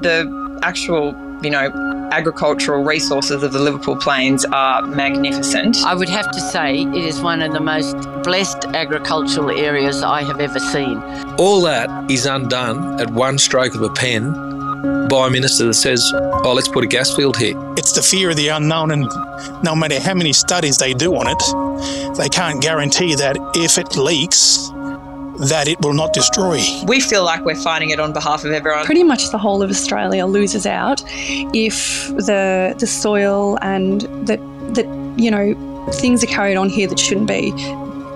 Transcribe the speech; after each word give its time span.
the 0.00 0.58
actual, 0.62 1.14
you 1.42 1.50
know, 1.50 1.70
agricultural 2.12 2.84
resources 2.84 3.42
of 3.42 3.52
the 3.52 3.58
Liverpool 3.58 3.96
Plains 3.96 4.44
are 4.46 4.82
magnificent. 4.82 5.78
I 5.84 5.94
would 5.94 6.08
have 6.08 6.30
to 6.30 6.40
say 6.40 6.82
it 6.82 7.04
is 7.04 7.20
one 7.20 7.42
of 7.42 7.52
the 7.52 7.60
most 7.60 7.96
blessed 8.22 8.64
agricultural 8.66 9.50
areas 9.50 10.02
I 10.02 10.22
have 10.22 10.40
ever 10.40 10.60
seen. 10.60 10.98
All 11.38 11.60
that 11.62 12.10
is 12.10 12.26
undone 12.26 13.00
at 13.00 13.10
one 13.10 13.38
stroke 13.38 13.74
of 13.74 13.82
a 13.82 13.90
pen 13.90 14.32
by 15.08 15.26
a 15.26 15.30
minister 15.30 15.66
that 15.66 15.74
says, 15.74 16.08
oh, 16.14 16.52
let's 16.54 16.68
put 16.68 16.84
a 16.84 16.86
gas 16.86 17.14
field 17.14 17.36
here. 17.36 17.54
It's 17.76 17.92
the 17.92 18.02
fear 18.02 18.30
of 18.30 18.36
the 18.36 18.48
unknown, 18.48 18.90
and 18.90 19.08
no 19.62 19.74
matter 19.74 20.00
how 20.00 20.14
many 20.14 20.32
studies 20.32 20.78
they 20.78 20.94
do 20.94 21.14
on 21.14 21.26
it, 21.28 22.16
they 22.16 22.28
can't 22.28 22.62
guarantee 22.62 23.14
that 23.16 23.36
if 23.54 23.78
it 23.78 23.96
leaks, 23.96 24.70
that 25.38 25.68
it 25.68 25.80
will 25.80 25.92
not 25.92 26.12
destroy. 26.12 26.60
We 26.86 27.00
feel 27.00 27.24
like 27.24 27.44
we're 27.44 27.54
fighting 27.54 27.90
it 27.90 28.00
on 28.00 28.12
behalf 28.12 28.44
of 28.44 28.52
everyone. 28.52 28.84
Pretty 28.84 29.04
much 29.04 29.30
the 29.30 29.38
whole 29.38 29.62
of 29.62 29.70
Australia 29.70 30.26
loses 30.26 30.66
out 30.66 31.02
if 31.06 32.08
the 32.08 32.74
the 32.78 32.86
soil 32.86 33.58
and 33.62 34.02
that 34.26 34.40
that 34.74 34.86
you 35.18 35.30
know 35.30 35.54
things 35.94 36.22
are 36.22 36.28
carried 36.28 36.56
on 36.56 36.68
here 36.68 36.88
that 36.88 36.98
shouldn't 36.98 37.28
be 37.28 37.52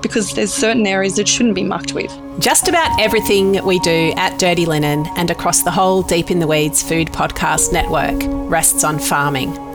because 0.03 0.33
there's 0.35 0.53
certain 0.53 0.87
areas 0.87 1.17
that 1.17 1.29
shouldn't 1.29 1.55
be 1.55 1.63
mucked 1.63 1.93
with. 1.93 2.11
Just 2.39 2.69
about 2.69 2.99
everything 3.01 3.65
we 3.65 3.79
do 3.81 4.13
at 4.17 4.39
Dirty 4.39 4.65
Linen 4.65 5.07
and 5.17 5.31
across 5.31 5.63
the 5.63 5.71
whole 5.71 6.03
Deep 6.03 6.31
in 6.31 6.41
the 6.41 6.47
Weeds 6.47 6.83
food 6.83 7.09
podcast 7.09 7.73
network 7.73 8.19
rests 8.51 8.83
on 8.83 8.99
farming. 8.99 9.70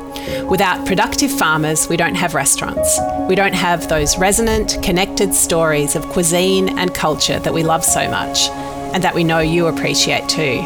Without 0.50 0.86
productive 0.86 1.32
farmers, 1.32 1.88
we 1.88 1.98
don't 1.98 2.16
have 2.16 2.36
restaurants. 2.36 3.00
We 3.28 3.36
don't 3.36 3.56
have 3.56 3.90
those 3.90 4.18
resonant, 4.18 4.78
connected 4.84 5.34
stories 5.34 5.96
of 5.96 6.06
cuisine 6.08 6.78
and 6.78 6.94
culture 6.94 7.40
that 7.40 7.54
we 7.54 7.64
love 7.64 7.84
so 7.84 8.10
much 8.10 8.50
and 8.94 9.04
that 9.04 9.16
we 9.16 9.24
know 9.24 9.40
you 9.40 9.68
appreciate 9.68 10.30
too. 10.30 10.62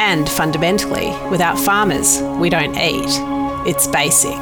And 0.00 0.28
fundamentally, 0.28 1.10
without 1.30 1.58
farmers, 1.58 2.20
we 2.40 2.50
don't 2.50 2.76
eat. 2.76 3.06
It's 3.68 3.86
basic. 3.86 4.38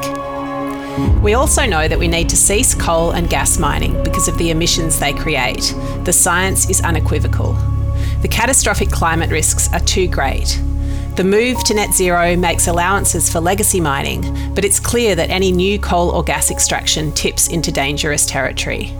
We 1.22 1.34
also 1.34 1.66
know 1.66 1.86
that 1.86 1.98
we 1.98 2.08
need 2.08 2.28
to 2.30 2.36
cease 2.36 2.74
coal 2.74 3.12
and 3.12 3.28
gas 3.28 3.58
mining 3.58 4.02
because 4.02 4.26
of 4.26 4.38
the 4.38 4.50
emissions 4.50 4.98
they 4.98 5.12
create. 5.12 5.74
The 6.04 6.12
science 6.12 6.68
is 6.68 6.80
unequivocal. 6.80 7.52
The 8.22 8.28
catastrophic 8.28 8.90
climate 8.90 9.30
risks 9.30 9.72
are 9.72 9.80
too 9.80 10.08
great. 10.08 10.60
The 11.20 11.24
move 11.24 11.62
to 11.64 11.74
net 11.74 11.92
zero 11.92 12.34
makes 12.34 12.66
allowances 12.66 13.30
for 13.30 13.40
legacy 13.40 13.78
mining, 13.78 14.54
but 14.54 14.64
it's 14.64 14.80
clear 14.80 15.14
that 15.16 15.28
any 15.28 15.52
new 15.52 15.78
coal 15.78 16.08
or 16.08 16.24
gas 16.24 16.50
extraction 16.50 17.12
tips 17.12 17.48
into 17.48 17.70
dangerous 17.70 18.24
territory. 18.24 18.94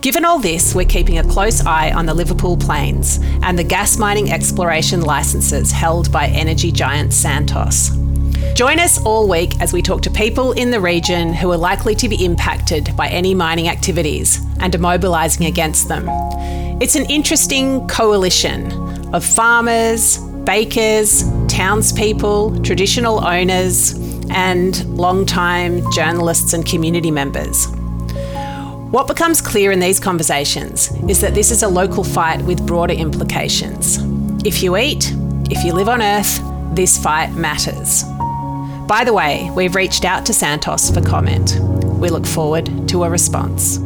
Given 0.00 0.24
all 0.24 0.38
this, 0.38 0.76
we're 0.76 0.84
keeping 0.84 1.18
a 1.18 1.24
close 1.24 1.66
eye 1.66 1.90
on 1.90 2.06
the 2.06 2.14
Liverpool 2.14 2.56
Plains 2.56 3.18
and 3.42 3.58
the 3.58 3.64
gas 3.64 3.98
mining 3.98 4.30
exploration 4.30 5.00
licenses 5.00 5.72
held 5.72 6.12
by 6.12 6.28
energy 6.28 6.70
giant 6.70 7.12
Santos. 7.12 7.88
Join 8.54 8.78
us 8.78 9.04
all 9.04 9.28
week 9.28 9.60
as 9.60 9.72
we 9.72 9.82
talk 9.82 10.02
to 10.02 10.10
people 10.12 10.52
in 10.52 10.70
the 10.70 10.80
region 10.80 11.34
who 11.34 11.50
are 11.50 11.58
likely 11.58 11.96
to 11.96 12.08
be 12.08 12.24
impacted 12.24 12.96
by 12.96 13.08
any 13.08 13.34
mining 13.34 13.66
activities 13.66 14.38
and 14.60 14.72
are 14.72 14.78
mobilising 14.78 15.46
against 15.46 15.88
them. 15.88 16.06
It's 16.80 16.94
an 16.94 17.10
interesting 17.10 17.88
coalition 17.88 18.70
of 19.12 19.24
farmers, 19.24 20.20
bakers, 20.44 21.24
townspeople, 21.48 22.62
traditional 22.62 23.24
owners, 23.24 23.92
and 24.30 24.84
long-time 24.96 25.82
journalists 25.92 26.52
and 26.52 26.64
community 26.64 27.10
members. 27.10 27.66
What 28.90 29.06
becomes 29.06 29.40
clear 29.40 29.72
in 29.72 29.80
these 29.80 29.98
conversations 29.98 30.90
is 31.08 31.20
that 31.20 31.34
this 31.34 31.50
is 31.50 31.62
a 31.62 31.68
local 31.68 32.04
fight 32.04 32.42
with 32.42 32.66
broader 32.66 32.94
implications. 32.94 33.98
If 34.44 34.62
you 34.62 34.76
eat, 34.76 35.12
if 35.50 35.64
you 35.64 35.72
live 35.72 35.88
on 35.88 36.02
Earth, 36.02 36.40
this 36.74 37.02
fight 37.02 37.32
matters. 37.32 38.04
By 38.86 39.04
the 39.04 39.12
way, 39.12 39.50
we've 39.54 39.74
reached 39.74 40.04
out 40.04 40.26
to 40.26 40.34
Santos 40.34 40.90
for 40.90 41.00
comment. 41.00 41.58
We 41.98 42.10
look 42.10 42.26
forward 42.26 42.88
to 42.88 43.04
a 43.04 43.10
response. 43.10 43.78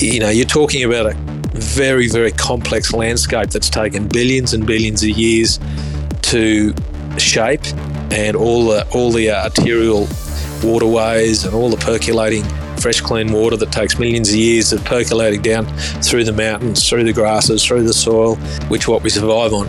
You 0.00 0.18
know, 0.18 0.30
you're 0.30 0.46
talking 0.46 0.82
about 0.82 1.06
a 1.06 1.39
very, 1.52 2.08
very 2.08 2.32
complex 2.32 2.92
landscape 2.92 3.50
that's 3.50 3.70
taken 3.70 4.08
billions 4.08 4.54
and 4.54 4.66
billions 4.66 5.02
of 5.02 5.10
years 5.10 5.58
to 6.22 6.74
shape, 7.18 7.64
and 8.12 8.36
all 8.36 8.66
the 8.66 8.86
all 8.94 9.10
the 9.10 9.30
uh, 9.30 9.44
arterial 9.44 10.08
waterways 10.62 11.44
and 11.44 11.54
all 11.54 11.70
the 11.70 11.76
percolating 11.76 12.44
fresh, 12.80 13.00
clean 13.00 13.30
water 13.30 13.56
that 13.56 13.70
takes 13.70 13.98
millions 13.98 14.30
of 14.30 14.36
years 14.36 14.72
of 14.72 14.82
percolating 14.84 15.42
down 15.42 15.66
through 16.02 16.24
the 16.24 16.32
mountains, 16.32 16.88
through 16.88 17.04
the 17.04 17.12
grasses, 17.12 17.64
through 17.64 17.84
the 17.84 17.92
soil, 17.92 18.36
which 18.68 18.88
what 18.88 19.02
we 19.02 19.10
survive 19.10 19.52
on. 19.52 19.68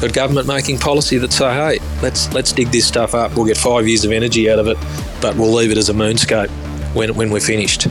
But 0.00 0.12
government 0.12 0.48
making 0.48 0.78
policy 0.78 1.16
that 1.18 1.32
say, 1.32 1.54
hey, 1.54 1.78
let's 2.02 2.32
let's 2.34 2.52
dig 2.52 2.68
this 2.68 2.86
stuff 2.86 3.14
up. 3.14 3.36
We'll 3.36 3.46
get 3.46 3.56
five 3.56 3.86
years 3.86 4.04
of 4.04 4.12
energy 4.12 4.50
out 4.50 4.58
of 4.58 4.66
it, 4.66 4.76
but 5.20 5.36
we'll 5.36 5.52
leave 5.52 5.70
it 5.70 5.78
as 5.78 5.88
a 5.88 5.94
moonscape 5.94 6.50
when 6.94 7.14
when 7.14 7.30
we're 7.30 7.40
finished. 7.40 7.86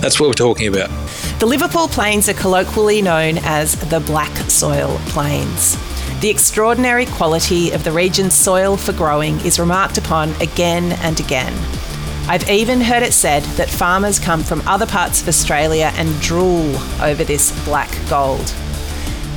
That's 0.00 0.18
what 0.18 0.28
we're 0.28 0.32
talking 0.32 0.68
about. 0.68 0.90
The 1.38 1.44
Liverpool 1.44 1.86
Plains 1.86 2.30
are 2.30 2.34
colloquially 2.34 3.02
known 3.02 3.36
as 3.42 3.74
the 3.90 4.00
Black 4.00 4.34
Soil 4.50 4.98
Plains. 5.08 5.76
The 6.22 6.30
extraordinary 6.30 7.04
quality 7.04 7.72
of 7.72 7.84
the 7.84 7.92
region's 7.92 8.32
soil 8.32 8.78
for 8.78 8.94
growing 8.94 9.38
is 9.40 9.60
remarked 9.60 9.98
upon 9.98 10.30
again 10.40 10.92
and 11.02 11.20
again. 11.20 11.52
I've 12.26 12.48
even 12.48 12.80
heard 12.80 13.02
it 13.02 13.12
said 13.12 13.42
that 13.58 13.68
farmers 13.68 14.18
come 14.18 14.42
from 14.42 14.66
other 14.66 14.86
parts 14.86 15.20
of 15.20 15.28
Australia 15.28 15.92
and 15.96 16.18
drool 16.22 16.74
over 17.02 17.22
this 17.22 17.52
black 17.66 17.90
gold. 18.08 18.46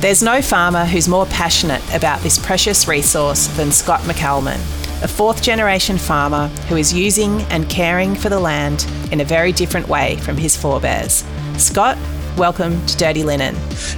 There's 0.00 0.22
no 0.22 0.40
farmer 0.40 0.86
who's 0.86 1.06
more 1.06 1.26
passionate 1.26 1.82
about 1.94 2.22
this 2.22 2.38
precious 2.38 2.88
resource 2.88 3.46
than 3.58 3.70
Scott 3.70 4.00
McCalman, 4.04 4.60
a 5.04 5.08
fourth 5.08 5.42
generation 5.42 5.98
farmer 5.98 6.48
who 6.70 6.76
is 6.76 6.94
using 6.94 7.42
and 7.50 7.68
caring 7.68 8.14
for 8.14 8.30
the 8.30 8.40
land 8.40 8.86
in 9.12 9.20
a 9.20 9.24
very 9.24 9.52
different 9.52 9.86
way 9.86 10.16
from 10.22 10.38
his 10.38 10.56
forebears. 10.56 11.24
Scott, 11.60 11.98
welcome 12.36 12.84
to 12.86 12.96
Dirty 12.96 13.22
Linen. 13.22 13.54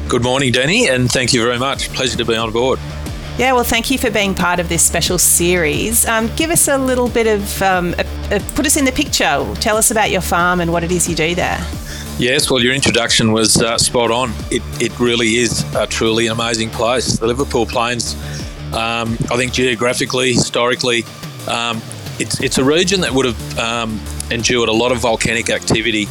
Good 0.08 0.22
morning, 0.22 0.52
Danny, 0.52 0.88
and 0.88 1.10
thank 1.10 1.32
you 1.32 1.42
very 1.42 1.58
much. 1.58 1.88
Pleasure 1.90 2.18
to 2.18 2.24
be 2.24 2.34
on 2.34 2.50
board. 2.52 2.78
Yeah, 3.38 3.52
well, 3.52 3.64
thank 3.64 3.90
you 3.90 3.98
for 3.98 4.10
being 4.10 4.34
part 4.34 4.60
of 4.60 4.68
this 4.68 4.84
special 4.84 5.16
series. 5.16 6.04
Um, 6.06 6.28
give 6.36 6.50
us 6.50 6.68
a 6.68 6.76
little 6.76 7.08
bit 7.08 7.26
of, 7.26 7.62
um, 7.62 7.94
a, 7.98 8.36
a, 8.36 8.40
put 8.54 8.66
us 8.66 8.76
in 8.76 8.84
the 8.84 8.92
picture. 8.92 9.24
Tell 9.54 9.76
us 9.76 9.90
about 9.90 10.10
your 10.10 10.20
farm 10.20 10.60
and 10.60 10.72
what 10.72 10.84
it 10.84 10.92
is 10.92 11.08
you 11.08 11.14
do 11.14 11.34
there. 11.34 11.58
Yes, 12.18 12.50
well, 12.50 12.60
your 12.60 12.74
introduction 12.74 13.32
was 13.32 13.62
uh, 13.62 13.78
spot 13.78 14.10
on. 14.10 14.32
It, 14.50 14.62
it 14.82 14.98
really 15.00 15.36
is 15.36 15.64
a 15.74 15.86
truly 15.86 16.26
an 16.26 16.32
amazing 16.32 16.70
place. 16.70 17.16
The 17.18 17.26
Liverpool 17.26 17.64
Plains, 17.64 18.14
um, 18.74 19.16
I 19.30 19.36
think 19.36 19.52
geographically, 19.52 20.34
historically, 20.34 21.04
um, 21.48 21.80
it's, 22.18 22.40
it's 22.40 22.58
a 22.58 22.64
region 22.64 23.00
that 23.00 23.12
would 23.12 23.24
have 23.24 23.58
um, 23.58 24.00
endured 24.30 24.68
a 24.68 24.72
lot 24.72 24.92
of 24.92 24.98
volcanic 24.98 25.48
activity, 25.48 26.06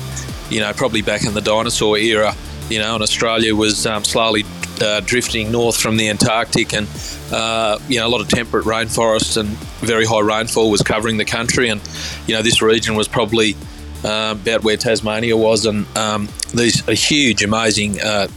you 0.52 0.60
know, 0.60 0.72
probably 0.74 1.02
back 1.02 1.26
in 1.26 1.34
the 1.34 1.42
dinosaur 1.42 1.98
era, 1.98 2.36
you 2.70 2.78
know, 2.78 2.94
and 2.94 3.02
Australia 3.02 3.56
was 3.56 3.86
um, 3.86 4.04
slowly 4.04 4.44
uh, 4.82 5.00
drifting 5.02 5.52
north 5.52 5.78
from 5.78 5.98
the 5.98 6.10
Antarctic, 6.10 6.74
and 6.74 6.88
uh, 7.32 7.80
you 7.88 8.00
know 8.00 8.08
a 8.08 8.10
lot 8.10 8.22
of 8.22 8.28
temperate 8.28 8.66
rainforests 8.66 9.38
and 9.38 9.50
very 9.80 10.06
high 10.06 10.20
rainfall 10.20 10.70
was 10.70 10.82
covering 10.82 11.18
the 11.18 11.26
country, 11.26 11.70
and 11.70 11.82
you 12.28 12.36
know 12.36 12.42
this 12.42 12.62
region 12.62 12.96
was 12.96 13.08
probably 13.08 13.56
uh, 14.04 14.36
about 14.40 14.64
where 14.64 14.78
Tasmania 14.78 15.38
was, 15.38 15.66
and 15.66 15.86
um, 15.98 16.28
these 16.54 16.84
huge, 16.88 17.44
amazing 17.44 18.02
uh, 18.02 18.28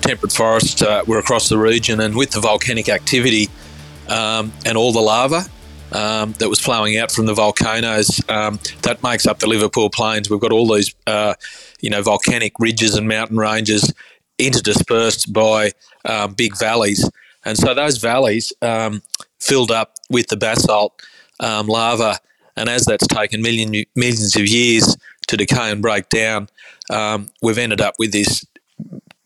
temperate 0.00 0.32
forests 0.32 0.80
uh, 0.82 1.02
were 1.06 1.18
across 1.18 1.48
the 1.48 1.58
region, 1.58 2.00
and 2.00 2.16
with 2.16 2.30
the 2.30 2.40
volcanic 2.40 2.88
activity 2.88 3.48
um, 4.08 4.52
and 4.64 4.76
all 4.76 4.92
the 4.92 5.00
lava. 5.00 5.44
Um, 5.90 6.32
that 6.34 6.50
was 6.50 6.60
flowing 6.60 6.98
out 6.98 7.10
from 7.10 7.24
the 7.24 7.32
volcanoes 7.32 8.20
um, 8.28 8.58
that 8.82 9.02
makes 9.02 9.26
up 9.26 9.38
the 9.38 9.46
Liverpool 9.46 9.88
Plains. 9.88 10.28
We've 10.28 10.38
got 10.38 10.52
all 10.52 10.70
these, 10.70 10.94
uh, 11.06 11.32
you 11.80 11.88
know, 11.88 12.02
volcanic 12.02 12.52
ridges 12.58 12.94
and 12.94 13.08
mountain 13.08 13.38
ranges 13.38 13.90
interdispersed 14.38 15.32
by 15.32 15.72
um, 16.04 16.34
big 16.34 16.58
valleys. 16.58 17.08
And 17.44 17.56
so 17.56 17.74
those 17.74 17.98
valleys 17.98 18.52
um, 18.62 19.02
filled 19.40 19.70
up 19.70 19.94
with 20.10 20.28
the 20.28 20.36
basalt 20.36 21.00
um, 21.40 21.66
lava. 21.66 22.18
And 22.56 22.68
as 22.68 22.84
that's 22.84 23.06
taken 23.06 23.40
million, 23.40 23.84
millions 23.94 24.36
of 24.36 24.46
years 24.46 24.96
to 25.28 25.36
decay 25.36 25.70
and 25.70 25.80
break 25.80 26.08
down, 26.08 26.48
um, 26.90 27.28
we've 27.42 27.58
ended 27.58 27.80
up 27.80 27.94
with 27.98 28.12
this 28.12 28.44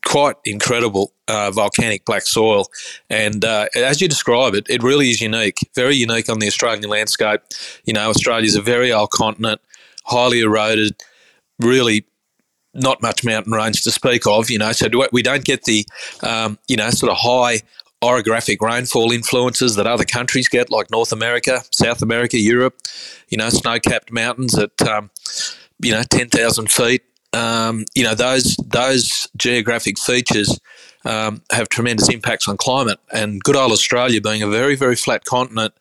quite 0.05 0.35
incredible 0.45 1.13
uh, 1.27 1.51
volcanic 1.51 2.05
black 2.05 2.23
soil. 2.23 2.67
And 3.09 3.43
uh, 3.43 3.67
as 3.75 4.01
you 4.01 4.07
describe 4.07 4.53
it, 4.53 4.65
it 4.69 4.83
really 4.83 5.09
is 5.09 5.21
unique, 5.21 5.59
very 5.75 5.95
unique 5.95 6.29
on 6.29 6.39
the 6.39 6.47
Australian 6.47 6.89
landscape. 6.89 7.41
You 7.85 7.93
know, 7.93 8.09
Australia 8.09 8.45
is 8.45 8.55
a 8.55 8.61
very 8.61 8.91
old 8.91 9.11
continent, 9.11 9.61
highly 10.05 10.41
eroded, 10.41 10.95
really 11.59 12.05
not 12.73 13.01
much 13.01 13.23
mountain 13.23 13.53
range 13.53 13.83
to 13.83 13.91
speak 13.91 14.25
of, 14.25 14.49
you 14.49 14.57
know, 14.57 14.71
so 14.71 14.87
do 14.87 15.07
we 15.11 15.21
don't 15.21 15.45
get 15.45 15.63
the, 15.63 15.85
um, 16.23 16.57
you 16.67 16.75
know, 16.75 16.89
sort 16.89 17.11
of 17.11 17.17
high 17.19 17.61
orographic 18.03 18.61
rainfall 18.61 19.11
influences 19.11 19.75
that 19.75 19.87
other 19.87 20.03
countries 20.03 20.49
get, 20.49 20.69
like 20.69 20.89
North 20.91 21.11
America, 21.11 21.61
South 21.71 22.01
America, 22.01 22.37
Europe, 22.37 22.75
you 23.29 23.37
know, 23.37 23.49
snow 23.49 23.79
capped 23.79 24.11
mountains 24.11 24.57
at, 24.57 24.81
um, 24.81 25.09
you 25.79 25.91
know, 25.91 26.03
10,000 26.09 26.71
feet, 26.71 27.03
um, 27.33 27.85
you 27.95 28.03
know 28.03 28.15
those 28.15 28.55
those 28.65 29.27
geographic 29.35 29.97
features 29.99 30.59
um, 31.05 31.41
have 31.51 31.69
tremendous 31.69 32.09
impacts 32.09 32.47
on 32.47 32.57
climate. 32.57 32.99
And 33.11 33.43
good 33.43 33.55
old 33.55 33.71
Australia, 33.71 34.21
being 34.21 34.43
a 34.43 34.47
very 34.47 34.75
very 34.75 34.95
flat 34.95 35.25
continent, 35.25 35.73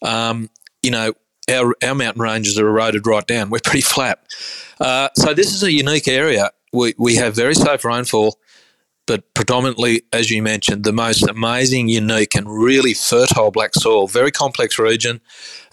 um, 0.00 0.48
you 0.82 0.90
know 0.90 1.14
our 1.50 1.74
our 1.82 1.94
mountain 1.94 2.22
ranges 2.22 2.58
are 2.58 2.68
eroded 2.68 3.06
right 3.06 3.26
down. 3.26 3.50
We're 3.50 3.60
pretty 3.62 3.82
flat, 3.82 4.20
uh, 4.80 5.08
so 5.14 5.34
this 5.34 5.52
is 5.52 5.62
a 5.62 5.72
unique 5.72 6.08
area. 6.08 6.50
We 6.72 6.94
we 6.98 7.16
have 7.16 7.34
very 7.34 7.54
safe 7.54 7.84
rainfall. 7.84 8.38
But 9.04 9.34
predominantly, 9.34 10.02
as 10.12 10.30
you 10.30 10.42
mentioned, 10.44 10.84
the 10.84 10.92
most 10.92 11.28
amazing, 11.28 11.88
unique, 11.88 12.36
and 12.36 12.48
really 12.48 12.94
fertile 12.94 13.50
black 13.50 13.74
soil. 13.74 14.06
Very 14.06 14.30
complex 14.30 14.78
region, 14.78 15.20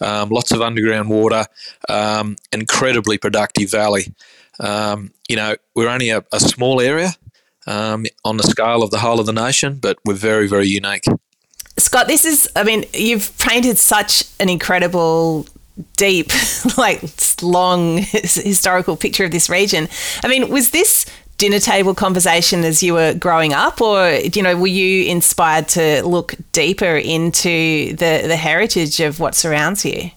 um, 0.02 0.30
lots 0.30 0.52
of 0.52 0.62
underground 0.62 1.10
water, 1.10 1.46
um, 1.88 2.38
incredibly 2.52 3.20
productive 3.20 3.70
valley. 3.70 4.16
Um, 4.60 5.12
you 5.28 5.36
know, 5.36 5.56
we're 5.76 5.90
only 5.90 6.10
a, 6.10 6.24
a 6.32 6.40
small 6.40 6.82
area 6.82 7.12
um, 7.68 8.06
on 8.26 8.38
the 8.38 8.44
scale 8.44 8.84
of 8.84 8.92
the 8.92 9.00
whole 9.00 9.20
of 9.20 9.26
the 9.26 9.34
nation, 9.34 9.80
but 9.82 9.98
we're 10.06 10.14
very, 10.14 10.48
very 10.48 10.68
unique. 10.68 11.06
Scott, 11.78 12.08
this 12.08 12.26
is, 12.26 12.50
I 12.56 12.64
mean, 12.64 12.86
you've 12.94 13.38
painted 13.38 13.78
such 13.78 14.24
an 14.40 14.50
incredible, 14.50 15.46
deep, 15.96 16.32
like 16.78 17.02
long 17.42 17.98
historical 18.12 18.98
picture 18.98 19.26
of 19.26 19.32
this 19.32 19.50
region. 19.50 19.88
I 20.24 20.28
mean, 20.28 20.50
was 20.50 20.72
this 20.72 21.06
dinner 21.38 21.60
table 21.60 21.96
conversation 21.96 22.66
as 22.66 22.84
you 22.84 22.94
were 22.94 23.14
growing 23.14 23.54
up, 23.54 23.82
or 23.82 24.12
you 24.12 24.44
know, 24.44 24.58
were 24.58 24.68
you 24.68 25.06
inspired 25.06 25.68
to 25.70 26.06
look 26.06 26.36
deeper 26.52 26.98
into 26.98 27.96
the 27.96 28.24
the 28.28 28.36
heritage 28.36 29.00
of 29.00 29.20
what 29.20 29.34
surrounds 29.36 29.86
you? 29.86 30.12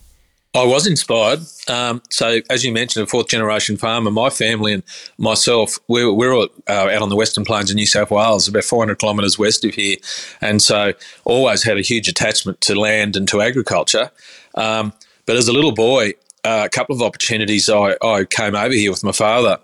I 0.54 0.64
was 0.66 0.86
inspired. 0.86 1.40
Um, 1.68 2.02
so, 2.10 2.40
as 2.50 2.62
you 2.62 2.72
mentioned, 2.72 3.04
a 3.04 3.06
fourth 3.06 3.28
generation 3.28 3.78
farmer, 3.78 4.10
my 4.10 4.28
family 4.28 4.74
and 4.74 4.82
myself, 5.16 5.78
we're, 5.88 6.12
we're 6.12 6.34
uh, 6.34 6.46
out 6.68 7.00
on 7.00 7.08
the 7.08 7.16
Western 7.16 7.44
Plains 7.44 7.70
of 7.70 7.76
New 7.76 7.86
South 7.86 8.10
Wales, 8.10 8.48
about 8.48 8.64
400 8.64 8.98
kilometres 8.98 9.38
west 9.38 9.64
of 9.64 9.74
here. 9.74 9.96
And 10.42 10.60
so, 10.60 10.92
always 11.24 11.62
had 11.62 11.78
a 11.78 11.80
huge 11.80 12.06
attachment 12.06 12.60
to 12.62 12.78
land 12.78 13.16
and 13.16 13.26
to 13.28 13.40
agriculture. 13.40 14.10
Um, 14.54 14.92
but 15.24 15.36
as 15.36 15.48
a 15.48 15.52
little 15.52 15.72
boy, 15.72 16.12
uh, 16.44 16.64
a 16.66 16.68
couple 16.68 16.94
of 16.94 17.00
opportunities, 17.00 17.70
I, 17.70 17.96
I 18.02 18.24
came 18.24 18.54
over 18.54 18.74
here 18.74 18.90
with 18.90 19.04
my 19.04 19.12
father. 19.12 19.58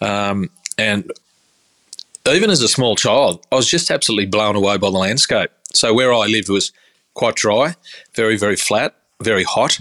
Um, 0.00 0.48
and 0.78 1.12
even 2.26 2.48
as 2.48 2.62
a 2.62 2.68
small 2.68 2.96
child, 2.96 3.44
I 3.52 3.56
was 3.56 3.68
just 3.68 3.90
absolutely 3.90 4.26
blown 4.26 4.56
away 4.56 4.78
by 4.78 4.90
the 4.90 4.98
landscape. 4.98 5.50
So, 5.74 5.92
where 5.92 6.14
I 6.14 6.26
lived 6.28 6.48
was 6.48 6.72
quite 7.12 7.34
dry, 7.34 7.74
very, 8.14 8.38
very 8.38 8.56
flat, 8.56 8.94
very 9.20 9.44
hot 9.44 9.78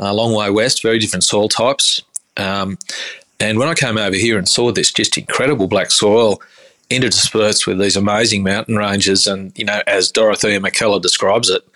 a 0.00 0.14
long 0.14 0.34
way 0.34 0.50
west, 0.50 0.82
very 0.82 0.98
different 0.98 1.24
soil 1.24 1.48
types. 1.48 2.02
Um, 2.36 2.78
and 3.38 3.58
when 3.58 3.68
I 3.68 3.74
came 3.74 3.98
over 3.98 4.16
here 4.16 4.38
and 4.38 4.48
saw 4.48 4.72
this 4.72 4.92
just 4.92 5.16
incredible 5.16 5.68
black 5.68 5.90
soil 5.90 6.40
interspersed 6.88 7.66
with 7.66 7.78
these 7.78 7.96
amazing 7.96 8.42
mountain 8.42 8.76
ranges, 8.76 9.26
and 9.26 9.56
you 9.56 9.64
know, 9.64 9.82
as 9.86 10.10
Dorothea 10.10 10.60
Mackellar 10.60 11.00
describes 11.00 11.48
it, 11.48 11.66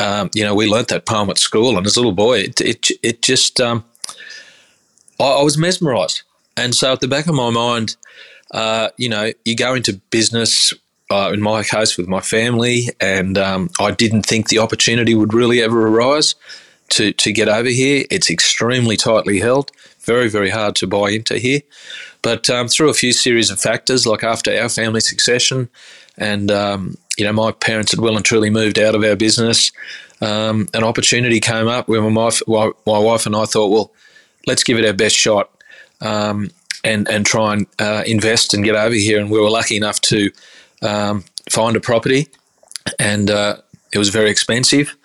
um, 0.00 0.30
you 0.34 0.44
know, 0.44 0.54
we 0.54 0.68
learnt 0.68 0.88
that 0.88 1.06
poem 1.06 1.30
at 1.30 1.38
school, 1.38 1.76
and 1.76 1.86
as 1.86 1.96
a 1.96 2.00
little 2.00 2.12
boy, 2.12 2.40
it 2.40 2.60
it, 2.60 2.88
it 3.02 3.22
just 3.22 3.60
um, 3.60 3.84
I, 5.20 5.24
I, 5.24 5.42
was 5.42 5.56
mesmerised. 5.56 6.22
And 6.56 6.74
so, 6.74 6.92
at 6.92 7.00
the 7.00 7.08
back 7.08 7.26
of 7.26 7.34
my 7.34 7.50
mind, 7.50 7.96
uh, 8.50 8.90
you 8.96 9.08
know, 9.08 9.32
you 9.44 9.56
go 9.56 9.74
into 9.74 9.94
business. 10.10 10.74
Uh, 11.10 11.30
in 11.30 11.42
my 11.42 11.62
case, 11.62 11.98
with 11.98 12.08
my 12.08 12.20
family, 12.20 12.88
and 12.98 13.36
um, 13.36 13.68
I 13.78 13.90
didn't 13.90 14.22
think 14.22 14.48
the 14.48 14.60
opportunity 14.60 15.14
would 15.14 15.34
really 15.34 15.60
ever 15.60 15.86
arise 15.86 16.34
to, 16.92 17.12
to 17.12 17.32
get 17.32 17.48
over 17.48 17.68
here. 17.68 18.04
It's 18.10 18.30
extremely 18.30 18.96
tightly 18.96 19.40
held, 19.40 19.70
very, 20.00 20.28
very 20.28 20.50
hard 20.50 20.76
to 20.76 20.86
buy 20.86 21.10
into 21.10 21.38
here. 21.38 21.60
But 22.22 22.48
um, 22.48 22.68
through 22.68 22.90
a 22.90 22.94
few 22.94 23.12
series 23.12 23.50
of 23.50 23.60
factors, 23.60 24.06
like 24.06 24.22
after 24.22 24.56
our 24.56 24.68
family 24.68 25.00
succession, 25.00 25.68
and 26.16 26.50
um, 26.50 26.96
you 27.16 27.24
know, 27.24 27.32
my 27.32 27.52
parents 27.52 27.92
had 27.92 28.00
well 28.00 28.16
and 28.16 28.24
truly 28.24 28.50
moved 28.50 28.78
out 28.78 28.94
of 28.94 29.02
our 29.02 29.16
business. 29.16 29.72
Um, 30.20 30.68
an 30.72 30.84
opportunity 30.84 31.40
came 31.40 31.66
up 31.66 31.88
where 31.88 32.00
my 32.02 32.08
wife, 32.10 32.42
my 32.86 32.98
wife 32.98 33.26
and 33.26 33.34
I 33.34 33.44
thought, 33.44 33.68
well, 33.68 33.92
let's 34.46 34.62
give 34.62 34.78
it 34.78 34.84
our 34.84 34.92
best 34.92 35.16
shot 35.16 35.50
um, 36.00 36.50
and 36.84 37.08
and 37.08 37.26
try 37.26 37.54
and 37.54 37.66
uh, 37.78 38.02
invest 38.06 38.54
and 38.54 38.64
get 38.64 38.76
over 38.76 38.94
here. 38.94 39.18
And 39.18 39.30
we 39.30 39.40
were 39.40 39.50
lucky 39.50 39.76
enough 39.76 40.00
to 40.02 40.30
um, 40.82 41.24
find 41.50 41.76
a 41.76 41.80
property, 41.80 42.28
and 42.98 43.30
uh, 43.30 43.56
it 43.92 43.98
was 43.98 44.10
very 44.10 44.30
expensive. 44.30 44.96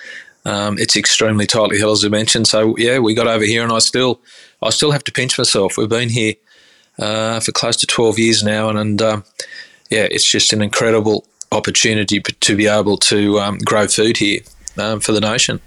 Um, 0.48 0.78
it's 0.80 0.96
extremely 0.96 1.46
tightly 1.46 1.78
held, 1.78 1.98
as 1.98 2.06
I 2.06 2.10
mentioned. 2.10 2.48
So 2.48 2.76
yeah, 2.78 3.00
we 3.00 3.14
got 3.14 3.28
over 3.28 3.44
here, 3.44 3.64
and 3.64 3.72
I 3.72 3.80
still, 3.80 4.22
I 4.62 4.70
still 4.70 4.92
have 4.92 5.04
to 5.04 5.12
pinch 5.12 5.38
myself. 5.38 5.78
We've 5.78 5.90
been 5.90 6.10
here 6.10 6.36
uh, 6.98 7.42
for 7.42 7.52
close 7.52 7.76
to 7.78 7.86
twelve 7.86 8.18
years 8.18 8.44
now, 8.44 8.70
and, 8.70 8.80
and 8.80 9.02
um, 9.02 9.24
yeah, 9.90 10.08
it's 10.10 10.24
just 10.24 10.54
an 10.54 10.62
incredible 10.62 11.26
opportunity 11.52 12.22
to 12.22 12.56
be 12.56 12.68
able 12.68 12.98
to 12.98 13.40
um, 13.40 13.58
grow 13.66 13.88
food 13.88 14.18
here 14.18 14.40
um, 14.78 15.00
for 15.00 15.12
the 15.12 15.22
nation. 15.22 15.60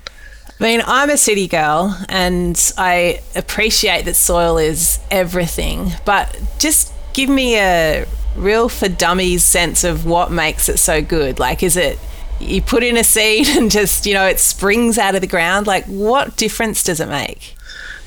I 0.58 0.62
mean, 0.62 0.82
I'm 0.86 1.10
a 1.10 1.16
city 1.16 1.48
girl, 1.48 1.96
and 2.08 2.72
I 2.76 3.20
appreciate 3.34 4.04
that 4.04 4.16
soil 4.16 4.58
is 4.58 4.98
everything, 5.10 5.92
but 6.04 6.38
just 6.58 6.92
give 7.12 7.28
me 7.30 7.58
a 7.58 8.06
real 8.36 8.68
for 8.68 8.88
dummies 8.88 9.44
sense 9.44 9.84
of 9.84 10.06
what 10.06 10.30
makes 10.30 10.68
it 10.68 10.78
so 10.78 11.02
good. 11.02 11.38
Like, 11.38 11.62
is 11.62 11.76
it 11.76 11.98
you 12.40 12.62
put 12.62 12.82
in 12.82 12.96
a 12.96 13.04
seed 13.04 13.48
and 13.48 13.70
just, 13.70 14.06
you 14.06 14.14
know, 14.14 14.26
it 14.26 14.40
springs 14.40 14.98
out 14.98 15.14
of 15.14 15.20
the 15.20 15.26
ground. 15.26 15.66
Like, 15.66 15.84
what 15.86 16.36
difference 16.36 16.82
does 16.82 17.00
it 17.00 17.08
make? 17.08 17.54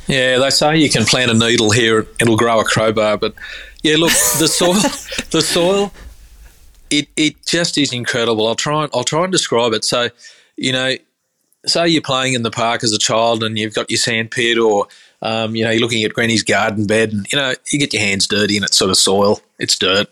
Yeah, 0.07 0.38
they 0.39 0.50
say 0.50 0.77
you 0.77 0.89
can 0.89 1.06
plant 1.06 1.31
a 1.31 1.33
needle 1.33 1.71
here, 1.71 2.00
and 2.00 2.21
it'll 2.21 2.35
grow 2.35 2.59
a 2.59 2.65
crowbar. 2.65 3.18
But 3.18 3.35
yeah, 3.83 3.95
look, 3.97 4.12
the 4.39 4.47
soil, 4.47 4.74
the 5.31 5.41
soil, 5.41 5.94
it, 6.89 7.07
it 7.15 7.45
just 7.45 7.77
is 7.77 7.94
incredible. 7.94 8.47
I'll 8.47 8.56
try 8.56 8.83
and 8.83 8.91
I'll 8.94 9.06
try 9.06 9.24
and 9.24 9.31
describe 9.31 9.74
it. 9.74 9.85
So, 9.85 10.09
you 10.57 10.74
know, 10.74 10.95
say 11.65 11.88
you're 11.88 12.01
playing 12.01 12.33
in 12.33 12.44
the 12.44 12.51
park 12.51 12.83
as 12.83 12.91
a 12.91 12.97
child 12.97 13.44
and 13.44 13.57
you've 13.57 13.74
got 13.74 13.89
your 13.89 13.97
sand 13.97 14.31
pit, 14.31 14.57
or 14.57 14.88
um, 15.21 15.56
you 15.56 15.63
know, 15.63 15.71
you're 15.71 15.81
looking 15.81 16.03
at 16.03 16.13
Granny's 16.13 16.44
garden 16.44 16.85
bed, 16.85 17.13
and 17.13 17.25
you 17.31 17.39
know, 17.39 17.53
you 17.71 17.80
get 17.80 17.94
your 17.94 18.01
hands 18.01 18.27
dirty 18.27 18.57
and 18.57 18.65
it's 18.65 18.77
sort 18.77 18.91
of 18.91 18.97
soil, 18.97 19.39
it's 19.59 19.77
dirt. 19.77 20.09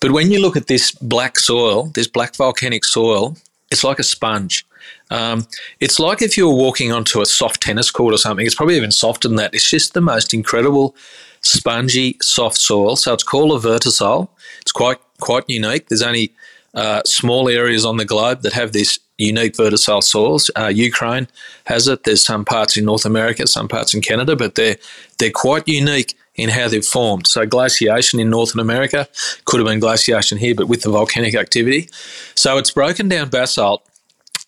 But 0.00 0.12
when 0.12 0.30
you 0.30 0.40
look 0.40 0.56
at 0.56 0.68
this 0.68 0.92
black 0.92 1.38
soil, 1.38 1.86
this 1.94 2.06
black 2.06 2.36
volcanic 2.36 2.84
soil, 2.84 3.36
it's 3.70 3.84
like 3.84 3.98
a 3.98 4.04
sponge. 4.04 4.66
Um, 5.10 5.46
it's 5.80 5.98
like 5.98 6.22
if 6.22 6.36
you 6.36 6.48
were 6.48 6.54
walking 6.54 6.92
onto 6.92 7.20
a 7.20 7.26
soft 7.26 7.62
tennis 7.62 7.90
court 7.90 8.14
or 8.14 8.18
something. 8.18 8.46
It's 8.46 8.54
probably 8.54 8.76
even 8.76 8.90
softer 8.90 9.28
than 9.28 9.36
that. 9.36 9.54
It's 9.54 9.68
just 9.68 9.94
the 9.94 10.00
most 10.00 10.34
incredible 10.34 10.94
spongy, 11.42 12.16
soft 12.20 12.56
soil. 12.56 12.96
So 12.96 13.12
it's 13.12 13.22
called 13.22 13.52
a 13.52 13.66
vertisol. 13.66 14.28
It's 14.60 14.72
quite 14.72 14.98
quite 15.20 15.44
unique. 15.48 15.88
There's 15.88 16.02
only 16.02 16.32
uh, 16.74 17.02
small 17.04 17.48
areas 17.48 17.84
on 17.84 17.96
the 17.96 18.04
globe 18.04 18.42
that 18.42 18.52
have 18.52 18.72
this 18.72 18.98
unique 19.16 19.54
vertisol 19.54 20.02
soils. 20.02 20.50
Uh, 20.56 20.66
Ukraine 20.66 21.26
has 21.64 21.88
it. 21.88 22.04
There's 22.04 22.22
some 22.22 22.44
parts 22.44 22.76
in 22.76 22.84
North 22.84 23.04
America, 23.04 23.46
some 23.46 23.68
parts 23.68 23.94
in 23.94 24.00
Canada, 24.00 24.36
but 24.36 24.54
they're 24.54 24.76
they're 25.18 25.30
quite 25.30 25.66
unique 25.66 26.14
in 26.38 26.48
how 26.48 26.68
they've 26.68 26.84
formed. 26.84 27.26
So 27.26 27.44
glaciation 27.44 28.20
in 28.20 28.30
Northern 28.30 28.60
America 28.60 29.08
could 29.44 29.60
have 29.60 29.66
been 29.66 29.80
glaciation 29.80 30.38
here, 30.38 30.54
but 30.54 30.68
with 30.68 30.82
the 30.82 30.90
volcanic 30.90 31.34
activity. 31.34 31.88
So 32.34 32.56
it's 32.56 32.70
broken 32.70 33.08
down 33.08 33.28
basalt, 33.28 33.86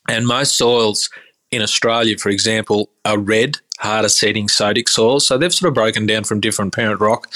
and 0.08 0.26
most 0.26 0.56
soils 0.56 1.10
in 1.50 1.60
Australia, 1.60 2.16
for 2.16 2.30
example, 2.30 2.88
are 3.04 3.18
red, 3.18 3.58
harder 3.80 4.08
setting 4.08 4.46
sodic 4.46 4.88
soils. 4.88 5.26
So 5.26 5.36
they've 5.36 5.52
sort 5.52 5.68
of 5.68 5.74
broken 5.74 6.06
down 6.06 6.24
from 6.24 6.40
different 6.40 6.72
parent 6.72 7.00
rock, 7.00 7.28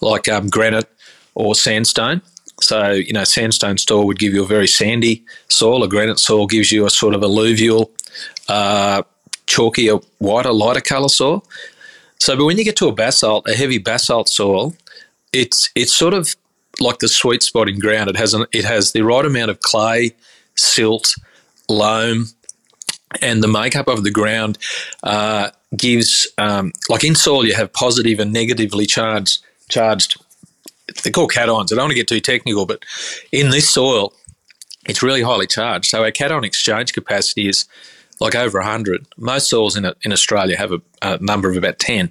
like 0.00 0.28
um, 0.28 0.48
granite 0.48 0.90
or 1.34 1.54
sandstone. 1.54 2.20
So, 2.60 2.90
you 2.90 3.12
know, 3.12 3.24
sandstone 3.24 3.78
soil 3.78 4.06
would 4.06 4.18
give 4.18 4.34
you 4.34 4.42
a 4.42 4.46
very 4.46 4.66
sandy 4.66 5.24
soil. 5.48 5.82
A 5.82 5.88
granite 5.88 6.18
soil 6.18 6.46
gives 6.46 6.70
you 6.70 6.84
a 6.84 6.90
sort 6.90 7.14
of 7.14 7.22
alluvial, 7.22 7.90
uh, 8.48 9.02
chalkier, 9.46 10.04
whiter, 10.18 10.52
lighter 10.52 10.80
colour 10.80 11.08
soil. 11.08 11.44
So, 12.20 12.36
but 12.36 12.44
when 12.44 12.58
you 12.58 12.64
get 12.64 12.76
to 12.76 12.88
a 12.88 12.92
basalt, 12.92 13.48
a 13.48 13.54
heavy 13.54 13.78
basalt 13.78 14.28
soil, 14.28 14.74
it's 15.32 15.70
it's 15.74 15.94
sort 15.94 16.14
of 16.14 16.36
like 16.78 16.98
the 16.98 17.08
sweet 17.08 17.42
spot 17.42 17.68
in 17.68 17.78
ground. 17.78 18.10
It 18.10 18.16
has 18.16 18.34
an, 18.34 18.46
it 18.52 18.64
has 18.64 18.92
the 18.92 19.02
right 19.02 19.24
amount 19.24 19.50
of 19.50 19.60
clay, 19.60 20.14
silt, 20.54 21.14
loam, 21.68 22.26
and 23.20 23.42
the 23.42 23.48
makeup 23.48 23.88
of 23.88 24.04
the 24.04 24.10
ground 24.10 24.58
uh, 25.02 25.50
gives 25.76 26.28
um, 26.38 26.72
like 26.88 27.04
in 27.04 27.14
soil 27.14 27.46
you 27.46 27.54
have 27.54 27.72
positive 27.72 28.20
and 28.20 28.32
negatively 28.32 28.86
charged 28.86 29.42
charged. 29.68 30.20
They're 31.02 31.12
called 31.12 31.32
cations. 31.32 31.72
I 31.72 31.76
don't 31.76 31.84
want 31.84 31.90
to 31.92 31.94
get 31.94 32.08
too 32.08 32.20
technical, 32.20 32.66
but 32.66 32.84
in 33.32 33.50
this 33.50 33.70
soil, 33.70 34.12
it's 34.86 35.02
really 35.02 35.22
highly 35.22 35.46
charged. 35.46 35.86
So 35.86 36.02
our 36.02 36.10
cation 36.10 36.44
exchange 36.44 36.92
capacity 36.92 37.48
is 37.48 37.66
like 38.20 38.34
over 38.34 38.58
100. 38.58 39.06
Most 39.16 39.48
soils 39.48 39.76
in, 39.76 39.90
in 40.02 40.12
Australia 40.12 40.56
have 40.56 40.72
a, 40.72 40.80
a 41.02 41.18
number 41.18 41.50
of 41.50 41.56
about 41.56 41.78
10. 41.78 42.10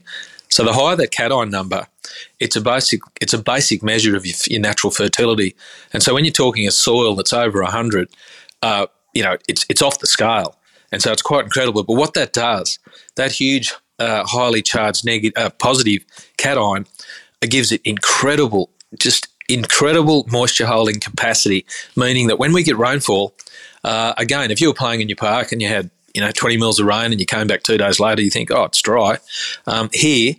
So 0.49 0.63
the 0.63 0.73
higher 0.73 0.95
that 0.95 1.11
cation 1.11 1.49
number, 1.49 1.87
it's 2.39 2.55
a 2.55 2.61
basic 2.61 3.01
it's 3.21 3.33
a 3.33 3.37
basic 3.37 3.83
measure 3.83 4.15
of 4.15 4.25
your, 4.25 4.35
your, 4.47 4.59
natural 4.59 4.91
fertility. 4.91 5.55
And 5.93 6.01
so 6.01 6.13
when 6.13 6.25
you're 6.25 6.31
talking 6.31 6.67
a 6.67 6.71
soil 6.71 7.15
that's 7.15 7.33
over 7.33 7.61
100, 7.61 8.09
uh, 8.63 8.87
you 9.13 9.23
know, 9.23 9.37
it's 9.47 9.65
it's 9.69 9.81
off 9.81 9.99
the 9.99 10.07
scale. 10.07 10.55
And 10.91 11.03
so 11.03 11.11
it's 11.11 11.21
quite 11.21 11.43
incredible. 11.43 11.83
But 11.83 11.93
what 11.93 12.15
that 12.15 12.33
does, 12.33 12.79
that 13.15 13.31
huge, 13.31 13.73
uh, 13.99 14.23
highly 14.25 14.63
charged 14.63 15.05
negative, 15.05 15.33
uh, 15.37 15.51
positive 15.51 16.03
cation 16.37 16.85
it 17.41 17.51
gives 17.51 17.71
it 17.71 17.81
incredible, 17.85 18.69
just 18.97 19.27
incredible 19.47 20.25
moisture 20.31 20.65
holding 20.65 20.99
capacity, 20.99 21.65
meaning 21.95 22.27
that 22.27 22.39
when 22.39 22.53
we 22.53 22.63
get 22.63 22.77
rainfall, 22.77 23.35
uh, 23.83 24.13
again, 24.17 24.51
if 24.51 24.59
you 24.59 24.67
were 24.67 24.73
playing 24.73 25.01
in 25.01 25.09
your 25.09 25.15
park 25.15 25.51
and 25.51 25.61
you 25.61 25.67
had 25.67 25.89
you 26.13 26.21
know 26.21 26.31
20 26.31 26.57
mils 26.57 26.79
of 26.79 26.85
rain 26.85 27.11
and 27.11 27.19
you 27.19 27.25
came 27.25 27.47
back 27.47 27.63
two 27.63 27.77
days 27.77 27.99
later, 27.99 28.21
you 28.21 28.29
think, 28.29 28.51
oh, 28.51 28.63
it's 28.63 28.81
dry. 28.81 29.17
Um, 29.67 29.89
here, 29.93 30.35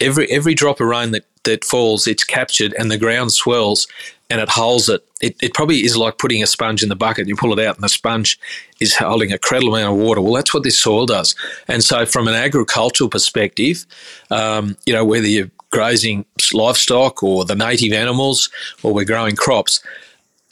every 0.00 0.30
every 0.30 0.54
drop 0.54 0.80
of 0.80 0.88
rain 0.88 1.12
that 1.12 1.24
that 1.44 1.64
falls, 1.64 2.06
it's 2.06 2.24
captured 2.24 2.74
and 2.78 2.90
the 2.90 2.98
ground 2.98 3.32
swells 3.32 3.86
and 4.28 4.40
it 4.40 4.48
holds 4.48 4.88
it. 4.88 5.06
it. 5.20 5.36
It 5.40 5.54
probably 5.54 5.84
is 5.84 5.96
like 5.96 6.18
putting 6.18 6.42
a 6.42 6.46
sponge 6.46 6.82
in 6.82 6.88
the 6.88 6.96
bucket. 6.96 7.28
You 7.28 7.36
pull 7.36 7.56
it 7.56 7.64
out 7.64 7.76
and 7.76 7.84
the 7.84 7.88
sponge 7.88 8.38
is 8.80 8.96
holding 8.96 9.30
a 9.30 9.34
incredible 9.34 9.74
amount 9.74 9.98
of 9.98 10.04
water. 10.04 10.20
Well, 10.20 10.34
that's 10.34 10.52
what 10.52 10.64
this 10.64 10.78
soil 10.78 11.06
does. 11.06 11.34
And 11.68 11.82
so, 11.82 12.04
from 12.04 12.28
an 12.28 12.34
agricultural 12.34 13.08
perspective, 13.08 13.86
um, 14.30 14.76
you 14.84 14.92
know, 14.92 15.04
whether 15.04 15.26
you're 15.26 15.50
grazing 15.70 16.24
livestock 16.52 17.22
or 17.22 17.44
the 17.44 17.54
native 17.54 17.92
animals 17.92 18.50
or 18.82 18.92
we're 18.92 19.04
growing 19.04 19.36
crops, 19.36 19.82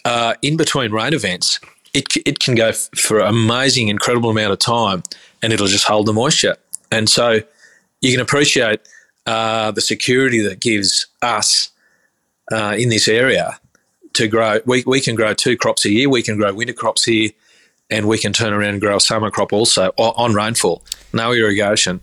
uh, 0.05 0.35
in 0.43 0.57
between 0.57 0.93
rain 0.93 1.15
events, 1.15 1.59
it, 1.95 2.17
it 2.27 2.41
can 2.41 2.55
go 2.55 2.69
f- 2.69 2.91
for 2.97 3.21
an 3.21 3.29
amazing, 3.29 3.89
incredible 3.89 4.31
amount 4.31 4.53
of 4.53 4.59
time 4.59 5.03
and 5.43 5.53
it'll 5.53 5.67
just 5.67 5.85
hold 5.85 6.07
the 6.07 6.13
moisture. 6.13 6.57
And 6.91 7.09
so, 7.09 7.41
you 8.05 8.13
can 8.13 8.21
appreciate 8.21 8.81
uh, 9.27 9.71
the 9.71 9.81
security 9.81 10.41
that 10.43 10.61
gives 10.61 11.07
us 11.23 11.71
uh, 12.53 12.77
in 12.79 12.91
this 12.91 13.09
area 13.09 13.59
to 14.13 14.29
grow. 14.29 14.61
We, 14.67 14.85
we 14.87 15.01
can 15.01 15.15
grow 15.15 15.33
two 15.33 15.57
crops 15.57 15.87
a 15.87 15.91
year. 15.91 16.11
We 16.11 16.23
can 16.23 16.37
grow 16.37 16.53
winter 16.53 16.75
crops 16.75 17.05
here, 17.05 17.31
and 17.91 18.07
we 18.07 18.19
can 18.19 18.35
turn 18.35 18.53
around 18.53 18.75
and 18.75 18.81
grow 18.81 18.97
a 18.97 19.01
summer 19.01 19.31
crop 19.31 19.53
also 19.53 19.91
on 19.97 20.35
rainfall, 20.35 20.83
no 21.15 21.33
irrigation. 21.33 22.01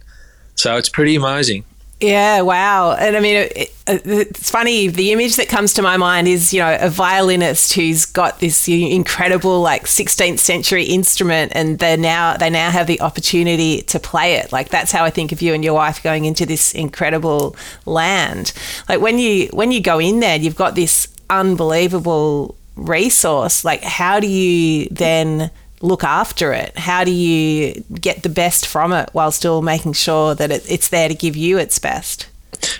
So 0.55 0.75
it's 0.75 0.89
pretty 0.89 1.15
amazing. 1.15 1.65
Yeah, 2.01 2.41
wow. 2.41 2.93
And 2.93 3.15
I 3.15 3.19
mean, 3.19 3.35
it, 3.35 3.73
uh, 3.87 3.99
it's 4.03 4.49
funny. 4.49 4.87
The 4.87 5.11
image 5.11 5.35
that 5.35 5.47
comes 5.47 5.75
to 5.75 5.83
my 5.83 5.97
mind 5.97 6.27
is, 6.27 6.51
you 6.51 6.59
know, 6.59 6.75
a 6.81 6.89
violinist 6.89 7.73
who's 7.73 8.07
got 8.07 8.39
this 8.39 8.67
incredible, 8.67 9.61
like 9.61 9.83
16th 9.83 10.39
century 10.39 10.85
instrument, 10.85 11.51
and 11.53 11.77
they 11.77 11.95
now 11.97 12.37
they 12.37 12.49
now 12.49 12.71
have 12.71 12.87
the 12.87 12.99
opportunity 13.01 13.83
to 13.83 13.99
play 13.99 14.35
it. 14.37 14.51
Like 14.51 14.69
that's 14.69 14.91
how 14.91 15.05
I 15.05 15.11
think 15.11 15.31
of 15.31 15.43
you 15.43 15.53
and 15.53 15.63
your 15.63 15.75
wife 15.75 16.01
going 16.01 16.25
into 16.25 16.43
this 16.43 16.73
incredible 16.73 17.55
land. 17.85 18.51
Like 18.89 18.99
when 18.99 19.19
you 19.19 19.49
when 19.53 19.71
you 19.71 19.79
go 19.79 19.99
in 19.99 20.21
there, 20.21 20.37
you've 20.37 20.55
got 20.55 20.73
this 20.73 21.07
unbelievable 21.29 22.55
resource. 22.75 23.63
Like 23.63 23.83
how 23.83 24.19
do 24.19 24.27
you 24.27 24.87
then 24.89 25.51
look 25.81 26.03
after 26.03 26.53
it? 26.53 26.77
How 26.77 27.03
do 27.03 27.11
you 27.11 27.83
get 27.99 28.23
the 28.23 28.29
best 28.29 28.67
from 28.67 28.93
it 28.93 29.09
while 29.13 29.31
still 29.31 29.61
making 29.61 29.93
sure 29.93 30.35
that 30.35 30.51
it, 30.51 30.69
it's 30.69 30.89
there 30.89 31.09
to 31.09 31.15
give 31.15 31.35
you 31.35 31.57
its 31.57 31.79
best? 31.79 32.27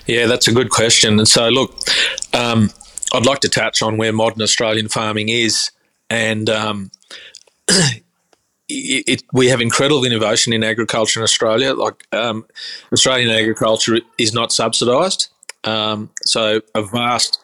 Yeah, 0.06 0.28
that's 0.28 0.48
a 0.48 0.52
good 0.52 0.70
question. 0.70 1.18
And 1.18 1.28
so, 1.28 1.50
look, 1.50 1.78
um, 2.34 2.70
I'd 3.14 3.26
like 3.26 3.40
to 3.40 3.50
touch 3.50 3.82
on 3.82 3.98
where 3.98 4.14
modern 4.14 4.42
Australian 4.42 4.90
farming 4.90 5.30
is. 5.30 5.72
And 6.10 6.50
um, 6.50 6.92
it, 7.68 8.04
it, 8.68 9.24
we 9.34 9.48
have 9.48 9.62
incredible 9.62 10.04
innovation 10.04 10.54
in 10.54 10.64
agriculture 10.64 11.20
in 11.20 11.24
Australia. 11.24 11.74
Like 11.74 12.06
um, 12.12 12.46
Australian 12.92 13.30
agriculture 13.30 14.00
is 14.18 14.34
not 14.34 14.52
subsidised. 14.52 15.30
Um, 15.64 16.10
so, 16.26 16.62
a 16.74 16.84
vast, 16.84 17.40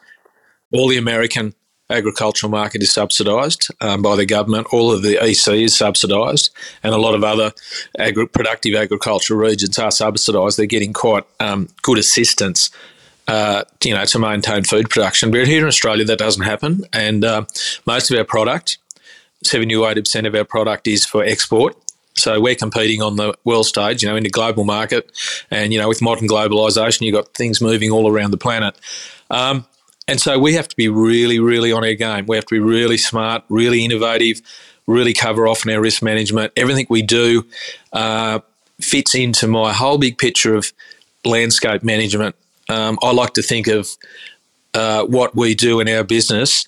all 0.72 0.88
the 0.88 0.98
American 0.98 1.54
agricultural 1.90 2.50
market 2.50 2.82
is 2.82 2.92
subsidised 2.92 3.68
um, 3.80 4.02
by 4.02 4.16
the 4.16 4.26
government. 4.26 4.66
All 4.72 4.92
of 4.92 5.02
the 5.02 5.18
EC 5.22 5.48
is 5.62 5.76
subsidised, 5.76 6.50
and 6.82 6.94
a 6.94 6.98
lot 6.98 7.14
of 7.14 7.24
other 7.24 7.52
agri- 7.98 8.28
productive 8.28 8.74
agricultural 8.74 9.40
regions 9.40 9.78
are 9.78 9.90
subsidised. 9.90 10.58
They're 10.58 10.66
getting 10.66 10.92
quite 10.92 11.24
um, 11.40 11.68
good 11.82 11.98
assistance. 11.98 12.70
Uh, 13.26 13.62
you 13.84 13.92
know, 13.92 14.06
to 14.06 14.18
maintain 14.18 14.64
food 14.64 14.88
production, 14.88 15.30
but 15.30 15.46
here 15.46 15.60
in 15.60 15.66
Australia 15.66 16.02
that 16.02 16.18
doesn't 16.18 16.44
happen, 16.44 16.80
and 16.94 17.26
uh, 17.26 17.44
most 17.84 18.10
of 18.10 18.16
our 18.16 18.24
product, 18.24 18.78
seventy 19.44 19.74
to 19.74 19.84
eighty 19.84 20.00
percent 20.00 20.26
of 20.26 20.34
our 20.34 20.44
product, 20.44 20.86
is 20.88 21.04
for 21.04 21.22
export. 21.22 21.76
So 22.14 22.40
we're 22.40 22.54
competing 22.54 23.02
on 23.02 23.16
the 23.16 23.34
world 23.44 23.66
stage, 23.66 24.02
you 24.02 24.08
know, 24.08 24.16
in 24.16 24.22
the 24.22 24.30
global 24.30 24.64
market, 24.64 25.12
and 25.50 25.74
you 25.74 25.78
know, 25.78 25.88
with 25.88 26.00
modern 26.00 26.26
globalization, 26.26 27.02
you've 27.02 27.14
got 27.14 27.34
things 27.34 27.60
moving 27.60 27.90
all 27.90 28.10
around 28.10 28.30
the 28.30 28.38
planet. 28.38 28.74
Um, 29.30 29.66
and 30.08 30.20
so 30.20 30.38
we 30.38 30.54
have 30.54 30.66
to 30.68 30.76
be 30.76 30.88
really, 30.88 31.38
really 31.38 31.70
on 31.70 31.84
our 31.84 31.94
game. 31.94 32.24
We 32.26 32.36
have 32.36 32.46
to 32.46 32.54
be 32.54 32.60
really 32.60 32.96
smart, 32.96 33.44
really 33.50 33.84
innovative, 33.84 34.40
really 34.86 35.12
cover 35.12 35.46
off 35.46 35.66
in 35.66 35.72
our 35.72 35.80
risk 35.80 36.02
management. 36.02 36.52
Everything 36.56 36.86
we 36.88 37.02
do 37.02 37.44
uh, 37.92 38.40
fits 38.80 39.14
into 39.14 39.46
my 39.46 39.72
whole 39.72 39.98
big 39.98 40.16
picture 40.16 40.54
of 40.54 40.72
landscape 41.26 41.82
management. 41.82 42.34
Um, 42.70 42.98
I 43.02 43.12
like 43.12 43.34
to 43.34 43.42
think 43.42 43.66
of 43.66 43.88
uh, 44.72 45.04
what 45.04 45.36
we 45.36 45.54
do 45.54 45.78
in 45.78 45.88
our 45.88 46.04
business 46.04 46.66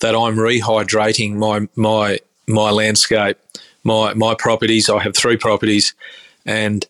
that 0.00 0.14
I'm 0.14 0.36
rehydrating 0.36 1.34
my 1.34 1.68
my 1.76 2.20
my 2.46 2.70
landscape, 2.70 3.36
my 3.84 4.14
my 4.14 4.34
properties. 4.34 4.88
I 4.88 5.00
have 5.00 5.14
three 5.14 5.36
properties, 5.36 5.92
and 6.46 6.86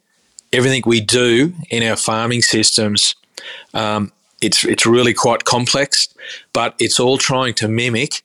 everything 0.52 0.82
we 0.86 1.00
do 1.00 1.54
in 1.70 1.82
our 1.82 1.96
farming 1.96 2.42
systems 2.42 3.16
um, 3.74 4.12
it's 4.40 4.64
it's 4.64 4.86
really 4.86 5.14
quite 5.14 5.44
complex, 5.44 6.08
but 6.52 6.74
it's 6.78 7.00
all 7.00 7.18
trying 7.18 7.54
to 7.54 7.68
mimic 7.68 8.22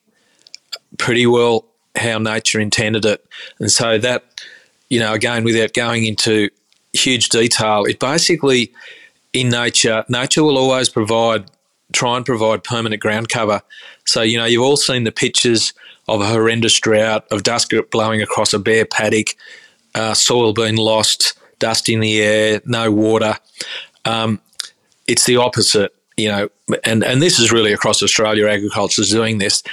pretty 0.98 1.26
well 1.26 1.66
how 1.96 2.18
nature 2.18 2.60
intended 2.60 3.06
it. 3.06 3.26
And 3.60 3.72
so 3.72 3.98
that, 4.00 4.24
you 4.90 5.00
know, 5.00 5.14
again, 5.14 5.44
without 5.44 5.74
going 5.74 6.06
into 6.06 6.50
huge 6.94 7.30
detail, 7.30 7.86
it 7.86 8.00
basically 8.00 8.72
in 9.34 9.50
nature, 9.50 10.06
nature 10.10 10.44
will 10.44 10.58
always 10.58 10.90
provide 10.90 11.46
try 11.92 12.18
and 12.18 12.26
provide 12.26 12.64
permanent 12.64 13.02
ground 13.02 13.30
cover. 13.30 13.62
So, 14.06 14.22
you 14.22 14.38
know, 14.38 14.46
you've 14.46 14.64
all 14.64 14.78
seen 14.78 15.04
the 15.04 15.12
pictures 15.12 15.74
of 16.08 16.22
a 16.22 16.26
horrendous 16.26 16.80
drought, 16.80 17.26
of 17.32 17.44
dust 17.44 17.72
blowing 17.92 18.22
across 18.22 18.54
a 18.54 18.60
bare 18.60 18.86
paddock, 18.86 19.36
uh, 19.94 20.16
soil 20.16 20.54
being 20.54 20.76
lost, 20.76 21.34
dust 21.60 21.88
in 21.90 22.00
the 22.00 22.20
air, 22.20 22.62
no 22.66 22.92
water. 22.92 23.36
Um, 24.06 24.42
it's 25.08 25.26
the 25.26 25.38
opposite 25.38 25.96
you 26.18 26.30
know, 26.30 26.50
and, 26.84 27.04
and 27.04 27.22
this 27.22 27.40
is 27.40 27.52
really 27.52 27.74
across 27.74 28.04
Australia, 28.04 28.48
agriculture 28.48 29.02
is 29.02 29.10
doing 29.10 29.38
this. 29.38 29.64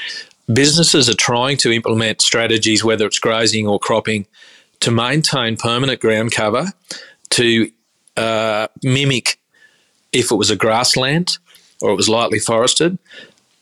Businesses 0.53 1.09
are 1.09 1.15
trying 1.15 1.57
to 1.59 1.71
implement 1.71 2.21
strategies, 2.21 2.83
whether 2.83 3.07
it's 3.07 3.19
grazing 3.19 3.67
or 3.67 3.79
cropping, 3.79 4.27
to 4.81 4.91
maintain 4.91 5.57
permanent 5.57 6.01
ground 6.01 6.33
cover, 6.33 6.73
to 7.31 7.71
uh, 8.17 8.67
mimic 8.83 9.39
if 10.13 10.33
it 10.33 10.35
was 10.35 10.51
a 10.51 10.57
grassland 10.57 11.39
or 11.81 11.91
it 11.91 11.97
was 11.97 12.09
lightly 12.09 12.39
forested. 12.39 12.99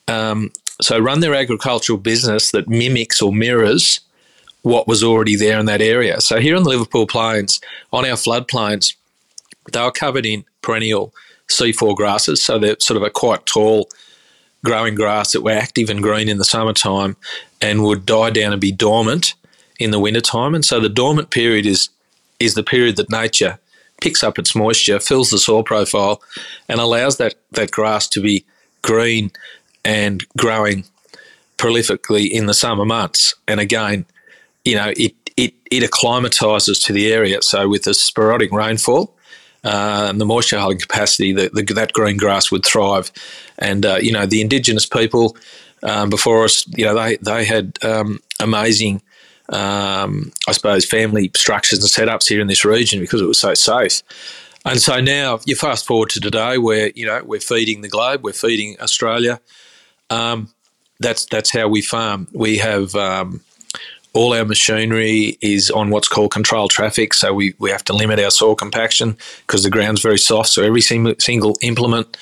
Um, 0.06 0.50
so 0.80 0.98
run 0.98 1.20
their 1.20 1.34
agricultural 1.34 1.98
business 1.98 2.52
that 2.52 2.68
mimics 2.68 3.20
or 3.20 3.32
mirrors 3.32 4.00
what 4.62 4.88
was 4.88 5.04
already 5.04 5.36
there 5.36 5.58
in 5.58 5.66
that 5.66 5.82
area. 5.82 6.20
So 6.20 6.40
here 6.40 6.56
on 6.56 6.62
the 6.62 6.70
Liverpool 6.70 7.06
Plains, 7.06 7.60
on 7.92 8.04
our 8.04 8.16
floodplains, 8.16 8.94
they 9.72 9.80
were 9.80 9.92
covered 9.92 10.26
in 10.26 10.44
perennial 10.62 11.12
C4 11.48 11.96
grasses. 11.96 12.42
So 12.42 12.58
they're 12.58 12.76
sort 12.80 12.96
of 12.96 13.02
a 13.02 13.10
quite 13.10 13.46
tall 13.46 13.88
growing 14.64 14.94
grass 14.94 15.32
that 15.32 15.42
were 15.42 15.52
active 15.52 15.88
and 15.88 16.02
green 16.02 16.28
in 16.28 16.38
the 16.38 16.44
summertime 16.44 17.16
and 17.60 17.84
would 17.84 18.04
die 18.06 18.30
down 18.30 18.52
and 18.52 18.60
be 18.60 18.72
dormant 18.72 19.34
in 19.78 19.90
the 19.90 20.00
wintertime. 20.00 20.54
And 20.54 20.64
so 20.64 20.80
the 20.80 20.88
dormant 20.88 21.30
period 21.30 21.66
is 21.66 21.90
is 22.40 22.54
the 22.54 22.62
period 22.62 22.96
that 22.96 23.10
nature 23.10 23.58
picks 24.00 24.22
up 24.22 24.38
its 24.38 24.54
moisture, 24.54 25.00
fills 25.00 25.30
the 25.30 25.38
soil 25.38 25.62
profile, 25.62 26.22
and 26.68 26.80
allows 26.80 27.16
that, 27.16 27.34
that 27.52 27.70
grass 27.70 28.08
to 28.08 28.20
be 28.20 28.44
green 28.82 29.30
and 29.84 30.24
growing 30.36 30.84
prolifically 31.56 32.30
in 32.30 32.46
the 32.46 32.54
summer 32.54 32.84
months. 32.84 33.34
And 33.48 33.58
again, 33.58 34.06
you 34.64 34.76
know, 34.76 34.92
it, 34.96 35.14
it, 35.36 35.54
it 35.70 35.88
acclimatises 35.88 36.84
to 36.86 36.92
the 36.92 37.12
area. 37.12 37.42
So 37.42 37.68
with 37.68 37.84
the 37.84 37.94
sporadic 37.94 38.52
rainfall, 38.52 39.14
uh, 39.64 40.06
and 40.08 40.20
the 40.20 40.24
moisture 40.24 40.58
holding 40.58 40.78
capacity, 40.78 41.32
the, 41.32 41.50
the, 41.52 41.62
that 41.74 41.92
green 41.92 42.16
grass 42.16 42.50
would 42.50 42.64
thrive. 42.64 43.10
And 43.58 43.84
uh, 43.84 43.98
you 44.00 44.12
know, 44.12 44.26
the 44.26 44.40
indigenous 44.40 44.86
people 44.86 45.36
um, 45.82 46.10
before 46.10 46.44
us, 46.44 46.66
you 46.76 46.84
know, 46.84 46.94
they 46.94 47.16
they 47.16 47.44
had 47.44 47.78
um, 47.82 48.20
amazing, 48.40 49.02
um, 49.48 50.32
I 50.46 50.52
suppose, 50.52 50.84
family 50.84 51.30
structures 51.36 51.80
and 51.80 51.88
setups 51.88 52.28
here 52.28 52.40
in 52.40 52.46
this 52.46 52.64
region 52.64 53.00
because 53.00 53.20
it 53.20 53.26
was 53.26 53.38
so 53.38 53.54
safe. 53.54 54.02
And 54.64 54.80
so 54.80 55.00
now 55.00 55.40
you 55.46 55.56
fast 55.56 55.86
forward 55.86 56.10
to 56.10 56.20
today, 56.20 56.58
where 56.58 56.90
you 56.94 57.06
know 57.06 57.22
we're 57.24 57.40
feeding 57.40 57.80
the 57.80 57.88
globe, 57.88 58.22
we're 58.22 58.32
feeding 58.32 58.76
Australia. 58.80 59.40
Um, 60.10 60.50
that's 61.00 61.26
that's 61.26 61.52
how 61.52 61.68
we 61.68 61.80
farm. 61.80 62.28
We 62.32 62.58
have 62.58 62.94
um, 62.94 63.40
all 64.18 64.34
our 64.34 64.44
machinery 64.44 65.38
is 65.40 65.70
on 65.70 65.90
what's 65.90 66.08
called 66.08 66.32
controlled 66.32 66.72
traffic. 66.72 67.14
So 67.14 67.32
we, 67.32 67.54
we 67.60 67.70
have 67.70 67.84
to 67.84 67.92
limit 67.92 68.18
our 68.18 68.32
soil 68.32 68.56
compaction 68.56 69.16
because 69.46 69.62
the 69.62 69.70
ground's 69.70 70.02
very 70.02 70.18
soft. 70.18 70.48
So 70.48 70.64
every 70.64 70.80
single 70.80 71.54
implement 71.62 72.16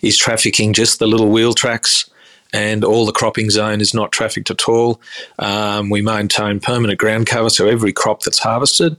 is 0.00 0.16
trafficking 0.16 0.72
just 0.72 0.98
the 0.98 1.06
little 1.06 1.28
wheel 1.28 1.52
tracks 1.52 2.08
and 2.54 2.82
all 2.82 3.04
the 3.04 3.12
cropping 3.12 3.50
zone 3.50 3.82
is 3.82 3.92
not 3.92 4.12
trafficked 4.12 4.50
at 4.50 4.66
all. 4.66 4.98
Um, 5.38 5.90
we 5.90 6.00
maintain 6.00 6.58
permanent 6.58 6.98
ground 6.98 7.26
cover. 7.26 7.50
So 7.50 7.68
every 7.68 7.92
crop 7.92 8.22
that's 8.22 8.38
harvested 8.38 8.96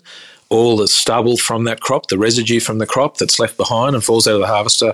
all 0.49 0.77
the 0.77 0.87
stubble 0.87 1.37
from 1.37 1.63
that 1.63 1.79
crop, 1.79 2.09
the 2.09 2.17
residue 2.19 2.59
from 2.59 2.77
the 2.77 2.85
crop 2.85 3.17
that's 3.17 3.39
left 3.39 3.57
behind 3.57 3.95
and 3.95 4.03
falls 4.03 4.27
out 4.27 4.35
of 4.35 4.41
the 4.41 4.45
harvester, 4.45 4.93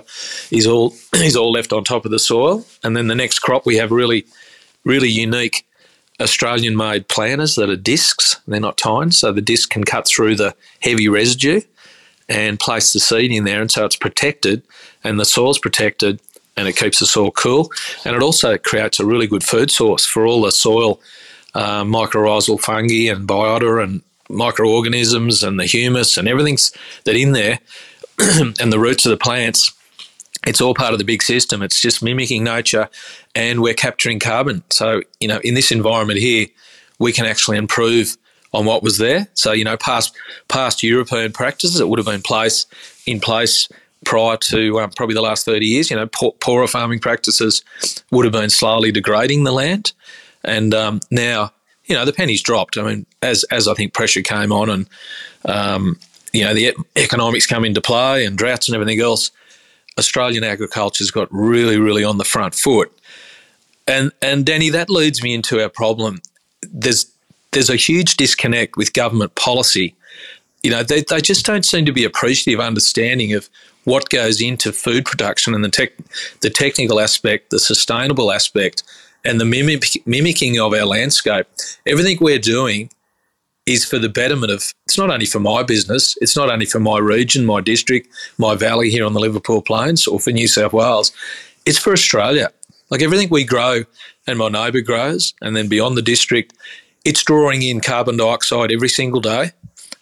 is 0.50 0.66
all 0.66 0.94
is 1.16 1.36
all 1.36 1.52
left 1.52 1.74
on 1.74 1.84
top 1.84 2.06
of 2.06 2.10
the 2.10 2.18
soil. 2.18 2.64
And 2.82 2.96
then 2.96 3.08
the 3.08 3.14
next 3.14 3.40
crop, 3.40 3.66
we 3.66 3.76
have 3.76 3.92
really, 3.92 4.24
really 4.84 5.10
unique 5.10 5.66
Australian-made 6.20 7.08
planters 7.08 7.54
that 7.54 7.70
are 7.70 7.76
discs. 7.76 8.40
They're 8.46 8.60
not 8.60 8.76
tines, 8.76 9.18
so 9.18 9.32
the 9.32 9.40
disc 9.40 9.70
can 9.70 9.84
cut 9.84 10.06
through 10.06 10.36
the 10.36 10.54
heavy 10.80 11.08
residue 11.08 11.62
and 12.28 12.60
place 12.60 12.92
the 12.92 13.00
seed 13.00 13.32
in 13.32 13.44
there, 13.44 13.60
and 13.60 13.70
so 13.70 13.84
it's 13.84 13.96
protected, 13.96 14.62
and 15.02 15.18
the 15.18 15.24
soil's 15.24 15.58
protected, 15.58 16.20
and 16.56 16.68
it 16.68 16.76
keeps 16.76 17.00
the 17.00 17.06
soil 17.06 17.30
cool, 17.32 17.72
and 18.04 18.14
it 18.14 18.22
also 18.22 18.56
creates 18.58 19.00
a 19.00 19.06
really 19.06 19.26
good 19.26 19.42
food 19.42 19.70
source 19.70 20.04
for 20.04 20.26
all 20.26 20.42
the 20.42 20.52
soil 20.52 21.00
uh, 21.54 21.82
mycorrhizal 21.82 22.60
fungi 22.60 23.10
and 23.10 23.28
biota 23.28 23.82
and 23.82 24.02
microorganisms 24.28 25.42
and 25.42 25.58
the 25.58 25.66
humus 25.66 26.16
and 26.16 26.28
everything's 26.28 26.72
that 27.04 27.16
in 27.16 27.32
there 27.32 27.58
and 28.18 28.72
the 28.72 28.78
roots 28.78 29.04
of 29.04 29.10
the 29.10 29.16
plants. 29.16 29.72
It's 30.46 30.60
all 30.60 30.74
part 30.74 30.92
of 30.92 30.98
the 30.98 31.04
big 31.04 31.22
system. 31.22 31.62
It's 31.62 31.80
just 31.80 32.02
mimicking 32.02 32.44
nature 32.44 32.88
and 33.34 33.60
we're 33.62 33.74
capturing 33.74 34.18
carbon. 34.18 34.62
So 34.70 35.02
you 35.20 35.28
know 35.28 35.40
in 35.42 35.54
this 35.54 35.72
environment 35.72 36.18
here 36.18 36.46
we 36.98 37.12
can 37.12 37.26
actually 37.26 37.56
improve 37.56 38.16
on 38.52 38.64
what 38.64 38.82
was 38.82 38.98
there. 38.98 39.28
So 39.34 39.52
you 39.52 39.64
know 39.64 39.76
past 39.76 40.16
past 40.48 40.82
european 40.82 41.32
practices 41.32 41.78
that 41.78 41.88
would 41.88 41.98
have 41.98 42.06
been 42.06 42.22
place 42.22 42.66
in 43.06 43.20
place 43.20 43.68
prior 44.04 44.36
to 44.36 44.80
um, 44.80 44.90
probably 44.90 45.14
the 45.14 45.20
last 45.20 45.44
30 45.44 45.66
years 45.66 45.90
you 45.90 45.96
know 45.96 46.06
poor, 46.06 46.32
poorer 46.40 46.66
farming 46.66 47.00
practices 47.00 47.62
would 48.10 48.24
have 48.24 48.32
been 48.32 48.50
slowly 48.50 48.90
degrading 48.92 49.44
the 49.44 49.52
land. 49.52 49.92
And 50.44 50.72
um, 50.74 51.00
now, 51.10 51.52
you 51.84 51.94
know, 51.94 52.04
the 52.04 52.12
pennies 52.12 52.42
dropped. 52.42 52.78
I 52.78 52.82
mean, 52.82 53.06
as 53.22 53.44
as 53.44 53.68
I 53.68 53.74
think 53.74 53.92
pressure 53.92 54.22
came 54.22 54.52
on 54.52 54.70
and 54.70 54.88
um, 55.44 55.98
you 56.32 56.44
know 56.44 56.54
the 56.54 56.74
economics 56.96 57.46
come 57.46 57.64
into 57.64 57.80
play 57.80 58.24
and 58.24 58.38
droughts 58.38 58.68
and 58.68 58.74
everything 58.74 59.00
else, 59.00 59.30
Australian 60.00 60.42
agriculture's 60.42 61.10
got 61.10 61.28
really, 61.30 61.78
really 61.78 62.02
on 62.02 62.18
the 62.18 62.24
front 62.24 62.54
foot. 62.54 62.90
And 63.86 64.10
and 64.20 64.44
Danny, 64.44 64.70
that 64.70 64.90
leads 64.90 65.22
me 65.22 65.34
into 65.34 65.62
our 65.62 65.68
problem. 65.68 66.20
There's 66.62 67.06
there's 67.52 67.70
a 67.70 67.76
huge 67.76 68.16
disconnect 68.16 68.76
with 68.76 68.92
government 68.92 69.34
policy. 69.34 69.94
You 70.62 70.70
know, 70.70 70.82
they, 70.82 71.02
they 71.02 71.20
just 71.20 71.46
don't 71.46 71.64
seem 71.64 71.86
to 71.86 71.92
be 71.92 72.04
appreciative 72.04 72.60
understanding 72.60 73.32
of 73.32 73.48
what 73.84 74.10
goes 74.10 74.40
into 74.40 74.72
food 74.72 75.04
production 75.04 75.54
and 75.54 75.64
the 75.64 75.70
tech, 75.70 75.92
the 76.40 76.50
technical 76.50 77.00
aspect, 77.00 77.50
the 77.50 77.58
sustainable 77.58 78.30
aspect, 78.30 78.82
and 79.24 79.40
the 79.40 79.44
mimic, 79.44 79.84
mimicking 80.06 80.60
of 80.60 80.74
our 80.74 80.84
landscape, 80.84 81.46
everything 81.86 82.18
we're 82.20 82.38
doing 82.38 82.90
is 83.66 83.84
for 83.84 83.98
the 83.98 84.08
betterment 84.08 84.52
of 84.52 84.72
it's 84.86 84.98
not 84.98 85.10
only 85.10 85.26
for 85.26 85.38
my 85.38 85.62
business, 85.62 86.16
it's 86.20 86.36
not 86.36 86.50
only 86.50 86.66
for 86.66 86.80
my 86.80 86.98
region, 86.98 87.46
my 87.46 87.60
district, 87.60 88.08
my 88.38 88.54
valley 88.54 88.90
here 88.90 89.04
on 89.04 89.12
the 89.12 89.20
Liverpool 89.20 89.62
Plains 89.62 90.06
or 90.06 90.18
for 90.18 90.30
New 90.30 90.48
South 90.48 90.72
Wales, 90.72 91.12
it's 91.66 91.78
for 91.78 91.92
Australia. 91.92 92.50
Like 92.90 93.02
everything 93.02 93.28
we 93.30 93.44
grow 93.44 93.84
and 94.26 94.38
my 94.38 94.48
neighbour 94.48 94.80
grows, 94.80 95.34
and 95.40 95.56
then 95.56 95.68
beyond 95.68 95.96
the 95.96 96.02
district, 96.02 96.54
it's 97.04 97.22
drawing 97.22 97.62
in 97.62 97.80
carbon 97.80 98.16
dioxide 98.16 98.72
every 98.72 98.88
single 98.88 99.20
day. 99.20 99.52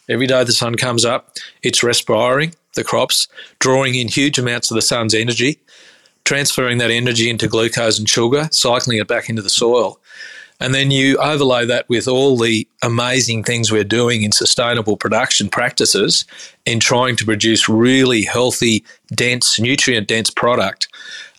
Every 0.08 0.26
day 0.26 0.42
the 0.44 0.52
sun 0.52 0.76
comes 0.76 1.04
up, 1.04 1.36
it's 1.62 1.82
respiring 1.82 2.54
the 2.74 2.84
crops, 2.84 3.28
drawing 3.58 3.94
in 3.94 4.08
huge 4.08 4.38
amounts 4.38 4.70
of 4.70 4.74
the 4.74 4.82
sun's 4.82 5.14
energy 5.14 5.60
transferring 6.28 6.76
that 6.76 6.90
energy 6.90 7.30
into 7.30 7.48
glucose 7.48 7.98
and 7.98 8.06
sugar, 8.06 8.50
cycling 8.52 8.98
it 8.98 9.08
back 9.08 9.30
into 9.30 9.40
the 9.40 9.48
soil. 9.48 9.98
And 10.60 10.74
then 10.74 10.90
you 10.90 11.16
overlay 11.18 11.64
that 11.66 11.88
with 11.88 12.08
all 12.08 12.36
the 12.36 12.66
amazing 12.82 13.44
things 13.44 13.70
we're 13.70 13.84
doing 13.84 14.22
in 14.22 14.32
sustainable 14.32 14.96
production 14.96 15.48
practices 15.48 16.24
in 16.66 16.80
trying 16.80 17.16
to 17.16 17.24
produce 17.24 17.68
really 17.68 18.22
healthy, 18.22 18.84
dense, 19.14 19.60
nutrient 19.60 20.08
dense 20.08 20.30
product. 20.30 20.88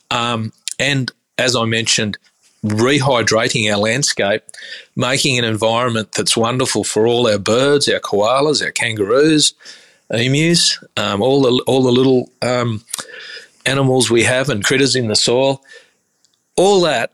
Um, 0.10 0.54
and 0.80 1.12
as 1.38 1.56
I 1.56 1.66
mentioned, 1.66 2.18
rehydrating 2.64 3.72
our 3.72 3.78
landscape, 3.78 4.44
making 4.96 5.38
an 5.38 5.46
environment 5.46 6.12
that's 6.14 6.36
wonderful 6.36 6.84
for 6.84 7.08
all 7.08 7.28
our 7.28 7.38
birds, 7.38 7.88
our 7.90 8.00
koalas, 8.00 8.64
our 8.64 8.72
kangaroos, 8.72 9.54
emus, 10.12 10.82
um, 10.98 11.22
all 11.22 11.42
the 11.42 11.64
all 11.68 11.84
the 11.84 11.92
little 11.92 12.30
um, 12.42 12.84
animals 13.66 14.10
we 14.10 14.24
have 14.24 14.50
and 14.50 14.64
critters 14.64 14.96
in 14.96 15.08
the 15.08 15.16
soil, 15.16 15.64
all 16.56 16.82
that 16.82 17.14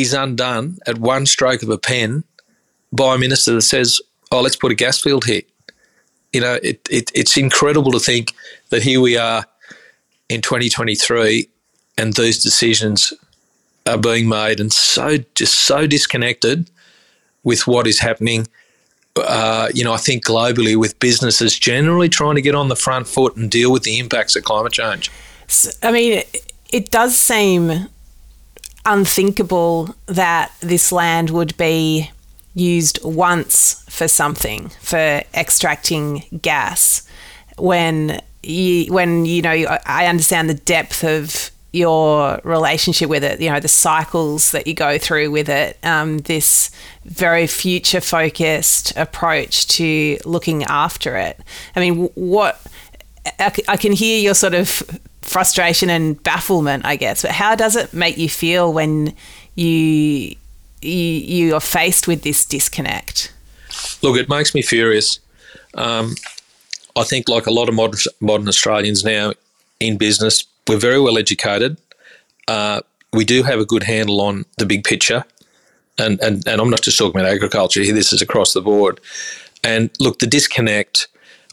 is 0.00 0.12
undone 0.12 0.78
at 0.86 0.98
one 0.98 1.26
stroke 1.26 1.62
of 1.62 1.68
a 1.68 1.78
pen 1.78 2.24
by 2.92 3.14
a 3.14 3.18
minister 3.18 3.54
that 3.54 3.62
says, 3.62 4.00
oh, 4.30 4.40
let's 4.40 4.56
put 4.56 4.72
a 4.72 4.74
gas 4.74 5.00
field 5.00 5.24
here. 5.24 5.42
You 6.32 6.40
know, 6.40 6.54
it, 6.62 6.86
it, 6.90 7.10
it's 7.14 7.36
incredible 7.36 7.92
to 7.92 7.98
think 7.98 8.34
that 8.70 8.82
here 8.82 9.00
we 9.00 9.16
are 9.16 9.44
in 10.28 10.40
2023 10.40 11.48
and 11.98 12.14
these 12.14 12.42
decisions 12.42 13.12
are 13.86 13.98
being 13.98 14.28
made 14.28 14.60
and 14.60 14.72
so 14.72 15.18
just 15.34 15.60
so 15.60 15.86
disconnected 15.86 16.70
with 17.42 17.66
what 17.66 17.86
is 17.86 17.98
happening. 17.98 18.46
Uh, 19.16 19.68
you 19.74 19.82
know, 19.82 19.92
I 19.92 19.96
think 19.96 20.24
globally 20.24 20.76
with 20.76 20.98
businesses 21.00 21.58
generally 21.58 22.08
trying 22.08 22.36
to 22.36 22.42
get 22.42 22.54
on 22.54 22.68
the 22.68 22.76
front 22.76 23.08
foot 23.08 23.36
and 23.36 23.50
deal 23.50 23.72
with 23.72 23.82
the 23.82 23.98
impacts 23.98 24.36
of 24.36 24.44
climate 24.44 24.72
change. 24.72 25.10
I 25.82 25.90
mean, 25.90 26.22
it 26.72 26.90
does 26.90 27.18
seem 27.18 27.88
unthinkable 28.90 29.94
that 30.06 30.52
this 30.60 30.90
land 30.90 31.30
would 31.30 31.56
be 31.56 32.10
used 32.54 32.98
once 33.04 33.84
for 33.88 34.08
something 34.08 34.68
for 34.80 35.22
extracting 35.34 36.24
gas 36.42 37.06
when 37.56 38.20
you 38.42 38.92
when 38.92 39.24
you 39.24 39.40
know 39.42 39.78
I 39.86 40.06
understand 40.06 40.50
the 40.50 40.54
depth 40.54 41.04
of 41.04 41.50
your 41.72 42.40
relationship 42.42 43.08
with 43.08 43.22
it 43.22 43.40
you 43.40 43.48
know 43.48 43.60
the 43.60 43.68
cycles 43.68 44.50
that 44.50 44.66
you 44.66 44.74
go 44.74 44.98
through 44.98 45.30
with 45.30 45.48
it 45.48 45.78
um, 45.84 46.18
this 46.18 46.70
very 47.04 47.46
future 47.46 48.00
focused 48.00 48.96
approach 48.96 49.66
to 49.68 50.18
looking 50.24 50.64
after 50.64 51.16
it. 51.16 51.38
I 51.76 51.80
mean 51.80 52.06
what 52.14 52.60
I 53.38 53.76
can 53.76 53.92
hear 53.92 54.18
your 54.18 54.34
sort 54.34 54.54
of 54.54 54.82
frustration 55.30 55.88
and 55.88 56.20
bafflement, 56.22 56.84
I 56.84 56.96
guess. 56.96 57.22
But 57.22 57.30
how 57.30 57.54
does 57.54 57.76
it 57.76 57.94
make 57.94 58.18
you 58.18 58.28
feel 58.28 58.72
when 58.72 59.14
you 59.54 60.34
you, 60.82 60.94
you 60.94 61.54
are 61.54 61.60
faced 61.60 62.08
with 62.08 62.22
this 62.22 62.44
disconnect? 62.44 63.32
Look, 64.02 64.16
it 64.16 64.28
makes 64.28 64.54
me 64.54 64.62
furious. 64.62 65.20
Um, 65.74 66.14
I 66.96 67.04
think, 67.04 67.28
like 67.28 67.46
a 67.46 67.52
lot 67.52 67.68
of 67.68 67.74
modern, 67.74 68.00
modern 68.20 68.48
Australians 68.48 69.04
now 69.04 69.32
in 69.78 69.96
business, 69.96 70.44
we're 70.66 70.78
very 70.78 71.00
well 71.00 71.18
educated. 71.18 71.78
Uh, 72.48 72.80
we 73.12 73.24
do 73.24 73.42
have 73.42 73.60
a 73.60 73.64
good 73.64 73.84
handle 73.84 74.20
on 74.20 74.44
the 74.58 74.66
big 74.66 74.84
picture. 74.84 75.24
And, 75.98 76.20
and, 76.20 76.46
and 76.48 76.60
I'm 76.60 76.70
not 76.70 76.82
just 76.82 76.98
talking 76.98 77.20
about 77.20 77.30
agriculture 77.30 77.82
here, 77.82 77.94
this 77.94 78.12
is 78.12 78.22
across 78.22 78.54
the 78.54 78.62
board. 78.62 79.00
And 79.62 79.90
look, 80.00 80.18
the 80.18 80.26
disconnect 80.26 81.08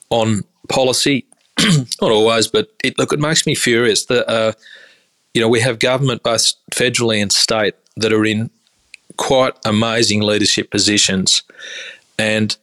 on 0.09 0.43
policy 0.69 1.25
not 2.01 2.11
always, 2.11 2.47
but 2.47 2.71
it, 2.83 2.97
look, 2.97 3.11
it 3.13 3.19
makes 3.19 3.45
me 3.45 3.55
furious 3.55 4.05
that 4.05 4.29
uh, 4.29 4.53
you 5.33 5.41
know 5.41 5.49
we 5.49 5.59
have 5.61 5.79
government 5.79 6.23
both 6.23 6.53
federally 6.71 7.21
and 7.21 7.31
state 7.31 7.75
that 7.95 8.13
are 8.13 8.25
in 8.25 8.49
quite 9.17 9.53
amazing 9.65 10.21
leadership 10.21 10.69
positions, 10.69 11.43
and 12.19 12.55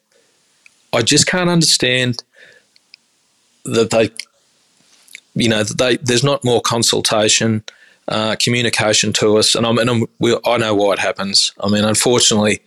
I 0.92 1.02
just 1.02 1.26
can't 1.26 1.50
understand 1.50 2.22
that 3.64 3.90
they, 3.90 4.10
you 5.34 5.48
know, 5.48 5.64
they 5.64 5.96
there's 5.96 6.22
not 6.22 6.44
more 6.44 6.60
consultation, 6.60 7.64
uh, 8.08 8.36
communication 8.36 9.12
to 9.14 9.38
us, 9.38 9.54
and 9.54 9.66
I'm 9.66 9.78
and 9.78 9.90
I'm, 9.90 10.06
we, 10.20 10.38
I 10.44 10.56
know 10.58 10.74
why 10.74 10.92
it 10.92 10.98
happens. 11.00 11.52
I 11.60 11.68
mean, 11.68 11.84
unfortunately, 11.84 12.60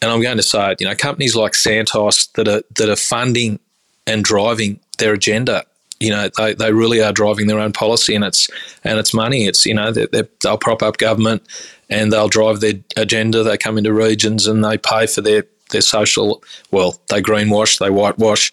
and 0.00 0.10
I'm 0.10 0.22
going 0.22 0.38
to 0.38 0.42
say 0.42 0.72
it, 0.72 0.80
you 0.80 0.88
know, 0.88 0.94
companies 0.94 1.36
like 1.36 1.54
Santos 1.54 2.28
that 2.28 2.48
are 2.48 2.62
that 2.76 2.88
are 2.88 2.96
funding 2.96 3.58
and 4.06 4.24
driving 4.24 4.80
their 5.02 5.12
agenda. 5.12 5.64
You 6.00 6.10
know, 6.10 6.28
they, 6.36 6.54
they 6.54 6.72
really 6.72 7.00
are 7.02 7.12
driving 7.12 7.46
their 7.46 7.60
own 7.60 7.72
policy, 7.72 8.14
and 8.14 8.24
it's 8.24 8.48
and 8.82 8.98
it's 8.98 9.14
money. 9.14 9.44
It's 9.44 9.66
you 9.66 9.74
know 9.74 9.92
they 9.92 10.22
they'll 10.40 10.58
prop 10.58 10.82
up 10.82 10.96
government, 10.96 11.42
and 11.90 12.12
they'll 12.12 12.28
drive 12.28 12.60
their 12.60 12.74
agenda. 12.96 13.42
They 13.42 13.56
come 13.56 13.78
into 13.78 13.92
regions 13.92 14.46
and 14.46 14.64
they 14.64 14.78
pay 14.78 15.06
for 15.06 15.20
their 15.20 15.44
their 15.70 15.80
social. 15.80 16.42
Well, 16.70 16.98
they 17.08 17.22
greenwash, 17.22 17.78
they 17.78 17.90
whitewash, 17.90 18.52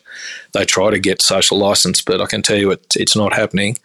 they 0.53 0.65
try 0.65 0.89
to 0.89 0.99
get 0.99 1.21
social 1.21 1.57
license, 1.57 2.01
but 2.01 2.21
I 2.21 2.25
can 2.25 2.41
tell 2.41 2.57
you 2.57 2.71
it, 2.71 2.95
it's 2.95 3.15
not 3.15 3.33
happening. 3.33 3.77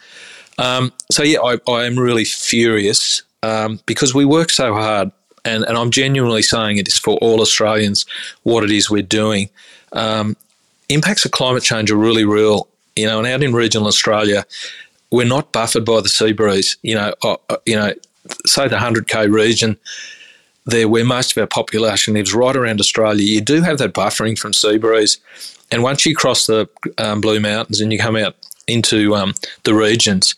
Um, 0.59 0.93
so 1.11 1.23
yeah, 1.23 1.41
I, 1.41 1.59
I 1.71 1.85
am 1.85 1.99
really 1.99 2.25
furious 2.25 3.23
um, 3.43 3.81
because 3.87 4.15
we 4.15 4.25
work 4.25 4.51
so 4.51 4.75
hard, 4.75 5.11
and, 5.45 5.65
and 5.65 5.77
I'm 5.77 5.91
genuinely 5.91 6.43
saying 6.43 6.79
it 6.79 6.89
is 6.89 6.99
for 6.99 7.17
all 7.19 7.41
Australians 7.41 8.07
what 8.45 8.65
it 8.65 8.71
is 8.71 8.91
we're 8.91 9.03
doing. 9.03 9.51
Um, 9.93 10.37
impacts 10.89 11.25
of 11.25 11.31
climate 11.31 11.63
change 11.63 11.91
are 11.91 11.97
really 11.97 12.25
real. 12.25 12.69
You 12.97 13.07
know, 13.07 13.19
and 13.19 13.27
out 13.27 13.43
in 13.43 13.53
regional 13.53 13.89
Australia, 13.89 14.47
we're 15.11 15.27
not 15.27 15.53
buffered 15.53 15.85
by 15.85 16.01
the 16.01 16.09
sea 16.09 16.33
breeze. 16.33 16.77
You 16.83 16.95
know, 16.95 17.15
uh, 17.23 17.37
uh 17.49 17.57
you 17.67 17.77
know, 17.77 17.93
say 18.47 18.69
the 18.69 18.79
hundred 18.79 19.09
k 19.09 19.27
region. 19.27 19.77
there 20.67 20.89
where 20.89 21.05
most 21.05 21.33
of 21.33 21.41
our 21.41 21.47
population 21.47 22.15
lives, 22.15 22.35
right 22.35 22.57
around 22.57 22.81
Australia, 22.81 23.25
you 23.25 23.41
do 23.41 23.63
have 23.63 23.79
that 23.79 23.93
buffering 23.93 24.39
from 24.39 24.53
sea 24.53 24.79
breeze. 24.79 25.19
And 25.71 25.83
once 25.83 26.07
you 26.07 26.15
cross 26.15 26.47
the 26.47 26.69
um, 26.99 27.21
Blue 27.21 27.41
Mountains 27.41 27.81
and 27.81 27.93
you 27.93 27.99
come 27.99 28.17
out 28.17 28.37
into 28.67 29.15
um, 29.15 29.35
the 29.65 29.75
regions, 29.75 30.35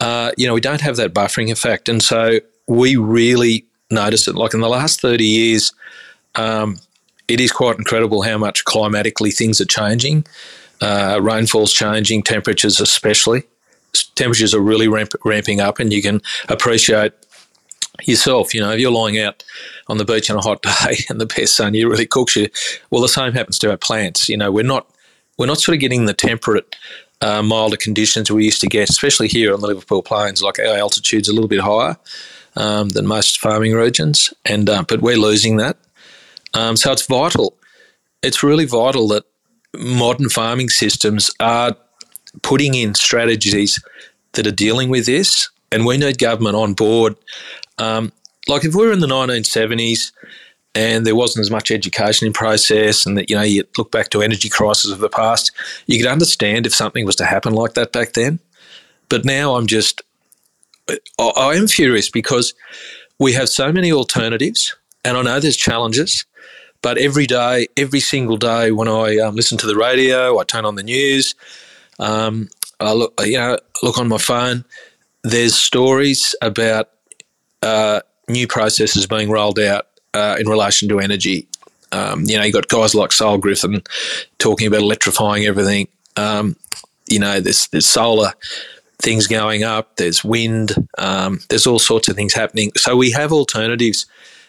uh, 0.00 0.32
you 0.36 0.46
know, 0.46 0.54
we 0.54 0.60
don't 0.60 0.80
have 0.80 0.96
that 0.96 1.14
buffering 1.14 1.50
effect. 1.50 1.88
And 1.88 2.02
so 2.02 2.40
we 2.66 2.96
really 2.96 3.64
notice 3.90 4.28
it. 4.28 4.34
Like 4.34 4.54
in 4.54 4.60
the 4.60 4.68
last 4.68 5.00
30 5.00 5.24
years, 5.24 5.72
um, 6.34 6.78
it 7.28 7.40
is 7.40 7.52
quite 7.52 7.78
incredible 7.78 8.22
how 8.22 8.38
much 8.38 8.64
climatically 8.64 9.30
things 9.30 9.60
are 9.60 9.66
changing. 9.66 10.26
Uh, 10.80 11.18
rainfall's 11.22 11.72
changing, 11.72 12.22
temperatures 12.22 12.80
especially. 12.80 13.44
Temperatures 14.14 14.54
are 14.54 14.60
really 14.60 14.88
ramp- 14.88 15.14
ramping 15.24 15.60
up, 15.60 15.78
and 15.78 15.92
you 15.92 16.02
can 16.02 16.20
appreciate 16.48 17.12
yourself. 18.04 18.54
You 18.54 18.60
know, 18.60 18.70
if 18.70 18.80
you're 18.80 18.90
lying 18.90 19.18
out 19.18 19.44
on 19.88 19.98
the 19.98 20.04
beach 20.04 20.30
on 20.30 20.36
a 20.36 20.40
hot 20.40 20.62
day 20.86 20.98
and 21.08 21.20
the 21.20 21.26
best 21.26 21.56
sun, 21.56 21.74
you 21.74 21.88
really 21.88 22.06
cooks 22.06 22.36
you. 22.36 22.48
Well, 22.90 23.02
the 23.02 23.08
same 23.08 23.32
happens 23.32 23.58
to 23.60 23.70
our 23.70 23.76
plants. 23.76 24.28
You 24.28 24.36
know, 24.36 24.50
we're 24.50 24.64
not 24.64 24.88
we're 25.36 25.46
not 25.46 25.60
sort 25.60 25.74
of 25.76 25.80
getting 25.80 26.06
the 26.06 26.14
temperate, 26.14 26.74
uh, 27.20 27.42
milder 27.42 27.76
conditions 27.76 28.30
we 28.30 28.44
used 28.44 28.60
to 28.60 28.66
get, 28.66 28.90
especially 28.90 29.28
here 29.28 29.52
on 29.52 29.60
the 29.60 29.66
Liverpool 29.66 30.02
Plains. 30.02 30.42
Like 30.42 30.58
our 30.58 30.76
altitude's 30.76 31.28
a 31.28 31.32
little 31.32 31.48
bit 31.48 31.60
higher 31.60 31.96
um, 32.56 32.90
than 32.90 33.06
most 33.06 33.40
farming 33.40 33.72
regions, 33.72 34.32
and 34.44 34.68
uh, 34.68 34.84
but 34.86 35.00
we're 35.00 35.16
losing 35.16 35.56
that. 35.56 35.76
Um, 36.54 36.76
so 36.76 36.92
it's 36.92 37.06
vital. 37.06 37.56
It's 38.22 38.42
really 38.42 38.64
vital 38.64 39.08
that 39.08 39.24
modern 39.76 40.28
farming 40.28 40.70
systems 40.70 41.30
are 41.40 41.76
putting 42.42 42.74
in 42.74 42.94
strategies 42.94 43.82
that 44.32 44.46
are 44.46 44.52
dealing 44.52 44.88
with 44.88 45.06
this, 45.06 45.48
and 45.70 45.86
we 45.86 45.96
need 45.96 46.18
government 46.18 46.56
on 46.56 46.74
board. 46.74 47.16
Um, 47.78 48.12
like 48.46 48.64
if 48.64 48.74
we 48.74 48.86
were 48.86 48.92
in 48.92 49.00
the 49.00 49.06
1970s 49.06 50.12
and 50.74 51.06
there 51.06 51.16
wasn't 51.16 51.42
as 51.42 51.50
much 51.50 51.70
education 51.70 52.26
in 52.26 52.32
process, 52.32 53.06
and 53.06 53.16
that 53.16 53.30
you 53.30 53.36
know 53.36 53.42
you 53.42 53.64
look 53.76 53.90
back 53.90 54.10
to 54.10 54.22
energy 54.22 54.48
crisis 54.48 54.90
of 54.90 55.00
the 55.00 55.08
past, 55.08 55.52
you 55.86 55.98
could 55.98 56.10
understand 56.10 56.66
if 56.66 56.74
something 56.74 57.04
was 57.04 57.16
to 57.16 57.24
happen 57.24 57.52
like 57.52 57.74
that 57.74 57.92
back 57.92 58.12
then. 58.12 58.38
But 59.08 59.24
now 59.24 59.54
I'm 59.54 59.66
just, 59.66 60.02
I 61.18 61.54
am 61.54 61.66
furious 61.66 62.10
because 62.10 62.52
we 63.18 63.32
have 63.32 63.48
so 63.48 63.72
many 63.72 63.90
alternatives, 63.90 64.74
and 65.04 65.16
I 65.16 65.22
know 65.22 65.40
there's 65.40 65.56
challenges. 65.56 66.24
But 66.82 66.98
every 66.98 67.26
day, 67.26 67.66
every 67.76 68.00
single 68.00 68.36
day, 68.36 68.70
when 68.70 68.88
I 68.88 69.18
um, 69.18 69.34
listen 69.34 69.58
to 69.58 69.66
the 69.66 69.76
radio, 69.76 70.38
I 70.38 70.44
turn 70.44 70.64
on 70.64 70.76
the 70.76 70.82
news, 70.82 71.34
um, 71.98 72.48
I 72.80 72.92
look, 72.92 73.12
you 73.24 73.38
know, 73.38 73.58
look 73.82 73.98
on 73.98 74.08
my 74.08 74.18
phone. 74.18 74.64
There's 75.24 75.54
stories 75.54 76.34
about 76.40 76.90
uh, 77.62 78.00
new 78.28 78.46
processes 78.46 79.06
being 79.06 79.30
rolled 79.30 79.58
out 79.58 79.88
uh, 80.14 80.36
in 80.38 80.48
relation 80.48 80.88
to 80.90 81.00
energy. 81.00 81.48
Um, 81.90 82.24
you 82.26 82.36
know, 82.36 82.44
you 82.44 82.52
got 82.52 82.68
guys 82.68 82.94
like 82.94 83.12
Saul 83.12 83.38
Griffith 83.38 83.82
talking 84.38 84.66
about 84.66 84.80
electrifying 84.80 85.44
everything. 85.46 85.88
Um, 86.16 86.56
you 87.08 87.18
know, 87.18 87.40
there's 87.40 87.66
there's 87.68 87.86
solar 87.86 88.32
things 89.00 89.26
going 89.26 89.64
up. 89.64 89.96
There's 89.96 90.22
wind. 90.22 90.74
Um, 90.98 91.40
there's 91.48 91.66
all 91.66 91.78
sorts 91.78 92.08
of 92.08 92.16
things 92.16 92.34
happening. 92.34 92.72
So 92.76 92.96
we 92.96 93.10
have 93.12 93.32
alternatives 93.32 94.06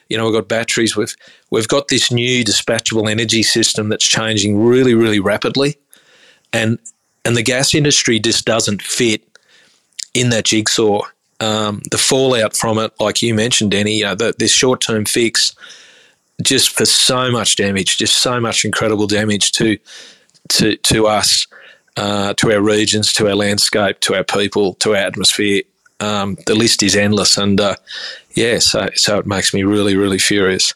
you 0.09 0.17
know, 0.17 0.25
we've 0.25 0.33
got 0.33 0.47
batteries. 0.47 0.95
We've 0.95 1.15
we've 1.51 1.67
got 1.67 1.87
this 1.87 2.11
new 2.11 2.43
dispatchable 2.43 3.09
energy 3.09 3.43
system 3.43 3.89
that's 3.89 4.05
changing 4.05 4.61
really, 4.61 4.95
really 4.95 5.19
rapidly, 5.19 5.77
and 6.51 6.79
and 7.23 7.37
the 7.37 7.43
gas 7.43 7.73
industry 7.75 8.19
just 8.19 8.45
doesn't 8.45 8.81
fit 8.81 9.23
in 10.13 10.29
that 10.31 10.45
jigsaw. 10.45 11.01
Um, 11.39 11.81
the 11.89 11.97
fallout 11.97 12.57
from 12.57 12.79
it, 12.79 12.91
like 12.99 13.21
you 13.21 13.33
mentioned, 13.33 13.71
Denny, 13.71 13.99
you 13.99 14.03
know, 14.03 14.15
the, 14.15 14.33
this 14.37 14.51
short 14.51 14.81
term 14.81 15.05
fix, 15.05 15.55
just 16.43 16.69
for 16.69 16.85
so 16.85 17.31
much 17.31 17.55
damage, 17.55 17.97
just 17.97 18.19
so 18.19 18.39
much 18.41 18.65
incredible 18.65 19.07
damage 19.07 19.51
to 19.53 19.77
to 20.49 20.75
to 20.77 21.07
us, 21.07 21.47
uh, 21.97 22.33
to 22.33 22.51
our 22.51 22.61
regions, 22.61 23.13
to 23.13 23.27
our 23.27 23.35
landscape, 23.35 23.99
to 24.01 24.15
our 24.15 24.23
people, 24.23 24.73
to 24.75 24.91
our 24.91 24.97
atmosphere. 24.97 25.61
Um, 26.01 26.37
the 26.45 26.55
list 26.55 26.81
is 26.81 26.95
endless, 26.95 27.37
and 27.37 27.59
uh, 27.59 27.75
yeah, 28.35 28.59
so 28.59 28.89
so 28.95 29.19
it 29.19 29.25
makes 29.25 29.53
me 29.53 29.63
really 29.63 29.95
really 29.95 30.19
furious. 30.19 30.73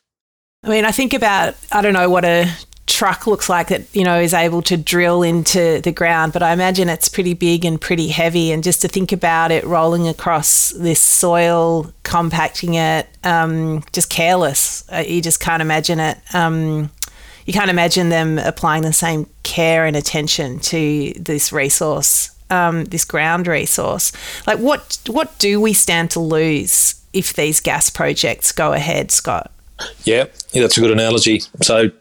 I 0.64 0.70
mean, 0.70 0.86
I 0.86 0.92
think 0.92 1.14
about 1.14 1.56
I 1.72 1.82
don't 1.82 1.94
know 1.94 2.10
what 2.10 2.26
a 2.26 2.50
truck 2.86 3.26
looks 3.26 3.48
like 3.48 3.70
that 3.70 3.84
you 3.96 4.04
know 4.04 4.20
is 4.20 4.34
able 4.34 4.62
to 4.62 4.76
drill 4.76 5.24
into 5.24 5.80
the 5.82 5.92
ground 5.92 6.34
but 6.34 6.44
i 6.44 6.52
imagine 6.52 6.90
it's 6.90 7.08
pretty 7.08 7.34
big 7.34 7.64
and 7.64 7.80
pretty 7.80 8.10
heavy 8.10 8.52
and 8.52 8.62
just 8.62 8.82
to 8.82 8.90
think 8.90 9.14
about 9.14 9.52
it 9.52 9.64
rolling 9.64 10.06
across 10.06 10.72
this 10.72 11.00
soil 11.00 11.94
compacting 12.04 12.74
it 12.74 13.08
um, 13.24 13.84
just 13.92 14.10
careless. 14.10 14.84
Uh, 14.92 15.04
you 15.06 15.22
just 15.22 15.40
can't 15.40 15.62
imagine 15.62 16.00
it. 16.00 16.18
Um, 16.34 16.92
you 17.46 17.54
can't 17.54 17.70
imagine 17.70 18.10
them 18.10 18.38
applying 18.38 18.84
the 18.84 18.94
same 18.94 19.28
care 19.44 19.86
and 19.86 19.96
attention 19.96 20.60
to 20.60 21.14
this 21.18 21.52
resource 21.52 22.30
um, 22.50 22.86
this 22.86 23.04
ground 23.04 23.48
resource. 23.48 24.12
Like 24.46 24.60
what 24.60 25.00
what 25.08 25.38
do 25.40 25.60
we 25.60 25.74
stand 25.74 26.12
to 26.12 26.20
lose 26.20 27.03
if 27.14 27.34
these 27.34 27.60
gas 27.60 27.90
projects 27.90 28.52
go 28.52 28.74
ahead, 28.74 29.12
Scott? 29.12 29.52
Yeah, 30.04 30.26
yeah 30.52 30.62
that's 30.62 30.78
a 30.78 30.82
good 30.82 30.92
analogy. 30.92 31.42
So 31.62 31.92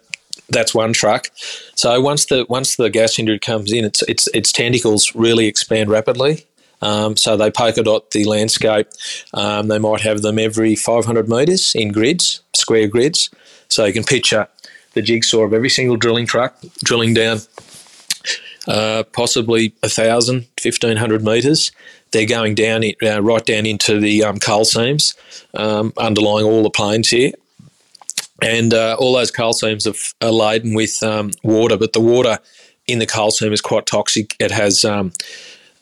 that's 0.48 0.75
one 0.75 0.92
truck. 0.92 1.29
So 1.75 2.01
once 2.01 2.27
the 2.27 2.46
once 2.48 2.77
the 2.77 2.90
gas 2.90 3.18
industry 3.18 3.38
comes 3.38 3.72
in, 3.72 3.85
its 3.85 4.03
its 4.03 4.29
its 4.29 4.53
tentacles 4.53 5.14
really 5.14 5.46
expand 5.46 5.90
rapidly. 5.90 6.46
Um, 6.81 7.16
so 7.16 7.37
they 7.37 7.51
polka 7.51 7.83
dot 7.83 8.11
the 8.11 8.25
landscape. 8.25 8.88
Um, 9.35 9.68
they 9.68 9.79
might 9.79 10.01
have 10.01 10.22
them 10.22 10.38
every 10.38 10.75
500 10.75 11.29
metres 11.29 11.75
in 11.77 11.92
grids, 11.92 12.42
square 12.55 12.88
grids. 12.88 13.31
So 13.68 13.85
you 13.85 13.92
can 13.92 14.03
picture 14.03 14.48
the 14.94 15.03
jigsaw 15.03 15.42
of 15.42 15.55
every 15.55 15.70
single 15.70 15.96
drilling 15.96 16.27
truck 16.27 16.57
drilling 16.83 17.14
down 17.14 17.38
uh, 18.68 19.03
possibly 19.12 19.75
1,000, 19.81 20.46
1,500 20.62 21.25
metres 21.25 21.72
they're 22.12 22.27
going 22.27 22.55
down 22.55 22.85
uh, 23.03 23.22
right 23.22 23.44
down 23.44 23.66
into 23.66 23.98
the 23.98 24.22
um, 24.25 24.38
coal 24.38 24.64
seams 24.64 25.14
um, 25.55 25.92
underlying 25.96 26.46
all 26.46 26.62
the 26.62 26.70
plains 26.70 27.09
here. 27.09 27.33
And 28.40 28.75
uh, 28.75 28.96
all 28.98 29.14
those 29.14 29.31
coal 29.31 29.53
seams 29.53 29.87
are, 29.87 29.94
are 30.20 30.33
laden 30.33 30.75
with 30.75 31.03
um, 31.03 31.31
water, 31.42 31.77
but 31.77 31.92
the 31.92 32.01
water 32.01 32.38
in 32.87 32.98
the 32.98 33.07
coal 33.07 33.31
seam 33.31 33.53
is 33.53 33.61
quite 33.61 33.87
toxic. 33.87 34.35
It 34.40 34.51
has 34.51 34.85
um, 34.85 35.12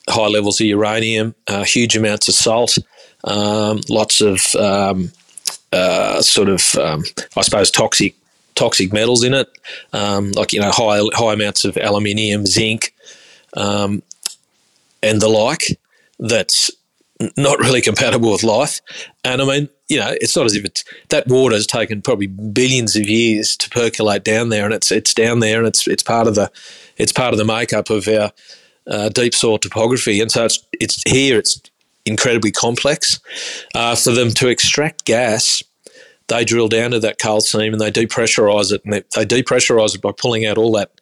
high 0.09 0.27
levels 0.27 0.61
of 0.61 0.67
uranium, 0.67 1.35
uh, 1.49 1.65
huge 1.65 1.97
amounts 1.97 2.29
of 2.29 2.35
salt, 2.35 2.79
um, 3.25 3.81
lots 3.89 4.21
of 4.21 4.55
um, 4.57 5.11
uh, 5.73 6.21
sort 6.21 6.49
of, 6.49 6.63
I 7.37 7.41
suppose, 7.41 7.71
toxic 7.71 8.15
toxic 8.57 8.93
metals 8.93 9.25
in 9.25 9.33
it, 9.33 9.49
like 9.93 10.53
you 10.53 10.61
know 10.61 10.71
high 10.71 11.01
high 11.15 11.33
amounts 11.33 11.65
of 11.65 11.79
aluminium, 11.79 12.45
zinc, 12.45 12.95
and 13.55 14.03
the 15.03 15.29
like 15.29 15.79
that's 16.21 16.71
not 17.37 17.59
really 17.59 17.81
compatible 17.81 18.33
with 18.33 18.43
life. 18.43 18.81
And 19.25 19.43
I 19.43 19.45
mean, 19.45 19.69
you 19.89 19.99
know, 19.99 20.15
it's 20.21 20.37
not 20.37 20.47
as 20.47 20.55
if 20.55 20.65
it's 20.65 20.85
that 21.09 21.27
water 21.27 21.55
has 21.55 21.67
taken 21.67 22.01
probably 22.01 22.29
billions 22.29 22.97
of 22.97 23.09
years 23.09 23.57
to 23.59 23.71
percolate 23.71 24.25
down 24.25 24.51
there, 24.51 24.65
and 24.65 24.73
it's 24.73 24.91
it's 24.93 25.13
down 25.13 25.41
there, 25.41 25.59
and 25.59 25.67
it's 25.67 25.87
it's 25.89 26.03
part 26.03 26.29
of 26.29 26.35
the 26.35 26.51
it's 26.97 27.13
part 27.13 27.35
of 27.35 27.39
the 27.39 27.45
makeup 27.45 27.91
of 27.91 28.07
our 28.09 28.31
uh, 28.87 29.09
deep 29.09 29.35
soil 29.35 29.59
topography, 29.59 30.21
and 30.21 30.31
so 30.31 30.45
it's 30.45 30.65
it's 30.81 31.03
here. 31.11 31.39
It's 31.39 31.61
incredibly 32.07 32.51
complex. 32.51 33.21
Uh, 33.75 33.95
for 33.95 34.13
them 34.13 34.31
to 34.31 34.49
extract 34.49 35.05
gas, 35.05 35.63
they 36.29 36.45
drill 36.45 36.69
down 36.69 36.93
to 36.93 37.01
that 37.01 37.19
coal 37.19 37.41
seam 37.41 37.73
and 37.73 37.81
they 37.81 37.91
depressurize 37.91 38.73
it, 38.73 38.83
and 38.85 38.95
they, 38.95 39.03
they 39.15 39.43
depressurize 39.43 39.95
it 39.95 40.01
by 40.01 40.13
pulling 40.13 40.47
out 40.47 40.57
all 40.57 40.73
that 40.73 40.93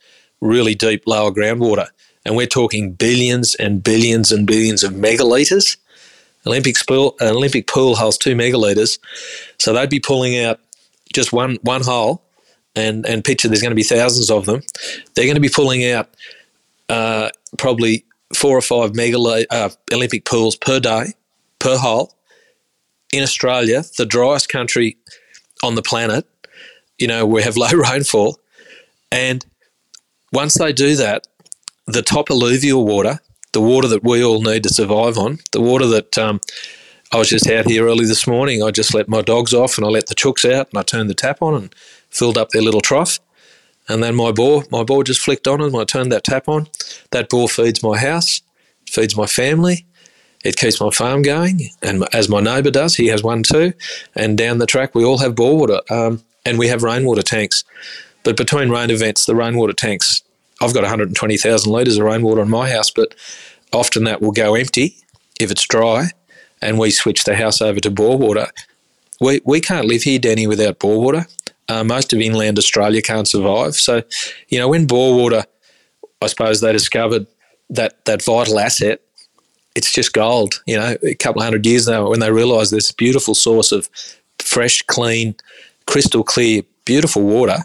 really 0.40 0.74
deep 0.74 1.02
lower 1.06 1.30
groundwater 1.30 1.88
and 2.24 2.36
we're 2.36 2.46
talking 2.46 2.92
billions 2.92 3.54
and 3.54 3.82
billions 3.82 4.32
and 4.32 4.46
billions 4.46 4.82
of 4.82 4.92
megalitres. 4.92 5.76
Olympic 6.46 6.76
pool, 6.86 7.16
Olympic 7.20 7.66
pool 7.66 7.96
holds 7.96 8.16
two 8.16 8.34
megalitres, 8.34 8.98
so 9.58 9.72
they'd 9.72 9.90
be 9.90 10.00
pulling 10.00 10.38
out 10.38 10.60
just 11.12 11.32
one 11.32 11.58
one 11.62 11.82
hole, 11.82 12.22
and 12.74 13.06
and 13.06 13.24
picture 13.24 13.48
there's 13.48 13.62
going 13.62 13.70
to 13.70 13.76
be 13.76 13.82
thousands 13.82 14.30
of 14.30 14.46
them. 14.46 14.62
They're 15.14 15.24
going 15.24 15.34
to 15.34 15.40
be 15.40 15.48
pulling 15.48 15.90
out 15.90 16.08
uh, 16.88 17.30
probably 17.56 18.04
four 18.34 18.56
or 18.56 18.62
five 18.62 18.92
megalitre 18.92 19.46
uh, 19.50 19.70
Olympic 19.92 20.24
pools 20.24 20.56
per 20.56 20.80
day 20.80 21.12
per 21.58 21.76
hole. 21.76 22.14
In 23.12 23.22
Australia, 23.22 23.84
the 23.96 24.04
driest 24.04 24.48
country 24.50 24.96
on 25.62 25.74
the 25.74 25.82
planet, 25.82 26.26
you 26.98 27.06
know, 27.06 27.26
we 27.26 27.42
have 27.42 27.56
low 27.56 27.70
rainfall, 27.72 28.38
and 29.10 29.44
once 30.32 30.54
they 30.54 30.72
do 30.72 30.94
that, 30.96 31.26
the 31.88 32.02
top 32.02 32.30
alluvial 32.30 32.84
water, 32.84 33.18
the 33.52 33.60
water 33.60 33.88
that 33.88 34.04
we 34.04 34.22
all 34.22 34.42
need 34.42 34.62
to 34.62 34.68
survive 34.68 35.16
on, 35.16 35.38
the 35.52 35.60
water 35.60 35.86
that 35.86 36.18
um, 36.18 36.40
I 37.12 37.16
was 37.16 37.30
just 37.30 37.48
out 37.48 37.66
here 37.66 37.86
early 37.86 38.04
this 38.04 38.26
morning. 38.26 38.62
I 38.62 38.70
just 38.70 38.94
let 38.94 39.08
my 39.08 39.22
dogs 39.22 39.54
off 39.54 39.78
and 39.78 39.86
I 39.86 39.90
let 39.90 40.06
the 40.06 40.14
chooks 40.14 40.44
out 40.44 40.68
and 40.70 40.78
I 40.78 40.82
turned 40.82 41.08
the 41.08 41.14
tap 41.14 41.40
on 41.40 41.54
and 41.54 41.74
filled 42.10 42.36
up 42.36 42.50
their 42.50 42.62
little 42.62 42.82
trough. 42.82 43.18
And 43.88 44.02
then 44.02 44.14
my 44.14 44.32
bore, 44.32 44.64
my 44.70 44.82
bore 44.82 45.02
just 45.02 45.22
flicked 45.22 45.48
on 45.48 45.62
and 45.62 45.74
I 45.74 45.84
turned 45.84 46.12
that 46.12 46.24
tap 46.24 46.46
on. 46.46 46.66
That 47.10 47.30
bore 47.30 47.48
feeds 47.48 47.82
my 47.82 47.96
house, 47.98 48.42
feeds 48.86 49.16
my 49.16 49.26
family, 49.26 49.86
It 50.44 50.56
keeps 50.56 50.80
my 50.80 50.90
farm 50.90 51.22
going, 51.22 51.70
and 51.82 52.06
as 52.12 52.28
my 52.28 52.40
neighbour 52.40 52.70
does, 52.70 52.94
he 52.94 53.08
has 53.08 53.22
one 53.22 53.42
too. 53.42 53.72
And 54.14 54.38
down 54.38 54.58
the 54.58 54.66
track, 54.66 54.94
we 54.94 55.04
all 55.04 55.18
have 55.18 55.34
bore 55.34 55.58
water, 55.58 55.80
um, 55.90 56.22
and 56.44 56.58
we 56.58 56.68
have 56.68 56.82
rainwater 56.82 57.22
tanks. 57.22 57.64
But 58.22 58.36
between 58.36 58.70
rain 58.70 58.90
events, 58.90 59.26
the 59.26 59.34
rainwater 59.34 59.72
tanks, 59.72 60.22
I've 60.60 60.74
got 60.74 60.82
120,000 60.82 61.70
litres 61.70 61.98
of 61.98 62.04
rainwater 62.04 62.42
in 62.42 62.50
my 62.50 62.70
house, 62.70 62.90
but 62.90 63.14
often 63.72 64.04
that 64.04 64.20
will 64.20 64.32
go 64.32 64.54
empty 64.54 64.96
if 65.40 65.50
it's 65.50 65.66
dry, 65.66 66.10
and 66.60 66.78
we 66.78 66.90
switch 66.90 67.24
the 67.24 67.36
house 67.36 67.60
over 67.60 67.80
to 67.80 67.90
bore 67.90 68.18
water. 68.18 68.48
We, 69.20 69.40
we 69.44 69.60
can't 69.60 69.86
live 69.86 70.02
here, 70.02 70.18
Danny, 70.18 70.46
without 70.46 70.78
bore 70.78 71.00
water. 71.00 71.26
Uh, 71.68 71.84
most 71.84 72.12
of 72.12 72.20
inland 72.20 72.58
Australia 72.58 73.02
can't 73.02 73.28
survive. 73.28 73.74
So, 73.74 74.02
you 74.48 74.58
know, 74.58 74.68
when 74.68 74.86
bore 74.86 75.14
water, 75.14 75.44
I 76.20 76.26
suppose 76.26 76.60
they 76.60 76.72
discovered 76.72 77.26
that 77.70 78.04
that 78.06 78.22
vital 78.22 78.58
asset 78.58 79.02
it's 79.78 79.92
just 79.92 80.12
gold. 80.12 80.60
You 80.66 80.76
know, 80.76 80.96
a 81.04 81.14
couple 81.14 81.40
of 81.40 81.46
hundred 81.46 81.64
years 81.64 81.86
now, 81.86 82.10
when 82.10 82.18
they 82.18 82.32
realised 82.32 82.72
this 82.72 82.90
beautiful 82.90 83.34
source 83.34 83.70
of 83.70 83.88
fresh, 84.40 84.82
clean, 84.82 85.36
crystal 85.86 86.24
clear, 86.24 86.62
beautiful 86.84 87.22
water. 87.22 87.58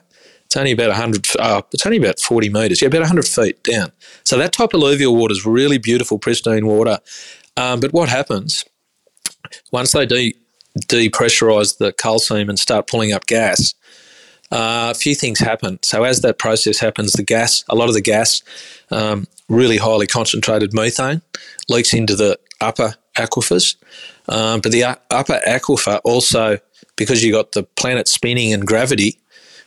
It's 0.53 0.57
only 0.59 0.71
about 0.71 0.89
100, 0.89 1.27
uh, 1.39 1.63
it's 1.71 1.83
only 1.83 1.97
about 1.97 2.19
40 2.19 2.49
metres, 2.49 2.79
yeah, 2.79 2.87
about 2.87 2.99
100 2.99 3.25
feet 3.25 3.63
down. 3.63 3.91
So 4.23 4.37
that 4.37 4.53
type 4.53 4.75
of 4.75 4.81
alluvial 4.81 5.15
water 5.15 5.31
is 5.31 5.47
really 5.47 5.79
beautiful, 5.79 6.19
pristine 6.19 6.67
water. 6.67 6.99
Um, 7.57 7.79
but 7.79 7.91
what 7.91 8.07
happens 8.07 8.63
once 9.71 9.93
they 9.93 10.05
de- 10.05 10.35
depressurise 10.77 11.79
the 11.79 11.91
coal 11.93 12.19
seam 12.19 12.49
and 12.49 12.59
start 12.59 12.85
pulling 12.85 13.11
up 13.11 13.25
gas, 13.25 13.73
uh, 14.51 14.89
a 14.91 14.93
few 14.93 15.15
things 15.15 15.39
happen. 15.39 15.79
So 15.81 16.03
as 16.03 16.21
that 16.21 16.37
process 16.37 16.77
happens, 16.77 17.13
the 17.13 17.23
gas, 17.23 17.63
a 17.67 17.73
lot 17.73 17.87
of 17.87 17.95
the 17.95 18.01
gas, 18.01 18.43
um, 18.91 19.25
really 19.49 19.77
highly 19.77 20.05
concentrated 20.05 20.71
methane, 20.71 21.23
leaks 21.67 21.95
into 21.95 22.15
the 22.15 22.37
upper 22.61 22.93
aquifers. 23.17 23.75
Um, 24.29 24.61
but 24.61 24.71
the 24.71 24.83
upper 24.83 25.41
aquifer 25.47 25.99
also, 26.03 26.59
because 26.95 27.23
you've 27.23 27.33
got 27.33 27.53
the 27.53 27.63
planet 27.63 28.07
spinning 28.07 28.53
and 28.53 28.67
gravity 28.67 29.17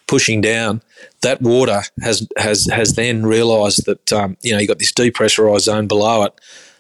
pushing 0.07 0.40
down, 0.40 0.83
that 1.23 1.42
water 1.42 1.83
has 2.03 2.27
has 2.37 2.69
has 2.73 2.95
then 2.95 3.25
realised 3.27 3.87
that 3.87 4.12
um, 4.12 4.37
you 4.42 4.53
know 4.53 4.59
you 4.59 4.66
got 4.66 4.79
this 4.79 4.92
depressurised 4.92 5.62
zone 5.62 5.87
below 5.87 6.25
it. 6.25 6.33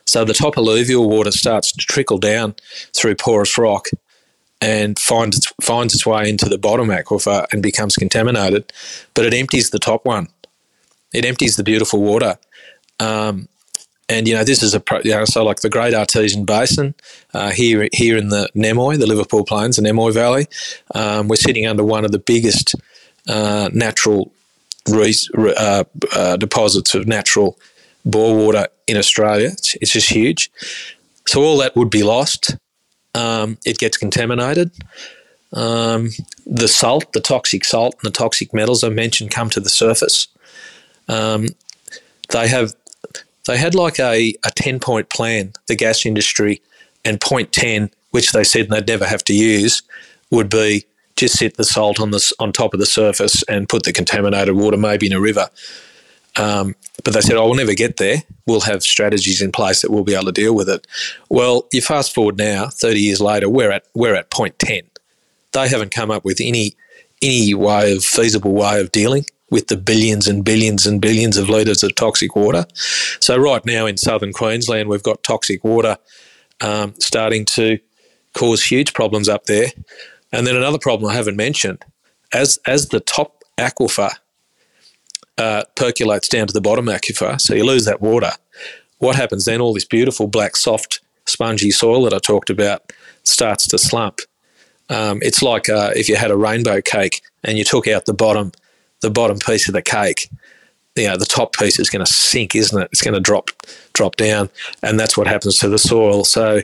So 0.06 0.24
the 0.24 0.34
top 0.34 0.56
alluvial 0.56 1.08
water 1.08 1.32
starts 1.32 1.72
to 1.72 1.84
trickle 1.84 2.18
down 2.18 2.54
through 2.94 3.16
porous 3.16 3.58
rock 3.58 3.88
and 4.60 4.98
finds 4.98 5.38
its, 5.38 5.52
finds 5.60 5.94
its 5.94 6.06
way 6.06 6.28
into 6.28 6.48
the 6.48 6.58
bottom 6.58 6.88
aquifer 6.88 7.46
and 7.52 7.62
becomes 7.62 7.96
contaminated, 7.96 8.72
but 9.14 9.24
it 9.24 9.34
empties 9.34 9.70
the 9.70 9.78
top 9.78 10.04
one. 10.04 10.28
It 11.12 11.24
empties 11.24 11.56
the 11.56 11.64
beautiful 11.64 12.00
water. 12.00 12.38
Um, 13.00 13.48
and 14.08 14.28
you 14.28 14.34
know 14.34 14.44
this 14.44 14.62
is 14.62 14.74
a 14.74 14.82
you 15.02 15.10
know, 15.10 15.24
so 15.24 15.44
like 15.44 15.60
the 15.60 15.68
Great 15.68 15.92
Artesian 15.92 16.44
Basin 16.44 16.94
uh, 17.34 17.50
here 17.50 17.88
here 17.92 18.16
in 18.16 18.28
the 18.28 18.48
Namoi, 18.54 18.98
the 18.98 19.06
Liverpool 19.06 19.44
Plains, 19.44 19.76
the 19.76 19.82
Namoi 19.82 20.14
Valley. 20.14 20.46
Um, 20.94 21.26
we're 21.26 21.36
sitting 21.36 21.66
under 21.66 21.84
one 21.84 22.04
of 22.04 22.12
the 22.12 22.20
biggest 22.20 22.76
uh, 23.28 23.70
natural 23.72 24.32
uh, 24.88 25.84
uh, 26.12 26.36
deposits 26.36 26.94
of 26.94 27.06
natural 27.06 27.58
bore 28.04 28.36
water 28.36 28.68
in 28.86 28.96
Australia. 28.96 29.48
It's, 29.48 29.74
it's, 29.76 29.92
just 29.92 30.10
huge. 30.10 30.50
So 31.26 31.42
all 31.42 31.58
that 31.58 31.74
would 31.74 31.90
be 31.90 32.04
lost 32.04 32.56
um, 33.16 33.58
it 33.64 33.78
gets 33.78 33.96
contaminated. 33.96 34.70
Um, 35.52 36.10
the 36.44 36.68
salt, 36.68 37.12
the 37.14 37.20
toxic 37.20 37.64
salt, 37.64 37.94
and 37.94 38.12
the 38.12 38.16
toxic 38.16 38.52
metals 38.52 38.84
I 38.84 38.90
mentioned 38.90 39.30
come 39.30 39.48
to 39.50 39.60
the 39.60 39.70
surface. 39.70 40.28
Um, 41.08 41.48
they 42.30 42.48
have 42.48 42.74
they 43.46 43.56
had 43.56 43.74
like 43.74 43.98
a, 43.98 44.34
a 44.44 44.50
10 44.50 44.80
point 44.80 45.08
plan, 45.08 45.52
the 45.66 45.76
gas 45.76 46.04
industry, 46.04 46.60
and 47.04 47.20
point 47.20 47.52
10, 47.52 47.90
which 48.10 48.32
they 48.32 48.44
said 48.44 48.68
they'd 48.68 48.86
never 48.86 49.06
have 49.06 49.24
to 49.24 49.34
use, 49.34 49.82
would 50.30 50.50
be 50.50 50.84
just 51.16 51.38
sit 51.38 51.56
the 51.56 51.64
salt 51.64 51.98
on 51.98 52.10
the 52.10 52.32
on 52.38 52.52
top 52.52 52.74
of 52.74 52.80
the 52.80 52.86
surface 52.86 53.42
and 53.44 53.68
put 53.68 53.84
the 53.84 53.92
contaminated 53.92 54.54
water 54.54 54.76
maybe 54.76 55.06
in 55.06 55.12
a 55.12 55.20
river. 55.20 55.48
Um, 56.36 56.74
but 57.02 57.14
they 57.14 57.22
said, 57.22 57.36
"I 57.36 57.40
oh, 57.40 57.48
will 57.48 57.54
never 57.54 57.74
get 57.74 57.96
there. 57.96 58.22
We'll 58.46 58.60
have 58.60 58.82
strategies 58.82 59.40
in 59.40 59.52
place 59.52 59.82
that 59.82 59.90
we'll 59.90 60.04
be 60.04 60.14
able 60.14 60.26
to 60.26 60.32
deal 60.32 60.54
with 60.54 60.68
it." 60.68 60.86
Well, 61.30 61.66
you 61.72 61.80
fast 61.80 62.14
forward 62.14 62.36
now, 62.36 62.68
thirty 62.68 63.00
years 63.00 63.20
later, 63.20 63.48
we're 63.48 63.70
at 63.70 63.84
we're 63.94 64.14
at 64.14 64.30
point 64.30 64.58
ten. 64.58 64.82
They 65.52 65.68
haven't 65.68 65.94
come 65.94 66.10
up 66.10 66.24
with 66.24 66.40
any 66.40 66.74
any 67.22 67.54
way 67.54 67.96
of 67.96 68.04
feasible 68.04 68.52
way 68.52 68.80
of 68.80 68.92
dealing 68.92 69.24
with 69.50 69.68
the 69.68 69.76
billions 69.76 70.26
and 70.26 70.44
billions 70.44 70.86
and 70.86 71.00
billions 71.00 71.36
of 71.36 71.48
litres 71.48 71.82
of 71.82 71.94
toxic 71.94 72.34
water. 72.36 72.66
So 73.20 73.36
right 73.36 73.64
now 73.64 73.86
in 73.86 73.96
southern 73.96 74.32
Queensland, 74.32 74.88
we've 74.88 75.02
got 75.02 75.22
toxic 75.22 75.62
water 75.64 75.96
um, 76.60 76.94
starting 76.98 77.44
to 77.46 77.78
cause 78.34 78.62
huge 78.64 78.92
problems 78.92 79.28
up 79.28 79.46
there. 79.46 79.68
And 80.36 80.46
then 80.46 80.54
another 80.54 80.78
problem 80.78 81.10
I 81.10 81.14
haven't 81.14 81.36
mentioned, 81.36 81.82
as 82.30 82.58
as 82.66 82.88
the 82.88 83.00
top 83.00 83.42
aquifer 83.56 84.10
uh, 85.38 85.62
percolates 85.76 86.28
down 86.28 86.46
to 86.46 86.52
the 86.52 86.60
bottom 86.60 86.86
aquifer, 86.86 87.40
so 87.40 87.54
you 87.54 87.64
lose 87.64 87.86
that 87.86 88.02
water. 88.02 88.32
What 88.98 89.16
happens 89.16 89.46
then? 89.46 89.62
All 89.62 89.72
this 89.72 89.86
beautiful 89.86 90.26
black, 90.26 90.56
soft, 90.56 91.00
spongy 91.24 91.70
soil 91.70 92.02
that 92.04 92.12
I 92.12 92.18
talked 92.18 92.50
about 92.50 92.92
starts 93.22 93.66
to 93.68 93.78
slump. 93.78 94.20
Um, 94.90 95.20
it's 95.22 95.42
like 95.42 95.70
uh, 95.70 95.92
if 95.96 96.06
you 96.06 96.16
had 96.16 96.30
a 96.30 96.36
rainbow 96.36 96.82
cake 96.82 97.22
and 97.42 97.56
you 97.56 97.64
took 97.64 97.88
out 97.88 98.04
the 98.04 98.14
bottom, 98.14 98.52
the 99.00 99.10
bottom 99.10 99.38
piece 99.38 99.68
of 99.68 99.72
the 99.72 99.82
cake. 99.82 100.28
You 100.96 101.08
know, 101.08 101.16
the 101.16 101.24
top 101.24 101.56
piece 101.56 101.78
is 101.78 101.88
going 101.88 102.04
to 102.04 102.12
sink, 102.12 102.54
isn't 102.54 102.80
it? 102.80 102.88
It's 102.92 103.02
going 103.02 103.14
to 103.14 103.20
drop, 103.20 103.50
drop 103.94 104.16
down, 104.16 104.50
and 104.82 105.00
that's 105.00 105.16
what 105.16 105.26
happens 105.26 105.58
to 105.58 105.68
the 105.68 105.78
soil. 105.78 106.24
So, 106.24 106.60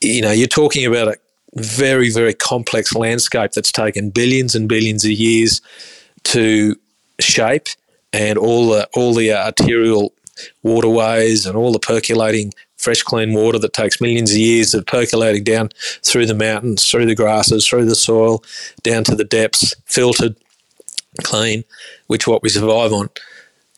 you 0.00 0.22
know, 0.22 0.32
you're 0.32 0.48
talking 0.48 0.86
about 0.86 1.08
a 1.08 1.16
very, 1.54 2.10
very 2.10 2.34
complex 2.34 2.94
landscape 2.94 3.52
that's 3.52 3.72
taken 3.72 4.10
billions 4.10 4.54
and 4.54 4.68
billions 4.68 5.04
of 5.04 5.10
years 5.10 5.60
to 6.24 6.76
shape 7.18 7.66
and 8.12 8.38
all 8.38 8.70
the 8.70 8.88
all 8.94 9.14
the 9.14 9.32
uh, 9.32 9.46
arterial 9.46 10.12
waterways 10.62 11.46
and 11.46 11.56
all 11.56 11.72
the 11.72 11.78
percolating 11.78 12.52
fresh 12.76 13.02
clean 13.02 13.34
water 13.34 13.58
that 13.58 13.74
takes 13.74 14.00
millions 14.00 14.30
of 14.30 14.38
years 14.38 14.72
of 14.72 14.86
percolating 14.86 15.44
down 15.44 15.68
through 16.02 16.24
the 16.24 16.34
mountains, 16.34 16.88
through 16.88 17.04
the 17.04 17.14
grasses, 17.14 17.66
through 17.66 17.84
the 17.84 17.94
soil, 17.94 18.42
down 18.82 19.04
to 19.04 19.14
the 19.14 19.24
depths, 19.24 19.74
filtered, 19.84 20.34
clean, 21.22 21.62
which 22.06 22.26
what 22.26 22.42
we 22.42 22.48
survive 22.48 22.90
on. 22.92 23.10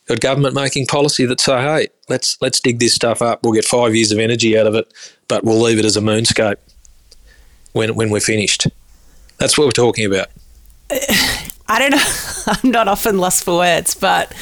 Got 0.06 0.20
government 0.20 0.54
making 0.54 0.86
policy 0.86 1.26
that 1.26 1.40
say, 1.40 1.60
hey, 1.60 1.88
let's 2.08 2.40
let's 2.40 2.60
dig 2.60 2.78
this 2.78 2.94
stuff 2.94 3.22
up. 3.22 3.40
We'll 3.42 3.54
get 3.54 3.64
five 3.64 3.94
years 3.94 4.12
of 4.12 4.18
energy 4.18 4.56
out 4.56 4.66
of 4.66 4.74
it, 4.74 4.92
but 5.26 5.42
we'll 5.44 5.60
leave 5.60 5.78
it 5.78 5.84
as 5.84 5.96
a 5.96 6.00
moonscape 6.00 6.56
when 7.72 7.94
when 7.94 8.10
we're 8.10 8.20
finished. 8.20 8.66
That's 9.38 9.58
what 9.58 9.66
we're 9.66 9.72
talking 9.72 10.06
about. 10.06 10.28
I 11.68 11.78
don't 11.78 11.90
know. 11.90 12.04
I'm 12.46 12.70
not 12.70 12.88
often 12.88 13.18
lost 13.18 13.44
for 13.44 13.56
words, 13.56 13.94
but 13.94 14.32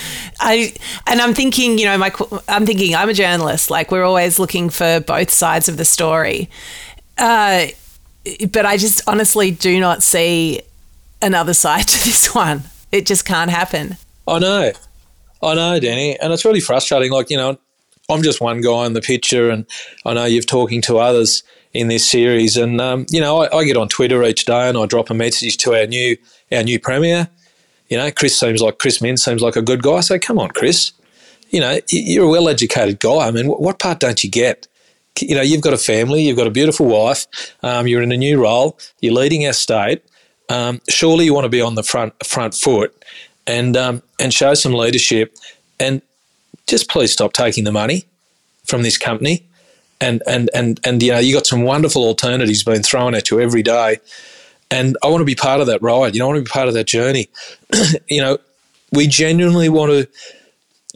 I 0.40 0.75
and 1.07 1.21
I'm 1.21 1.35
thinking, 1.35 1.79
you 1.79 1.87
know, 1.87 1.99
my 1.99 2.12
I'm 2.49 2.66
thinking 2.66 2.95
I'm 2.95 3.09
a 3.09 3.14
journalist. 3.14 3.71
Like 3.71 3.90
we're 3.90 4.05
always 4.05 4.38
looking 4.38 4.71
for 4.71 5.01
both 5.01 5.31
sides 5.31 5.69
of 5.69 5.77
the 5.77 5.85
story, 5.85 6.51
uh, 7.19 7.66
but 8.51 8.66
I 8.66 8.77
just 8.77 9.03
honestly 9.07 9.51
do 9.51 9.79
not 9.81 10.03
see 10.03 10.62
another 11.23 11.55
side 11.55 11.87
to 11.88 11.99
this 12.05 12.35
one. 12.35 12.64
It 12.90 13.07
just 13.07 13.25
can't 13.25 13.51
happen. 13.51 13.97
I 14.27 14.38
know, 14.38 14.73
I 15.43 15.55
know, 15.55 15.79
Danny, 15.79 16.19
and 16.19 16.33
it's 16.33 16.45
really 16.45 16.61
frustrating. 16.61 17.12
Like 17.12 17.31
you 17.31 17.37
know, 17.37 17.59
I'm 18.09 18.23
just 18.23 18.40
one 18.40 18.61
guy 18.61 18.87
in 18.87 18.95
the 18.95 19.03
picture, 19.03 19.51
and 19.51 19.66
I 20.05 20.14
know 20.14 20.25
you're 20.25 20.43
talking 20.43 20.83
to 20.83 20.99
others 20.99 21.43
in 21.72 21.88
this 21.88 22.09
series, 22.09 22.56
and 22.56 22.80
um, 22.80 23.06
you 23.11 23.20
know, 23.20 23.42
I, 23.42 23.59
I 23.59 23.64
get 23.64 23.76
on 23.76 23.88
Twitter 23.88 24.22
each 24.24 24.44
day 24.44 24.68
and 24.68 24.76
I 24.76 24.87
drop 24.87 25.11
a 25.11 25.14
message 25.14 25.56
to 25.59 25.74
our 25.74 25.87
new 25.87 26.16
our 26.50 26.62
new 26.62 26.78
premier. 26.78 27.28
You 27.88 27.96
know, 27.96 28.11
Chris 28.11 28.38
seems 28.38 28.62
like 28.62 28.78
Chris 28.78 29.00
Minns 29.00 29.24
seems 29.24 29.42
like 29.42 29.56
a 29.56 29.62
good 29.62 29.83
guy. 29.83 30.00
So 30.00 30.18
come 30.18 30.38
on, 30.38 30.50
Chris. 30.50 30.92
You 31.50 31.61
know, 31.61 31.80
you're 31.88 32.26
a 32.26 32.28
well-educated 32.28 33.00
guy. 33.00 33.26
I 33.26 33.33
mean, 33.33 33.46
what 33.46 33.80
part 33.80 33.98
don't 33.98 34.22
you 34.22 34.30
get? 34.30 34.68
You 35.18 35.35
know, 35.35 35.42
you've 35.42 35.62
got 35.62 35.72
a 35.72 35.78
family, 35.78 36.22
you've 36.22 36.37
got 36.37 36.46
a 36.46 36.50
beautiful 36.50 36.87
wife, 36.87 37.26
um, 37.64 37.88
you're 37.88 38.02
in 38.02 38.12
a 38.12 38.16
new 38.16 38.40
role, 38.40 38.78
you're 39.00 39.12
leading 39.12 39.44
our 39.46 39.52
state. 39.52 40.04
Um, 40.48 40.80
surely 40.88 41.24
you 41.24 41.35
want 41.35 41.46
to 41.46 41.48
be 41.48 41.61
on 41.61 41.74
the 41.74 41.83
front 41.83 42.14
front 42.24 42.54
foot 42.54 42.94
and 43.46 43.76
um, 43.76 44.02
and 44.20 44.33
show 44.33 44.54
some 44.54 44.72
leadership. 44.72 45.37
And 45.80 46.02
just 46.68 46.88
please 46.88 47.12
stop 47.12 47.33
taking 47.33 47.64
the 47.64 47.72
money 47.72 48.04
from 48.64 48.83
this 48.83 48.96
company. 48.96 49.46
And 50.01 50.23
and 50.27 50.49
and 50.55 50.81
and 50.85 51.03
you 51.03 51.13
know, 51.13 51.19
you 51.19 51.35
got 51.35 51.47
some 51.47 51.63
wonderful 51.63 52.05
alternatives 52.05 52.65
being 52.65 52.83
thrown 52.83 53.15
at 53.15 53.31
you 53.31 53.41
every 53.41 53.63
day 53.63 53.99
and 54.71 54.97
I 55.03 55.09
want 55.09 55.21
to 55.21 55.27
be 55.27 55.35
part 55.35 55.61
of 55.61 55.67
that 55.67 55.83
ride. 55.83 56.15
You 56.15 56.21
know, 56.21 56.27
I 56.27 56.29
want 56.29 56.39
to 56.39 56.45
be 56.45 56.53
part 56.53 56.69
of 56.69 56.75
that 56.75 56.87
journey. 56.87 57.29
you 58.09 58.21
know, 58.21 58.39
we 58.93 59.07
genuinely 59.07 59.69
want 59.69 59.91
to 59.91 60.09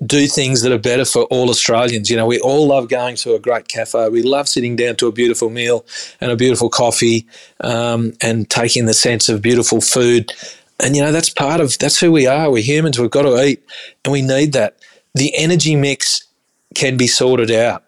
do 0.04 0.26
things 0.26 0.62
that 0.62 0.72
are 0.72 0.78
better 0.78 1.04
for 1.04 1.22
all 1.24 1.50
Australians. 1.50 2.10
You 2.10 2.16
know, 2.16 2.26
we 2.26 2.40
all 2.40 2.66
love 2.68 2.88
going 2.88 3.16
to 3.16 3.34
a 3.34 3.38
great 3.38 3.68
cafe. 3.68 4.08
We 4.08 4.22
love 4.22 4.48
sitting 4.48 4.76
down 4.76 4.96
to 4.96 5.06
a 5.06 5.12
beautiful 5.12 5.50
meal 5.50 5.84
and 6.20 6.30
a 6.30 6.36
beautiful 6.36 6.68
coffee 6.68 7.26
um, 7.60 8.12
and 8.20 8.48
taking 8.48 8.86
the 8.86 8.94
sense 8.94 9.28
of 9.28 9.42
beautiful 9.42 9.80
food. 9.80 10.32
And, 10.80 10.96
you 10.96 11.02
know, 11.02 11.12
that's 11.12 11.30
part 11.30 11.60
of, 11.60 11.78
that's 11.78 11.98
who 11.98 12.10
we 12.10 12.26
are. 12.26 12.50
We're 12.50 12.62
humans. 12.62 12.98
We've 12.98 13.10
got 13.10 13.22
to 13.22 13.42
eat 13.44 13.64
and 14.04 14.12
we 14.12 14.22
need 14.22 14.52
that. 14.52 14.78
The 15.14 15.36
energy 15.36 15.76
mix 15.76 16.26
can 16.74 16.96
be 16.96 17.06
sorted 17.06 17.52
out. 17.52 17.83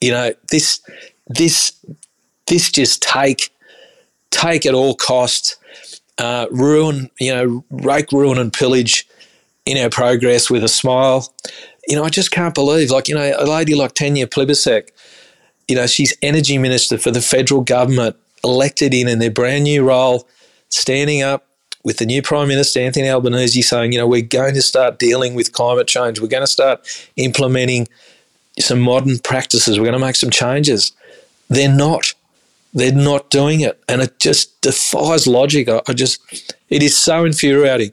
You 0.00 0.10
know, 0.10 0.32
this, 0.50 0.80
this 1.28 1.72
this 2.46 2.70
just 2.70 3.02
take 3.02 3.50
take 4.30 4.66
at 4.66 4.74
all 4.74 4.94
costs, 4.94 5.56
uh, 6.18 6.46
ruin 6.50 7.10
you 7.20 7.34
know 7.34 7.64
rake, 7.70 8.12
ruin, 8.12 8.38
and 8.38 8.52
pillage 8.52 9.06
in 9.64 9.82
our 9.82 9.90
progress 9.90 10.50
with 10.50 10.64
a 10.64 10.68
smile. 10.68 11.32
You 11.88 11.96
know, 11.96 12.04
I 12.04 12.08
just 12.08 12.30
can't 12.30 12.54
believe 12.54 12.90
like 12.90 13.08
you 13.08 13.14
know 13.14 13.34
a 13.38 13.46
lady 13.46 13.74
like 13.74 13.94
Tanya 13.94 14.26
Plibersek. 14.26 14.88
You 15.68 15.74
know, 15.74 15.86
she's 15.86 16.16
energy 16.22 16.58
minister 16.58 16.96
for 16.96 17.10
the 17.10 17.20
federal 17.20 17.60
government, 17.60 18.16
elected 18.44 18.94
in 18.94 19.08
in 19.08 19.18
their 19.18 19.30
brand 19.30 19.64
new 19.64 19.84
role, 19.84 20.28
standing 20.68 21.22
up 21.22 21.46
with 21.82 21.98
the 21.98 22.06
new 22.06 22.20
Prime 22.20 22.48
Minister 22.48 22.80
Anthony 22.80 23.08
Albanese 23.08 23.62
saying, 23.62 23.92
you 23.92 23.98
know, 23.98 24.08
we're 24.08 24.20
going 24.20 24.54
to 24.54 24.62
start 24.62 24.98
dealing 24.98 25.34
with 25.34 25.52
climate 25.52 25.86
change. 25.86 26.20
We're 26.20 26.26
going 26.26 26.42
to 26.42 26.48
start 26.48 26.84
implementing 27.14 27.86
some 28.58 28.80
modern 28.80 29.18
practices. 29.18 29.78
We're 29.78 29.84
going 29.84 30.00
to 30.00 30.06
make 30.06 30.16
some 30.16 30.30
changes. 30.30 30.92
They're 31.48 31.72
not. 31.72 32.14
They're 32.74 32.92
not 32.92 33.30
doing 33.30 33.60
it, 33.60 33.82
and 33.88 34.02
it 34.02 34.18
just 34.18 34.60
defies 34.60 35.26
logic. 35.26 35.66
I, 35.66 35.80
I 35.88 35.94
just, 35.94 36.20
it 36.68 36.82
is 36.82 36.94
so 36.94 37.24
infuriating, 37.24 37.92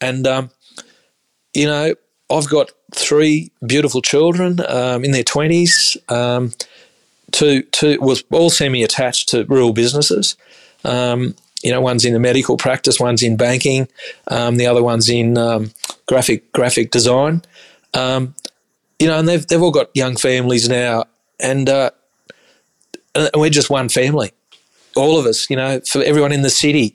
and 0.00 0.24
um, 0.24 0.50
you 1.52 1.66
know, 1.66 1.94
I've 2.30 2.48
got 2.48 2.70
three 2.94 3.50
beautiful 3.66 4.00
children 4.02 4.60
um, 4.68 5.04
in 5.04 5.10
their 5.10 5.24
twenties. 5.24 5.96
Um, 6.08 6.52
two, 7.32 7.62
two 7.72 7.98
was 8.00 8.22
all 8.30 8.50
semi-attached 8.50 9.28
to 9.30 9.44
rural 9.46 9.72
businesses. 9.72 10.36
Um, 10.84 11.34
you 11.64 11.72
know, 11.72 11.80
one's 11.80 12.04
in 12.04 12.12
the 12.12 12.20
medical 12.20 12.56
practice, 12.56 13.00
one's 13.00 13.24
in 13.24 13.36
banking, 13.36 13.88
um, 14.28 14.56
the 14.56 14.66
other 14.66 14.82
one's 14.82 15.08
in 15.08 15.36
um, 15.38 15.72
graphic 16.06 16.52
graphic 16.52 16.92
design. 16.92 17.42
Um, 17.94 18.36
you 19.00 19.06
know, 19.06 19.18
and 19.18 19.26
they've 19.26 19.44
they've 19.46 19.62
all 19.62 19.72
got 19.72 19.90
young 19.94 20.16
families 20.16 20.68
now, 20.68 21.06
and 21.40 21.68
uh, 21.68 21.90
we're 23.34 23.50
just 23.50 23.70
one 23.70 23.88
family, 23.88 24.30
all 24.94 25.18
of 25.18 25.26
us. 25.26 25.48
You 25.48 25.56
know, 25.56 25.80
for 25.80 26.02
everyone 26.02 26.32
in 26.32 26.42
the 26.42 26.50
city, 26.50 26.94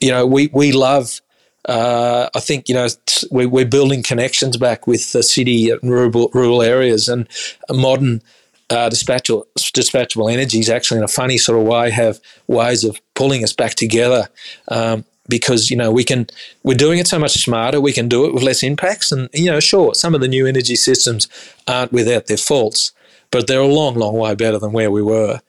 you 0.00 0.10
know, 0.10 0.26
we 0.26 0.50
we 0.52 0.72
love. 0.72 1.20
Uh, 1.66 2.28
I 2.34 2.40
think 2.40 2.68
you 2.68 2.74
know 2.74 2.88
we, 3.30 3.46
we're 3.46 3.64
building 3.64 4.02
connections 4.02 4.58
back 4.58 4.86
with 4.86 5.12
the 5.12 5.22
city 5.22 5.70
and 5.70 5.80
rural 5.82 6.28
rural 6.34 6.60
areas, 6.60 7.08
and 7.08 7.26
modern 7.70 8.20
uh, 8.68 8.90
dispatchable, 8.90 9.44
dispatchable 9.56 10.30
energies 10.32 10.68
actually 10.68 10.98
in 10.98 11.04
a 11.04 11.08
funny 11.08 11.38
sort 11.38 11.58
of 11.58 11.66
way 11.66 11.90
have 11.90 12.20
ways 12.48 12.84
of 12.84 13.00
pulling 13.14 13.44
us 13.44 13.52
back 13.52 13.74
together 13.74 14.28
um, 14.68 15.04
because 15.28 15.70
you 15.70 15.76
know 15.76 15.90
we 15.90 16.04
can 16.04 16.26
we're 16.62 16.76
doing 16.76 16.98
it 16.98 17.06
so 17.06 17.18
much 17.18 17.32
smarter 17.42 17.80
we 17.80 17.92
can 17.92 18.08
do 18.08 18.26
it 18.26 18.34
with 18.34 18.42
less 18.42 18.62
impacts 18.62 19.10
and 19.10 19.28
you 19.32 19.50
know 19.50 19.60
sure 19.60 19.94
some 19.94 20.14
of 20.14 20.20
the 20.20 20.28
new 20.28 20.46
energy 20.46 20.76
systems 20.76 21.28
aren't 21.66 21.92
without 21.92 22.26
their 22.26 22.36
faults 22.36 22.92
but 23.30 23.46
they're 23.46 23.60
a 23.60 23.66
long 23.66 23.94
long 23.94 24.14
way 24.14 24.34
better 24.34 24.58
than 24.58 24.72
where 24.72 24.90
we 24.90 25.02
were 25.02 25.40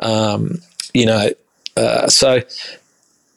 um, 0.00 0.58
you 0.92 1.06
know 1.06 1.30
uh, 1.76 2.08
so 2.08 2.40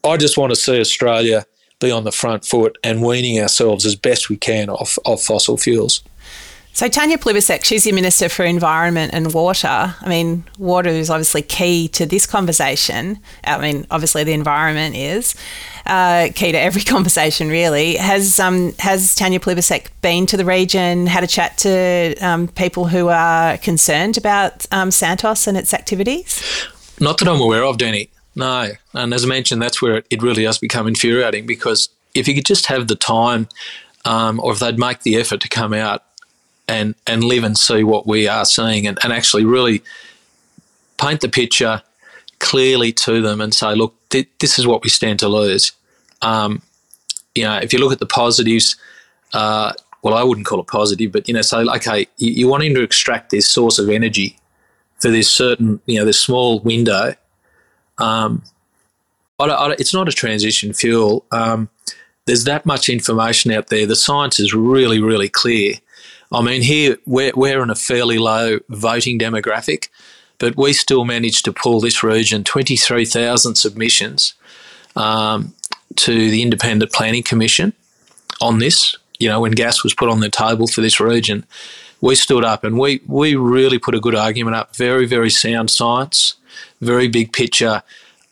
I 0.04 0.18
just 0.18 0.38
want 0.38 0.52
to 0.52 0.56
see 0.56 0.80
Australia 0.80 1.46
be 1.80 1.92
on 1.92 2.04
the 2.04 2.12
front 2.12 2.46
foot 2.46 2.78
and 2.84 3.04
weaning 3.04 3.40
ourselves 3.40 3.86
as 3.86 3.96
best 3.96 4.30
we 4.30 4.38
can 4.38 4.70
off, 4.70 4.98
off 5.06 5.24
fossil 5.24 5.58
fuels. 5.58 6.02
So 6.78 6.88
Tanya 6.88 7.18
Plibersek, 7.18 7.66
she's 7.66 7.86
the 7.86 7.92
Minister 7.92 8.30
for 8.30 8.46
Environment 8.46 9.12
and 9.12 9.34
Water. 9.34 9.96
I 10.00 10.08
mean, 10.08 10.44
water 10.60 10.92
is 10.92 11.10
obviously 11.10 11.42
key 11.42 11.88
to 11.88 12.06
this 12.06 12.28
conversation. 12.28 13.18
I 13.44 13.58
mean, 13.58 13.88
obviously 13.90 14.24
the 14.24 14.34
environment 14.34 14.96
is 14.96 15.34
uh, 15.88 16.28
key 16.36 16.52
to 16.52 16.60
every 16.60 16.82
conversation, 16.94 17.50
really. 17.50 17.96
Has 17.96 18.40
um, 18.40 18.74
has 18.78 19.16
Tanya 19.16 19.40
Plibersek 19.40 19.88
been 20.04 20.28
to 20.28 20.38
the 20.38 20.46
region, 20.46 21.08
had 21.08 21.24
a 21.24 21.28
chat 21.28 21.58
to 21.58 22.14
um, 22.22 22.48
people 22.50 22.86
who 22.86 23.08
are 23.08 23.58
concerned 23.58 24.16
about 24.16 24.68
um, 24.72 24.92
Santos 24.92 25.48
and 25.48 25.58
its 25.58 25.74
activities? 25.74 26.44
Not 27.00 27.18
that 27.18 27.28
I'm 27.28 27.42
aware 27.42 27.64
of, 27.64 27.78
Dani. 27.78 28.10
No, 28.36 28.70
and 28.94 29.16
as 29.16 29.26
I 29.26 29.28
mentioned, 29.28 29.64
that's 29.64 29.82
where 29.82 30.04
it 30.12 30.22
really 30.22 30.44
does 30.44 30.60
become 30.60 30.88
infuriating 30.88 31.48
because 31.48 31.90
if 32.14 32.28
you 32.28 32.36
could 32.36 32.46
just 32.46 32.68
have 32.68 32.88
the 32.88 32.96
time, 32.96 33.48
um, 34.06 34.40
or 34.42 34.52
if 34.52 34.60
they'd 34.60 34.78
make 34.78 35.02
the 35.02 35.16
effort 35.16 35.42
to 35.42 35.50
come 35.50 35.74
out 35.74 36.04
and 36.68 36.96
and 37.06 37.24
live 37.24 37.44
and 37.44 37.58
see 37.58 37.84
what 37.84 38.06
we 38.08 38.28
are 38.28 38.46
seeing 38.46 38.88
and, 38.88 38.98
and 39.04 39.14
actually 39.14 39.46
really 39.46 39.82
paint 40.98 41.22
the 41.22 41.30
picture 41.30 41.82
clearly 42.40 42.92
to 42.92 43.22
them 43.22 43.42
and 43.42 43.54
say, 43.54 43.74
look, 43.74 43.96
th- 44.10 44.30
this 44.40 44.60
is 44.60 44.68
what 44.68 44.84
we 44.84 44.90
stand 44.90 45.20
to 45.20 45.28
lose. 45.28 45.72
Um, 46.22 46.62
you 47.36 47.44
know, 47.44 47.58
if 47.58 47.74
you 47.74 47.80
look 47.80 47.92
at 47.92 48.00
the 48.00 48.06
positives, 48.06 48.76
uh, 49.34 49.74
well, 50.02 50.14
I 50.14 50.24
wouldn't 50.24 50.48
call 50.48 50.60
it 50.60 50.68
positive, 50.68 51.12
but 51.12 51.28
you 51.28 51.34
know, 51.34 51.42
say, 51.42 51.58
okay, 51.58 52.08
you, 52.18 52.32
you're 52.32 52.50
wanting 52.50 52.74
to 52.76 52.84
extract 52.84 53.30
this 53.30 53.50
source 53.50 53.80
of 53.80 53.90
energy 53.90 54.38
for 55.00 55.10
this 55.10 55.30
certain, 55.30 55.80
you 55.86 56.00
know, 56.00 56.06
this 56.06 56.20
small 56.20 56.60
window. 56.60 57.16
Um, 57.98 58.44
I 59.40 59.46
I 59.46 59.72
it's 59.74 59.94
not 59.94 60.10
a 60.10 60.12
transition 60.12 60.74
fuel. 60.74 61.26
Um, 61.32 61.70
there's 62.26 62.44
that 62.44 62.66
much 62.66 62.90
information 62.90 63.52
out 63.52 63.68
there. 63.68 63.86
The 63.86 63.96
science 63.96 64.40
is 64.40 64.54
really, 64.54 65.02
really 65.02 65.30
clear. 65.30 65.76
I 66.32 66.42
mean, 66.42 66.62
here 66.62 66.98
we're, 67.06 67.32
we're 67.36 67.64
in 67.64 67.70
a 67.70 67.76
fairly 67.76 68.18
low 68.18 68.60
voting 68.70 69.18
demographic, 69.18 69.90
but 70.40 70.58
we 70.58 70.74
still 70.74 71.06
managed 71.06 71.46
to 71.46 71.54
pull 71.54 71.80
this 71.80 72.04
region 72.04 72.44
23,000 72.44 73.56
submissions 73.56 74.34
um, 74.96 75.54
to 75.96 76.30
the 76.30 76.42
Independent 76.42 76.92
Planning 76.92 77.24
Commission 77.24 77.74
on 78.42 78.60
this. 78.60 78.96
You 79.20 79.30
know, 79.30 79.42
when 79.42 79.54
gas 79.54 79.84
was 79.84 79.94
put 79.94 80.10
on 80.10 80.20
the 80.20 80.30
table 80.30 80.68
for 80.68 80.82
this 80.82 81.00
region, 81.00 81.46
we 82.02 82.14
stood 82.14 82.44
up 82.44 82.64
and 82.64 82.78
we, 82.78 83.02
we 83.08 83.36
really 83.36 83.80
put 83.80 83.96
a 83.96 84.00
good 84.00 84.14
argument 84.14 84.56
up. 84.56 84.76
Very, 84.76 85.06
very 85.06 85.30
sound 85.30 85.72
science, 85.72 86.36
very 86.82 87.08
big 87.08 87.34
picture 87.34 87.82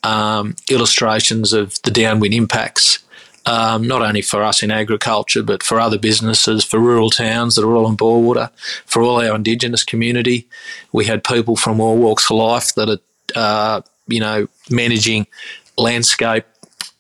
um, 0.04 0.56
illustrations 0.70 1.54
of 1.54 1.82
the 1.82 1.92
downwind 1.92 2.34
impacts 2.34 3.00
um, 3.46 3.88
not 3.88 4.02
only 4.02 4.22
for 4.22 4.44
us 4.44 4.64
in 4.64 4.72
agriculture, 4.72 5.44
but 5.44 5.62
for 5.62 5.80
other 5.80 6.00
businesses, 6.00 6.64
for 6.64 6.80
rural 6.80 7.10
towns 7.10 7.56
that 7.56 7.66
are 7.66 7.76
all 7.76 7.86
on 7.86 7.96
water, 7.98 8.50
for 8.86 9.04
all 9.04 9.22
our 9.22 9.36
Indigenous 9.36 9.84
community. 9.84 10.48
We 10.92 11.06
had 11.06 11.24
people 11.24 11.56
from 11.56 11.80
all 11.80 11.98
walks 11.98 12.30
of 12.30 12.38
life 12.38 12.74
that 12.76 12.90
are, 12.90 13.00
uh, 13.36 13.82
you 14.08 14.20
know, 14.20 14.48
managing 14.70 15.28
landscape 15.78 16.46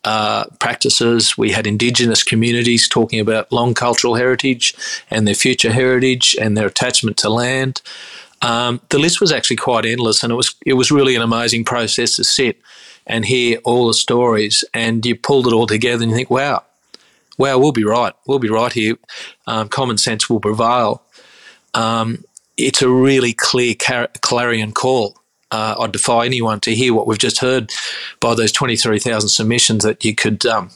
uh, 0.03 0.45
practices. 0.59 1.37
We 1.37 1.51
had 1.51 1.65
Indigenous 1.65 2.21
communities 2.21 2.87
talking 2.87 3.19
about 3.19 3.51
long 3.51 3.73
cultural 3.73 4.15
heritage 4.15 4.75
and 5.09 5.27
their 5.27 5.35
future 5.35 5.73
heritage 5.73 6.35
and 6.39 6.55
their 6.55 6.67
attachment 6.67 7.17
to 7.17 7.29
land. 7.29 7.81
Um, 8.43 8.81
the 8.89 8.99
list 8.99 9.19
was 9.19 9.31
actually 9.31 9.55
quite 9.55 9.85
endless, 9.85 10.21
and 10.21 10.31
it 10.31 10.35
was 10.35 10.53
it 10.63 10.73
was 10.73 10.91
really 10.91 11.15
an 11.15 11.23
amazing 11.23 11.63
process 11.63 12.17
to 12.17 12.23
sit 12.23 12.59
and 13.07 13.25
hear 13.25 13.59
all 13.63 13.87
the 13.87 13.93
stories, 13.93 14.63
and 14.73 15.05
you 15.05 15.15
pulled 15.15 15.47
it 15.47 15.53
all 15.53 15.67
together, 15.67 16.03
and 16.03 16.11
you 16.11 16.17
think, 16.17 16.29
wow, 16.29 16.63
wow, 17.37 17.57
we'll 17.57 17.71
be 17.71 17.83
right. 17.83 18.13
We'll 18.27 18.39
be 18.39 18.49
right 18.49 18.73
here. 18.73 18.95
Um, 19.47 19.69
common 19.69 19.97
sense 19.97 20.29
will 20.29 20.39
prevail. 20.39 21.03
Um, 21.73 22.23
it's 22.57 22.81
a 22.81 22.89
really 22.89 23.33
clear 23.33 23.75
clarion 23.75 24.71
call. 24.71 25.17
Uh, 25.51 25.75
I 25.79 25.87
defy 25.87 26.25
anyone 26.25 26.59
to 26.61 26.73
hear 26.73 26.93
what 26.93 27.07
we've 27.07 27.17
just 27.17 27.39
heard 27.39 27.71
by 28.19 28.33
those 28.33 28.51
23,000 28.51 29.29
submissions 29.29 29.83
that 29.83 30.03
you 30.03 30.15
could 30.15 30.45
um, 30.45 30.69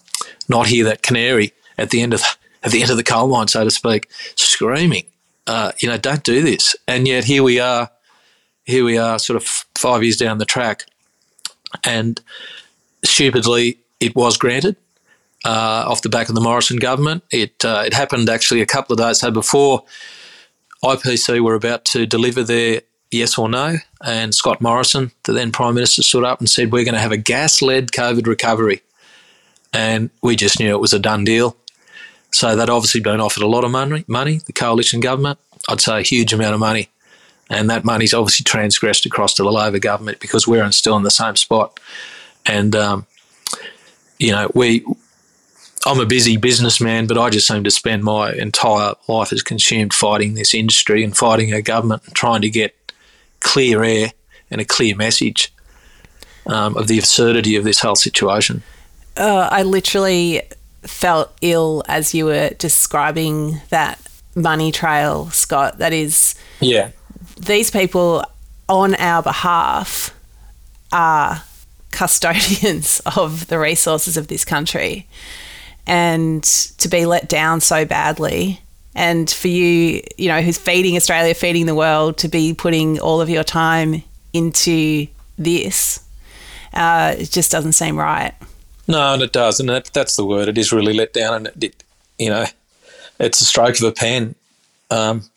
not 0.48 0.68
hear 0.68 0.86
that 0.86 1.02
canary 1.02 1.54
at 1.78 1.90
the 1.90 2.02
end 2.02 2.14
of 2.14 2.24
at 2.62 2.72
the 2.72 2.82
end 2.82 2.92
of 2.92 2.98
the 2.98 3.04
coal 3.04 3.28
mine, 3.28 3.48
so 3.48 3.64
to 3.64 3.72
speak, 3.72 4.10
screaming. 4.36 5.06
Uh, 5.48 5.72
you 5.80 5.88
know, 5.88 5.98
don't 5.98 6.24
do 6.24 6.42
this. 6.42 6.76
And 6.88 7.08
yet 7.08 7.24
here 7.24 7.42
we 7.42 7.60
are, 7.60 7.90
here 8.66 8.84
we 8.84 8.98
are, 8.98 9.18
sort 9.18 9.38
of 9.38 9.44
five 9.76 10.04
years 10.04 10.18
down 10.18 10.38
the 10.38 10.46
track, 10.46 10.86
and 11.84 12.22
stupidly, 13.04 13.80
it 14.00 14.16
was 14.16 14.38
granted 14.38 14.76
uh, 15.46 15.86
off 15.88 16.02
the 16.02 16.10
back 16.10 16.30
of 16.30 16.36
the 16.36 16.42
Morrison 16.42 16.78
government. 16.78 17.24
It 17.32 17.64
uh, 17.64 17.84
it 17.86 17.94
happened 17.94 18.30
actually 18.30 18.62
a 18.62 18.66
couple 18.66 18.94
of 18.94 19.00
days 19.00 19.20
so 19.20 19.32
before 19.32 19.84
IPC 20.84 21.42
were 21.42 21.56
about 21.56 21.86
to 21.86 22.06
deliver 22.06 22.44
their 22.44 22.82
yes 23.12 23.38
or 23.38 23.50
no, 23.50 23.78
and 24.04 24.34
Scott 24.34 24.62
Morrison, 24.62 25.12
the 25.24 25.34
then 25.34 25.52
Prime 25.52 25.76
Minister, 25.76 26.04
stood 26.04 26.24
up 26.24 26.40
and 26.40 26.50
said, 26.50 26.72
"We're 26.72 26.86
going 26.86 26.96
to 26.96 27.02
have 27.02 27.12
a 27.12 27.18
gas-led 27.18 27.92
COVID 27.92 28.28
recovery," 28.28 28.82
and 29.74 30.10
we 30.22 30.36
just 30.36 30.60
knew 30.60 30.74
it 30.74 30.82
was 30.82 30.94
a 30.94 31.00
done 31.00 31.24
deal. 31.24 31.56
So 32.32 32.56
they'd 32.56 32.70
obviously 32.70 33.02
been 33.02 33.20
offered 33.20 33.42
a 33.42 33.48
lot 33.48 33.64
of 33.64 33.72
money. 33.72 34.06
Money, 34.08 34.40
the 34.46 34.54
coalition 34.54 35.00
government, 35.00 35.40
I'd 35.68 35.82
say 35.82 36.00
a 36.00 36.04
huge 36.04 36.32
amount 36.32 36.54
of 36.54 36.60
money 36.60 36.90
and 37.50 37.70
that 37.70 37.84
money's 37.84 38.14
obviously 38.14 38.44
transgressed 38.44 39.06
across 39.06 39.34
to 39.36 39.44
the 39.44 39.52
Labor 39.52 39.80
government 39.80 40.20
because 40.20 40.48
we're 40.48 40.70
still 40.72 40.98
in 40.98 41.04
the 41.04 41.12
same 41.12 41.36
spot. 41.36 41.80
And 42.46 42.76
um, 42.76 43.06
you 44.18 44.32
know, 44.32 44.50
we. 44.54 44.86
I'm 45.86 46.02
a 46.02 46.06
busy 46.06 46.36
businessman, 46.36 47.08
but 47.08 47.18
I 47.18 47.30
just 47.30 47.48
seem 47.48 47.64
to 47.64 47.72
spend 47.72 48.04
my 48.04 48.34
entire 48.34 48.96
life 49.08 49.32
as 49.32 49.42
consumed 49.42 49.94
fighting 49.94 50.34
this 50.34 50.54
industry 50.54 51.06
and 51.06 51.16
fighting 51.16 51.54
our 51.54 51.62
government 51.62 52.04
and 52.06 52.14
trying 52.14 52.42
to 52.42 52.50
get 52.50 52.76
clear 53.40 53.82
air 53.82 54.12
and 54.52 54.60
a 54.60 54.66
clear 54.66 54.94
message 54.94 55.54
um, 56.48 56.76
of 56.76 56.88
the 56.88 57.00
absurdity 57.00 57.56
of 57.56 57.64
this 57.64 57.80
whole 57.80 57.96
situation. 57.96 58.62
Uh, 59.16 59.48
I 59.52 59.64
literally 59.64 60.42
felt 60.82 61.32
ill 61.42 61.84
as 61.88 62.14
you 62.14 62.26
were 62.26 62.50
describing 62.58 63.62
that 63.70 64.00
money 64.36 64.72
trail, 64.72 65.30
Scott. 65.30 65.78
That 65.78 65.94
is, 65.94 66.36
yeah, 66.60 66.92
these 67.40 67.72
people 67.72 68.24
on 68.68 68.96
our 68.96 69.24
behalf 69.24 70.16
are 70.92 71.42
custodians 71.92 73.02
of 73.18 73.48
the 73.48 73.58
resources 73.58 74.18
of 74.18 74.28
this 74.28 74.46
country 74.46 75.08
and 75.88 76.44
to 76.44 76.88
be 76.88 77.06
let 77.06 77.28
down 77.28 77.60
so 77.62 77.86
badly 77.86 78.62
and 78.96 79.30
for 79.30 79.48
you 79.48 80.02
you 80.18 80.28
know 80.28 80.42
who's 80.42 80.58
feeding 80.58 80.96
australia 80.96 81.34
feeding 81.34 81.66
the 81.66 81.76
world 81.76 82.18
to 82.18 82.28
be 82.28 82.54
putting 82.54 83.00
all 83.00 83.22
of 83.22 83.30
your 83.30 83.44
time 83.44 84.04
into 84.34 85.08
this 85.38 86.06
uh, 86.74 87.16
it 87.18 87.32
just 87.32 87.52
doesn't 87.52 87.74
seem 87.74 87.98
right 87.98 88.34
No, 88.90 89.14
and 89.14 89.22
it 89.22 89.32
does, 89.32 89.60
and 89.60 89.70
that, 89.70 89.92
that's 89.94 90.16
the 90.16 90.26
word. 90.26 90.48
It 90.48 90.58
is 90.58 90.74
really 90.74 90.94
let 90.94 91.14
down, 91.14 91.36
and 91.36 91.48
it, 91.48 91.64
it 91.64 91.84
you 92.18 92.28
know, 92.28 92.46
it's 93.20 93.40
a 93.40 93.46
stroke 93.46 93.78
of 93.78 93.84
a 93.84 93.92
pen. 93.92 94.34
Um, 94.90 95.30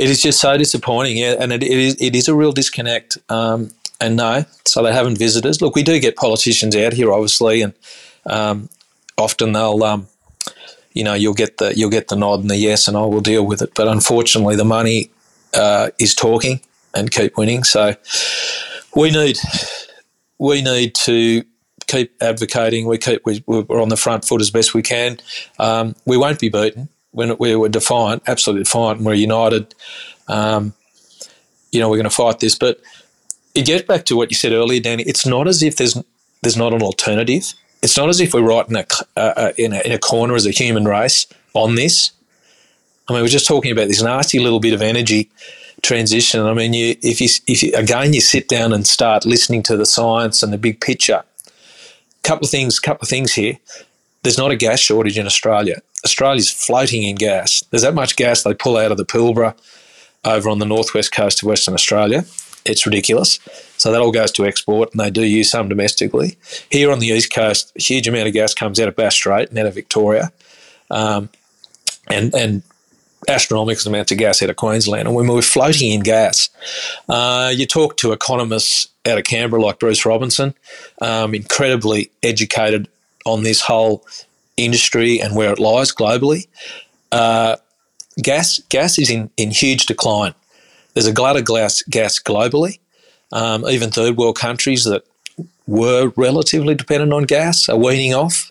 it 0.00 0.08
is 0.08 0.22
just 0.22 0.40
so 0.40 0.56
disappointing, 0.56 1.18
yeah, 1.18 1.36
and 1.38 1.52
it, 1.52 1.62
it 1.62 1.70
is 1.70 1.96
it 2.00 2.16
is 2.16 2.26
a 2.26 2.34
real 2.34 2.52
disconnect. 2.52 3.18
Um, 3.28 3.70
and 4.00 4.16
no, 4.16 4.46
so 4.64 4.82
they 4.82 4.94
haven't 4.94 5.18
visitors. 5.18 5.60
Look, 5.60 5.76
we 5.76 5.82
do 5.82 6.00
get 6.00 6.16
politicians 6.16 6.74
out 6.74 6.94
here, 6.94 7.12
obviously, 7.12 7.60
and 7.60 7.74
um, 8.24 8.70
often 9.18 9.52
they'll, 9.52 9.84
um, 9.84 10.08
you 10.94 11.04
know, 11.04 11.12
you'll 11.12 11.34
get 11.34 11.58
the 11.58 11.76
you'll 11.76 11.90
get 11.90 12.08
the 12.08 12.16
nod 12.16 12.40
and 12.40 12.50
the 12.50 12.56
yes, 12.56 12.88
and 12.88 12.96
I 12.96 13.02
will 13.02 13.20
deal 13.20 13.44
with 13.44 13.60
it. 13.60 13.74
But 13.74 13.88
unfortunately, 13.88 14.56
the 14.56 14.64
money 14.64 15.10
uh, 15.52 15.90
is 15.98 16.14
talking 16.14 16.60
and 16.94 17.10
keep 17.10 17.36
winning. 17.36 17.62
So 17.62 17.94
we 18.96 19.10
need 19.10 19.38
we 20.38 20.62
need 20.62 20.94
to 20.94 21.44
keep 21.86 22.14
advocating. 22.22 22.86
We 22.86 22.96
keep 22.96 23.20
we, 23.26 23.44
we're 23.46 23.82
on 23.82 23.90
the 23.90 23.98
front 23.98 24.24
foot 24.24 24.40
as 24.40 24.50
best 24.50 24.72
we 24.72 24.80
can. 24.80 25.18
Um, 25.58 25.94
we 26.06 26.16
won't 26.16 26.40
be 26.40 26.48
beaten 26.48 26.88
when 27.12 27.36
we 27.38 27.56
were 27.56 27.68
defiant, 27.68 28.22
absolutely 28.26 28.64
defiant, 28.64 28.98
and 28.98 29.06
we're 29.06 29.14
united. 29.14 29.74
Um, 30.28 30.74
you 31.72 31.80
know, 31.80 31.88
we're 31.88 31.96
going 31.96 32.04
to 32.04 32.10
fight 32.10 32.40
this. 32.40 32.56
But 32.56 32.80
it 33.54 33.66
gets 33.66 33.86
back 33.86 34.04
to 34.06 34.16
what 34.16 34.30
you 34.30 34.36
said 34.36 34.52
earlier, 34.52 34.80
Dani. 34.80 35.04
It's 35.06 35.26
not 35.26 35.48
as 35.48 35.62
if 35.62 35.76
there's 35.76 35.96
there's 36.42 36.56
not 36.56 36.72
an 36.72 36.82
alternative. 36.82 37.52
It's 37.82 37.96
not 37.96 38.08
as 38.08 38.20
if 38.20 38.34
we're 38.34 38.42
right 38.42 38.68
in 38.68 38.76
a, 38.76 38.86
uh, 39.16 39.52
in 39.56 39.72
a 39.72 39.80
in 39.80 39.92
a 39.92 39.98
corner 39.98 40.34
as 40.34 40.46
a 40.46 40.50
human 40.50 40.84
race 40.84 41.26
on 41.54 41.74
this. 41.74 42.12
I 43.08 43.12
mean, 43.12 43.22
we're 43.22 43.28
just 43.28 43.46
talking 43.46 43.72
about 43.72 43.88
this 43.88 44.02
nasty 44.02 44.38
little 44.38 44.60
bit 44.60 44.72
of 44.72 44.82
energy 44.82 45.30
transition. 45.82 46.42
I 46.42 46.54
mean, 46.54 46.72
you 46.72 46.96
if 47.02 47.20
you 47.20 47.28
if 47.46 47.62
you, 47.62 47.72
again 47.74 48.12
you 48.12 48.20
sit 48.20 48.48
down 48.48 48.72
and 48.72 48.86
start 48.86 49.24
listening 49.24 49.62
to 49.64 49.76
the 49.76 49.86
science 49.86 50.42
and 50.42 50.52
the 50.52 50.58
big 50.58 50.80
picture. 50.80 51.22
Couple 52.22 52.44
of 52.44 52.50
things, 52.50 52.78
couple 52.78 53.04
of 53.04 53.08
things 53.08 53.32
here. 53.32 53.58
There's 54.22 54.36
not 54.36 54.50
a 54.50 54.56
gas 54.56 54.78
shortage 54.78 55.18
in 55.18 55.26
Australia. 55.26 55.80
Australia's 56.04 56.50
floating 56.50 57.02
in 57.02 57.16
gas. 57.16 57.62
There's 57.70 57.82
that 57.82 57.94
much 57.94 58.16
gas 58.16 58.42
they 58.42 58.54
pull 58.54 58.76
out 58.76 58.90
of 58.90 58.98
the 58.98 59.04
Pilbara 59.04 59.54
over 60.24 60.48
on 60.48 60.58
the 60.58 60.66
northwest 60.66 61.12
coast 61.12 61.42
of 61.42 61.48
Western 61.48 61.74
Australia. 61.74 62.24
It's 62.64 62.84
ridiculous. 62.84 63.38
So 63.76 63.90
that 63.90 64.00
all 64.00 64.12
goes 64.12 64.32
to 64.32 64.44
export, 64.44 64.90
and 64.92 65.00
they 65.00 65.10
do 65.10 65.24
use 65.24 65.50
some 65.50 65.68
domestically. 65.68 66.36
Here 66.70 66.90
on 66.92 66.98
the 66.98 67.08
east 67.08 67.32
coast, 67.32 67.72
a 67.76 67.82
huge 67.82 68.06
amount 68.06 68.28
of 68.28 68.34
gas 68.34 68.52
comes 68.52 68.78
out 68.78 68.88
of 68.88 68.96
Bass 68.96 69.14
Strait 69.14 69.48
and 69.48 69.58
out 69.58 69.66
of 69.66 69.74
Victoria, 69.74 70.30
um, 70.90 71.30
and 72.08 72.34
and 72.34 72.62
astronomical 73.28 73.88
amounts 73.90 74.12
of 74.12 74.18
gas 74.18 74.42
out 74.42 74.50
of 74.50 74.56
Queensland. 74.56 75.06
And 75.06 75.14
when 75.14 75.28
we're 75.28 75.42
floating 75.42 75.92
in 75.92 76.00
gas, 76.00 76.48
uh, 77.08 77.52
you 77.54 77.66
talk 77.66 77.96
to 77.98 78.12
economists 78.12 78.88
out 79.06 79.18
of 79.18 79.24
Canberra 79.24 79.62
like 79.62 79.78
Bruce 79.78 80.04
Robertson, 80.04 80.54
um, 81.00 81.34
incredibly 81.34 82.10
educated 82.22 82.88
on 83.24 83.42
this 83.42 83.60
whole 83.60 84.04
industry 84.64 85.20
and 85.20 85.36
where 85.36 85.52
it 85.52 85.58
lies 85.58 85.92
globally. 85.92 86.46
Uh, 87.12 87.56
gas 88.22 88.60
gas 88.68 88.98
is 88.98 89.10
in, 89.10 89.30
in 89.36 89.50
huge 89.50 89.86
decline. 89.86 90.34
There's 90.94 91.06
a 91.06 91.12
glut 91.12 91.36
of 91.36 91.46
gas, 91.46 91.82
gas 91.82 92.18
globally. 92.18 92.78
Um, 93.32 93.66
even 93.68 93.90
third 93.90 94.16
world 94.16 94.36
countries 94.36 94.84
that 94.84 95.04
were 95.66 96.12
relatively 96.16 96.74
dependent 96.74 97.12
on 97.12 97.24
gas 97.24 97.68
are 97.68 97.76
weaning 97.76 98.14
off. 98.14 98.50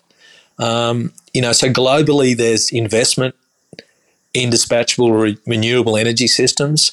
Um, 0.58 1.12
you 1.34 1.42
know, 1.42 1.52
so 1.52 1.70
globally 1.70 2.36
there's 2.36 2.70
investment 2.70 3.34
in 4.32 4.50
dispatchable 4.50 5.20
re- 5.20 5.38
renewable 5.46 5.96
energy 5.96 6.26
systems. 6.26 6.92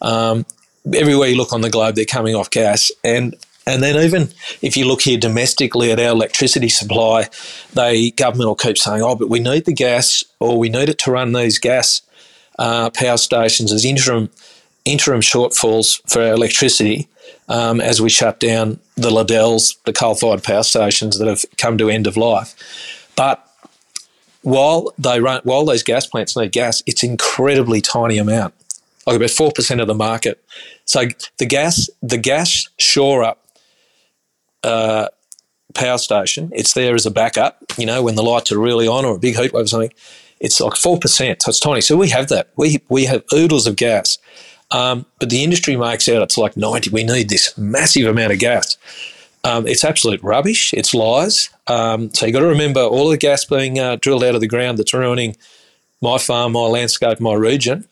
Um, 0.00 0.46
everywhere 0.94 1.28
you 1.28 1.36
look 1.36 1.52
on 1.52 1.60
the 1.60 1.70
globe, 1.70 1.94
they're 1.94 2.04
coming 2.04 2.34
off 2.34 2.50
gas, 2.50 2.90
and 3.04 3.34
and 3.66 3.82
then 3.82 3.96
even 3.96 4.28
if 4.62 4.76
you 4.76 4.86
look 4.86 5.02
here 5.02 5.18
domestically 5.18 5.90
at 5.90 5.98
our 5.98 6.10
electricity 6.10 6.68
supply, 6.68 7.28
the 7.74 8.12
government 8.16 8.48
will 8.48 8.54
keep 8.54 8.78
saying, 8.78 9.02
"Oh, 9.02 9.16
but 9.16 9.28
we 9.28 9.40
need 9.40 9.64
the 9.64 9.72
gas, 9.72 10.24
or 10.38 10.56
we 10.56 10.68
need 10.68 10.88
it 10.88 10.98
to 11.00 11.10
run 11.10 11.32
these 11.32 11.58
gas 11.58 12.02
uh, 12.58 12.90
power 12.90 13.16
stations 13.16 13.72
as 13.72 13.84
interim 13.84 14.30
interim 14.84 15.20
shortfalls 15.20 16.00
for 16.08 16.22
our 16.22 16.32
electricity 16.32 17.08
um, 17.48 17.80
as 17.80 18.00
we 18.00 18.08
shut 18.08 18.38
down 18.38 18.78
the 18.94 19.10
Liddells, 19.10 19.74
the 19.84 19.92
coal-fired 19.92 20.44
power 20.44 20.62
stations 20.62 21.18
that 21.18 21.26
have 21.26 21.44
come 21.58 21.76
to 21.78 21.90
end 21.90 22.06
of 22.06 22.16
life." 22.16 22.54
But 23.16 23.42
while 24.42 24.92
they 24.96 25.18
run, 25.18 25.40
while 25.42 25.64
those 25.64 25.82
gas 25.82 26.06
plants 26.06 26.36
need 26.36 26.52
gas, 26.52 26.84
it's 26.86 27.02
incredibly 27.02 27.80
tiny 27.80 28.16
amount, 28.18 28.54
like 29.08 29.16
about 29.16 29.30
four 29.30 29.50
percent 29.50 29.80
of 29.80 29.88
the 29.88 29.94
market. 29.94 30.40
So 30.84 31.08
the 31.38 31.46
gas, 31.46 31.90
the 32.00 32.18
gas 32.18 32.68
shore 32.78 33.24
up 33.24 33.42
uh, 34.66 35.08
power 35.74 35.98
station, 35.98 36.50
it's 36.54 36.74
there 36.74 36.94
as 36.94 37.06
a 37.06 37.10
backup. 37.10 37.62
You 37.78 37.86
know, 37.86 38.02
when 38.02 38.16
the 38.16 38.22
lights 38.22 38.52
are 38.52 38.58
really 38.58 38.88
on 38.88 39.04
or 39.04 39.16
a 39.16 39.18
big 39.18 39.36
heat 39.36 39.52
wave 39.52 39.64
or 39.64 39.68
something, 39.68 39.92
it's 40.40 40.60
like 40.60 40.76
four 40.76 40.98
percent. 40.98 41.42
So 41.42 41.50
it's 41.50 41.60
tiny. 41.60 41.80
So 41.80 41.96
we 41.96 42.10
have 42.10 42.28
that. 42.28 42.50
We 42.56 42.82
we 42.88 43.06
have 43.06 43.24
oodles 43.32 43.66
of 43.66 43.76
gas, 43.76 44.18
um, 44.70 45.06
but 45.18 45.30
the 45.30 45.42
industry 45.44 45.76
makes 45.76 46.08
out 46.08 46.22
it's 46.22 46.38
like 46.38 46.56
ninety. 46.56 46.90
We 46.90 47.04
need 47.04 47.28
this 47.28 47.56
massive 47.56 48.06
amount 48.06 48.32
of 48.32 48.38
gas. 48.38 48.76
Um, 49.44 49.66
it's 49.68 49.84
absolute 49.84 50.20
rubbish. 50.24 50.74
It's 50.74 50.92
lies. 50.92 51.50
Um, 51.68 52.12
so 52.12 52.26
you've 52.26 52.34
got 52.34 52.40
to 52.40 52.46
remember 52.46 52.80
all 52.80 53.08
the 53.08 53.16
gas 53.16 53.44
being 53.44 53.78
uh, 53.78 53.96
drilled 53.96 54.24
out 54.24 54.34
of 54.34 54.40
the 54.40 54.48
ground 54.48 54.78
that's 54.78 54.92
ruining 54.92 55.36
my 56.02 56.18
farm, 56.18 56.52
my 56.52 56.60
landscape, 56.66 57.20
my 57.20 57.34
region, 57.34 57.86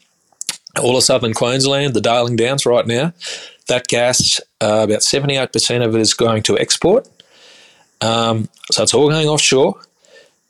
all 0.81 0.97
of 0.97 1.05
southern 1.05 1.33
Queensland, 1.33 1.95
the 1.95 2.01
Darling 2.01 2.35
Downs 2.37 2.67
right 2.67 2.87
now. 2.87 3.13
That 3.69 3.89
gas, 3.89 4.41
uh, 4.61 4.83
about 4.85 5.01
78% 5.01 5.85
of 5.85 5.95
it 5.95 6.01
is 6.01 6.15
going 6.15 6.43
to 6.45 6.59
export. 6.59 7.09
Um, 8.01 8.49
so 8.71 8.83
it's 8.83 8.95
all 8.95 9.09
going 9.09 9.29
offshore. 9.29 9.81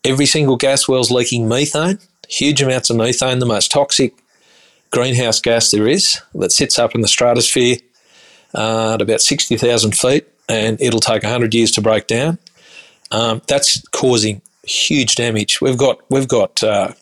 Every 0.04 0.26
single 0.26 0.56
gas 0.56 0.88
well's 0.88 1.10
leaking 1.10 1.48
methane, 1.48 1.98
huge 2.28 2.60
amounts 2.60 2.90
of 2.90 2.96
methane, 2.96 3.38
the 3.38 3.46
most 3.46 3.70
toxic 3.70 4.14
greenhouse 4.90 5.40
gas 5.40 5.70
there 5.70 5.86
is, 5.86 6.20
that 6.34 6.52
sits 6.52 6.78
up 6.78 6.94
in 6.94 7.00
the 7.00 7.08
stratosphere 7.08 7.76
uh, 8.54 8.94
at 8.94 9.02
about 9.02 9.20
60,000 9.20 9.96
feet 9.96 10.26
and 10.48 10.80
it'll 10.80 11.00
take 11.00 11.22
100 11.22 11.54
years 11.54 11.70
to 11.72 11.80
break 11.80 12.06
down. 12.06 12.38
Um, 13.10 13.42
that's 13.46 13.86
causing 13.88 14.42
huge 14.64 15.14
damage. 15.14 15.60
We've 15.60 15.76
got 15.76 16.00
we've 16.10 16.28
got 16.28 16.62
uh, 16.62 16.92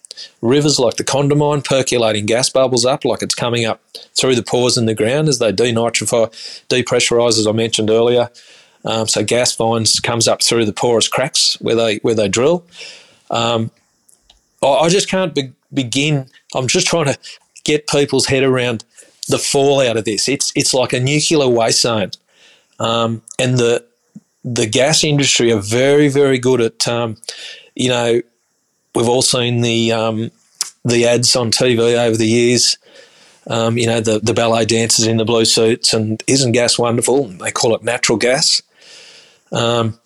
rivers 0.40 0.78
like 0.78 0.96
the 0.96 1.04
Condamine 1.04 1.64
percolating 1.64 2.26
gas 2.26 2.48
bubbles 2.48 2.84
up, 2.84 3.04
like 3.04 3.22
it's 3.22 3.34
coming 3.34 3.64
up 3.64 3.80
through 4.14 4.34
the 4.34 4.42
pores 4.42 4.76
in 4.76 4.86
the 4.86 4.94
ground 4.94 5.28
as 5.28 5.38
they 5.38 5.52
denitrify, 5.52 6.30
depressurise, 6.68 7.38
as 7.38 7.46
I 7.46 7.52
mentioned 7.52 7.90
earlier. 7.90 8.30
Um, 8.84 9.06
so 9.06 9.24
gas 9.24 9.54
finds 9.54 10.00
comes 10.00 10.26
up 10.26 10.42
through 10.42 10.64
the 10.64 10.72
porous 10.72 11.08
cracks 11.08 11.60
where 11.60 11.76
they 11.76 11.98
where 11.98 12.14
they 12.14 12.28
drill. 12.28 12.64
Um, 13.30 13.70
I, 14.62 14.66
I, 14.66 14.88
just 14.88 15.08
can't 15.08 15.34
be, 15.34 15.52
begin. 15.72 16.26
I'm 16.54 16.66
just 16.66 16.88
trying 16.88 17.06
to 17.06 17.18
get 17.64 17.86
people's 17.86 18.26
head 18.26 18.42
around 18.42 18.84
the 19.28 19.38
fallout 19.38 19.96
of 19.96 20.04
this. 20.04 20.28
It's 20.28 20.52
it's 20.56 20.74
like 20.74 20.92
a 20.92 21.00
nuclear 21.00 21.48
waste 21.48 21.82
zone. 21.82 22.10
Um, 22.80 23.22
and 23.38 23.56
the 23.58 23.84
the 24.44 24.66
gas 24.66 25.04
industry 25.04 25.52
are 25.52 25.60
very, 25.60 26.08
very 26.08 26.38
good 26.38 26.60
at, 26.60 26.88
um, 26.88 27.16
you 27.74 27.88
know, 27.88 28.20
we've 28.94 29.08
all 29.08 29.22
seen 29.22 29.60
the 29.60 29.92
um, 29.92 30.30
the 30.84 31.06
ads 31.06 31.34
on 31.36 31.50
TV 31.50 31.96
over 31.96 32.16
the 32.16 32.26
years. 32.26 32.76
Um, 33.48 33.76
you 33.76 33.86
know, 33.86 34.00
the, 34.00 34.20
the 34.20 34.34
ballet 34.34 34.64
dancers 34.64 35.06
in 35.06 35.16
the 35.16 35.24
blue 35.24 35.44
suits, 35.44 35.92
and 35.92 36.22
isn't 36.28 36.52
gas 36.52 36.78
wonderful? 36.78 37.24
They 37.24 37.50
call 37.50 37.74
it 37.74 37.82
natural 37.82 38.16
gas. 38.16 38.62
Um, 39.50 39.98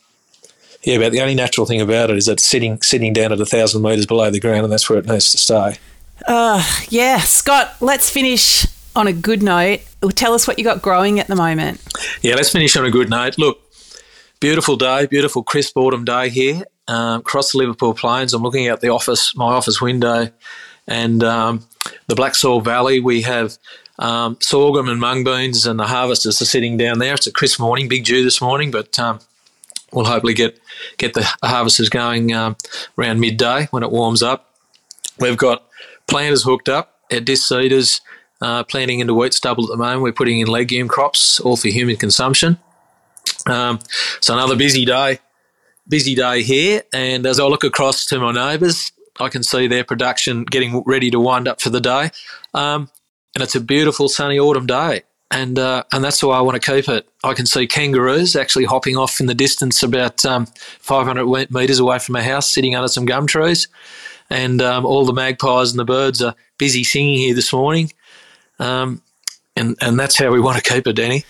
yeah, 0.83 0.99
but 0.99 1.13
the 1.13 1.21
only 1.21 1.35
natural 1.35 1.67
thing 1.67 1.81
about 1.81 2.11
it 2.11 2.17
is 2.17 2.29
it's 2.29 2.47
sitting 2.47 2.81
sitting 2.81 3.13
down 3.13 3.33
at 3.33 3.41
a 3.41 3.47
thousand 3.47 3.83
metres 3.83 4.07
below 4.07 4.31
the 4.31 4.41
ground, 4.41 4.65
and 4.65 4.73
that's 4.73 4.89
where 4.89 4.99
it 4.99 5.07
needs 5.07 5.33
to 5.33 5.39
stay. 5.39 5.77
Uh, 6.27 6.65
yeah, 6.89 7.19
Scott. 7.19 7.77
Let's 7.81 8.09
finish 8.09 8.67
on 8.95 9.07
a 9.07 9.13
good 9.13 9.43
note. 9.43 9.81
Tell 10.15 10.33
us 10.33 10.49
what 10.49 10.59
you 10.59 10.65
got 10.65 10.81
growing 10.81 11.21
at 11.21 11.27
the 11.27 11.37
moment. 11.37 11.83
Yeah, 12.23 12.37
let's 12.37 12.51
finish 12.51 12.75
on 12.77 12.87
a 12.87 12.91
good 12.91 13.11
note. 13.11 13.37
Look, 13.37 13.61
beautiful 14.41 14.77
day, 14.77 15.07
beautiful 15.07 15.43
crisp 15.43 15.77
autumn 15.77 16.05
day 16.05 16.31
here 16.31 16.65
um, 16.89 17.21
across 17.21 17.53
the 17.53 17.59
Liverpool 17.59 17.95
Plains. 17.95 18.35
I'm 18.35 18.43
looking 18.43 18.69
out 18.69 18.81
the 18.81 18.89
office, 18.89 19.35
my 19.37 19.53
office 19.53 19.81
window, 19.81 20.31
and 20.87 21.23
um, 21.23 21.67
the 22.07 22.15
Black 22.15 22.35
Soil 22.35 22.61
Valley. 22.61 23.01
We 23.01 23.23
have 23.23 23.57
um, 23.99 24.37
sorghum 24.41 24.89
and 24.89 25.01
mung 25.01 25.25
beans, 25.25 25.67
and 25.67 25.79
the 25.79 25.87
harvesters 25.87 26.41
are 26.41 26.47
sitting 26.47 26.77
down 26.77 26.99
there. 26.99 27.15
It's 27.15 27.27
a 27.27 27.33
crisp 27.33 27.61
morning, 27.61 27.89
big 27.89 28.05
dew 28.05 28.23
this 28.23 28.41
morning, 28.41 28.71
but 28.71 28.99
um, 28.99 29.21
we'll 29.93 30.05
hopefully 30.05 30.35
get 30.35 30.59
get 30.99 31.15
the 31.15 31.27
harvesters 31.43 31.89
going 31.89 32.33
um, 32.35 32.57
around 32.99 33.21
midday 33.21 33.69
when 33.71 33.83
it 33.83 33.91
warms 33.91 34.23
up. 34.23 34.55
We've 35.19 35.37
got 35.37 35.65
planters 36.07 36.43
hooked 36.43 36.69
up, 36.69 37.01
our 37.11 37.21
disc 37.21 37.49
seeders 37.49 38.01
uh, 38.41 38.65
planting 38.65 39.01
into 39.01 39.15
wheat 39.15 39.35
stubble 39.35 39.65
at 39.65 39.71
the 39.71 39.77
moment. 39.77 40.03
We're 40.03 40.13
putting 40.13 40.41
in 40.41 40.47
legume 40.47 40.89
crops, 40.89 41.41
all 41.41 41.57
for 41.57 41.69
human 41.69 41.97
consumption. 41.97 42.59
Um, 43.47 43.79
so 44.21 44.35
another 44.35 44.57
busy 44.57 44.85
day, 44.85 45.21
busy 45.89 46.15
day 46.15 46.43
here. 46.43 46.83
And 46.93 47.27
as 47.27 47.41
I 47.41 47.45
look 47.45 47.65
across 47.65 48.07
to 48.07 48.19
my 48.19 48.33
neighbours, 48.33 48.93
I 49.19 49.29
can 49.29 49.43
see 49.43 49.67
their 49.67 49.85
production 49.85 50.45
getting 50.45 50.83
ready 50.85 51.11
to 51.11 51.21
wind 51.21 51.49
up 51.49 51.61
for 51.61 51.71
the 51.71 51.81
day. 51.81 52.11
Um, 52.55 52.91
and 53.35 53.43
it's 53.43 53.55
a 53.55 53.61
beautiful 53.61 54.09
sunny 54.09 54.39
autumn 54.39 54.67
day. 54.67 55.03
And 55.31 55.59
uh, 55.59 55.83
and 55.93 56.05
that's 56.05 56.21
the 56.21 56.29
way 56.29 56.37
I 56.37 56.41
want 56.41 56.63
to 56.63 56.73
keep 56.73 56.89
it. 56.89 57.09
I 57.25 57.35
can 57.35 57.47
see 57.47 57.67
kangaroos 57.67 58.37
actually 58.37 58.65
hopping 58.65 58.97
off 58.97 59.19
in 59.19 59.27
the 59.27 59.35
distance 59.35 59.83
about 59.83 60.25
um, 60.25 60.47
500 60.47 61.51
metres 61.51 61.81
away 61.81 61.99
from 61.99 62.13
my 62.13 62.23
house, 62.23 62.49
sitting 62.49 62.77
under 62.77 62.87
some 62.87 63.07
gum 63.07 63.27
trees. 63.27 63.67
And 64.31 64.63
um, 64.63 64.87
all 64.87 65.05
the 65.05 65.13
magpies 65.13 65.71
and 65.71 65.81
the 65.81 65.85
birds 65.85 66.23
are 66.23 66.35
busy 66.59 66.85
singing 66.85 67.19
here 67.19 67.35
this 67.35 67.53
morning. 67.53 67.93
Um, 68.59 69.03
and, 69.57 69.77
and 69.81 69.99
that's 69.99 70.17
how 70.17 70.31
we 70.31 70.41
want 70.41 70.63
to 70.63 70.73
keep 70.73 70.87
it, 70.87 70.97
Dani. 70.97 71.25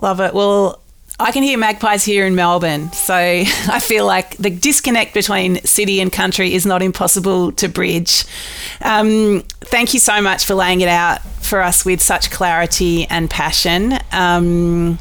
Love 0.00 0.20
it. 0.20 0.34
Well, 0.34 0.81
I 1.22 1.30
can 1.30 1.44
hear 1.44 1.56
magpies 1.56 2.04
here 2.04 2.26
in 2.26 2.34
Melbourne, 2.34 2.92
so 2.92 3.14
I 3.14 3.80
feel 3.80 4.04
like 4.04 4.36
the 4.38 4.50
disconnect 4.50 5.14
between 5.14 5.64
city 5.64 6.00
and 6.00 6.12
country 6.12 6.52
is 6.52 6.66
not 6.66 6.82
impossible 6.82 7.52
to 7.52 7.68
bridge. 7.68 8.24
Um, 8.80 9.44
thank 9.60 9.94
you 9.94 10.00
so 10.00 10.20
much 10.20 10.44
for 10.44 10.54
laying 10.54 10.80
it 10.80 10.88
out 10.88 11.22
for 11.40 11.62
us 11.62 11.84
with 11.84 12.02
such 12.02 12.32
clarity 12.32 13.06
and 13.06 13.30
passion. 13.30 14.00
Um, 14.10 14.98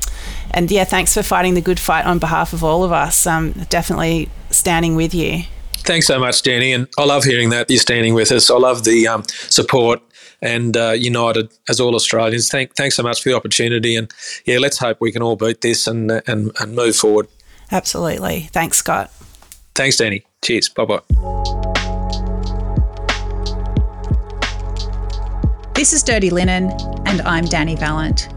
and 0.52 0.70
yeah, 0.70 0.84
thanks 0.84 1.16
for 1.16 1.24
fighting 1.24 1.56
the 1.56 1.62
good 1.62 1.80
fight 1.80 2.06
on 2.06 2.20
behalf 2.20 2.54
of 2.54 2.64
all 2.64 2.84
of 2.84 2.92
us. 2.92 3.26
Um, 3.26 3.54
definitely 3.70 4.30
standing 4.52 4.96
with 4.96 5.16
you. 5.16 5.44
Thanks 5.78 6.06
so 6.06 6.20
much, 6.20 6.44
Dani. 6.44 6.76
And 6.76 6.88
I 7.00 7.06
love 7.06 7.24
hearing 7.24 7.50
that 7.50 7.68
you're 7.68 7.80
standing 7.80 8.14
with 8.14 8.32
us. 8.32 8.52
I 8.52 8.58
love 8.58 8.84
the 8.84 9.08
um, 9.08 9.24
support 9.28 10.02
and 10.42 10.76
uh, 10.76 10.92
united 10.92 11.52
as 11.70 11.80
all 11.80 11.96
Australians. 11.96 12.50
Thank, 12.50 12.76
thanks 12.76 12.96
so 12.96 13.04
much 13.04 13.22
for 13.22 13.30
the 13.30 13.36
opportunity, 13.36 13.96
and 13.96 14.12
yeah, 14.46 14.58
let's 14.58 14.78
hope 14.78 14.98
we 15.00 15.12
can 15.12 15.22
all 15.22 15.36
beat 15.36 15.62
this 15.62 15.88
and 15.88 16.12
and, 16.28 16.52
and 16.60 16.76
move 16.76 16.96
forward. 16.96 17.28
Absolutely. 17.72 18.50
Thanks, 18.52 18.78
Scott. 18.78 19.12
Thanks, 19.76 19.98
Dani. 19.98 20.24
Cheers. 20.42 20.70
Bye 20.70 20.86
bye. 20.86 21.00
This 25.74 25.94
is 25.94 26.04
Dirty 26.04 26.30
Linen, 26.30 26.72
and 27.06 27.22
I'm 27.22 27.46
Dani 27.46 27.80
Valent. 27.80 28.30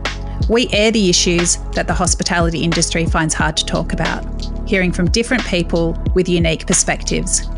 We 0.48 0.68
air 0.70 0.90
the 0.90 1.10
issues 1.10 1.56
that 1.72 1.86
the 1.86 1.94
hospitality 1.94 2.62
industry 2.62 3.06
finds 3.06 3.34
hard 3.34 3.56
to 3.56 3.66
talk 3.66 3.92
about, 3.92 4.24
hearing 4.66 4.92
from 4.92 5.10
different 5.10 5.44
people 5.44 5.92
with 6.14 6.28
unique 6.28 6.66
perspectives. 6.66 7.48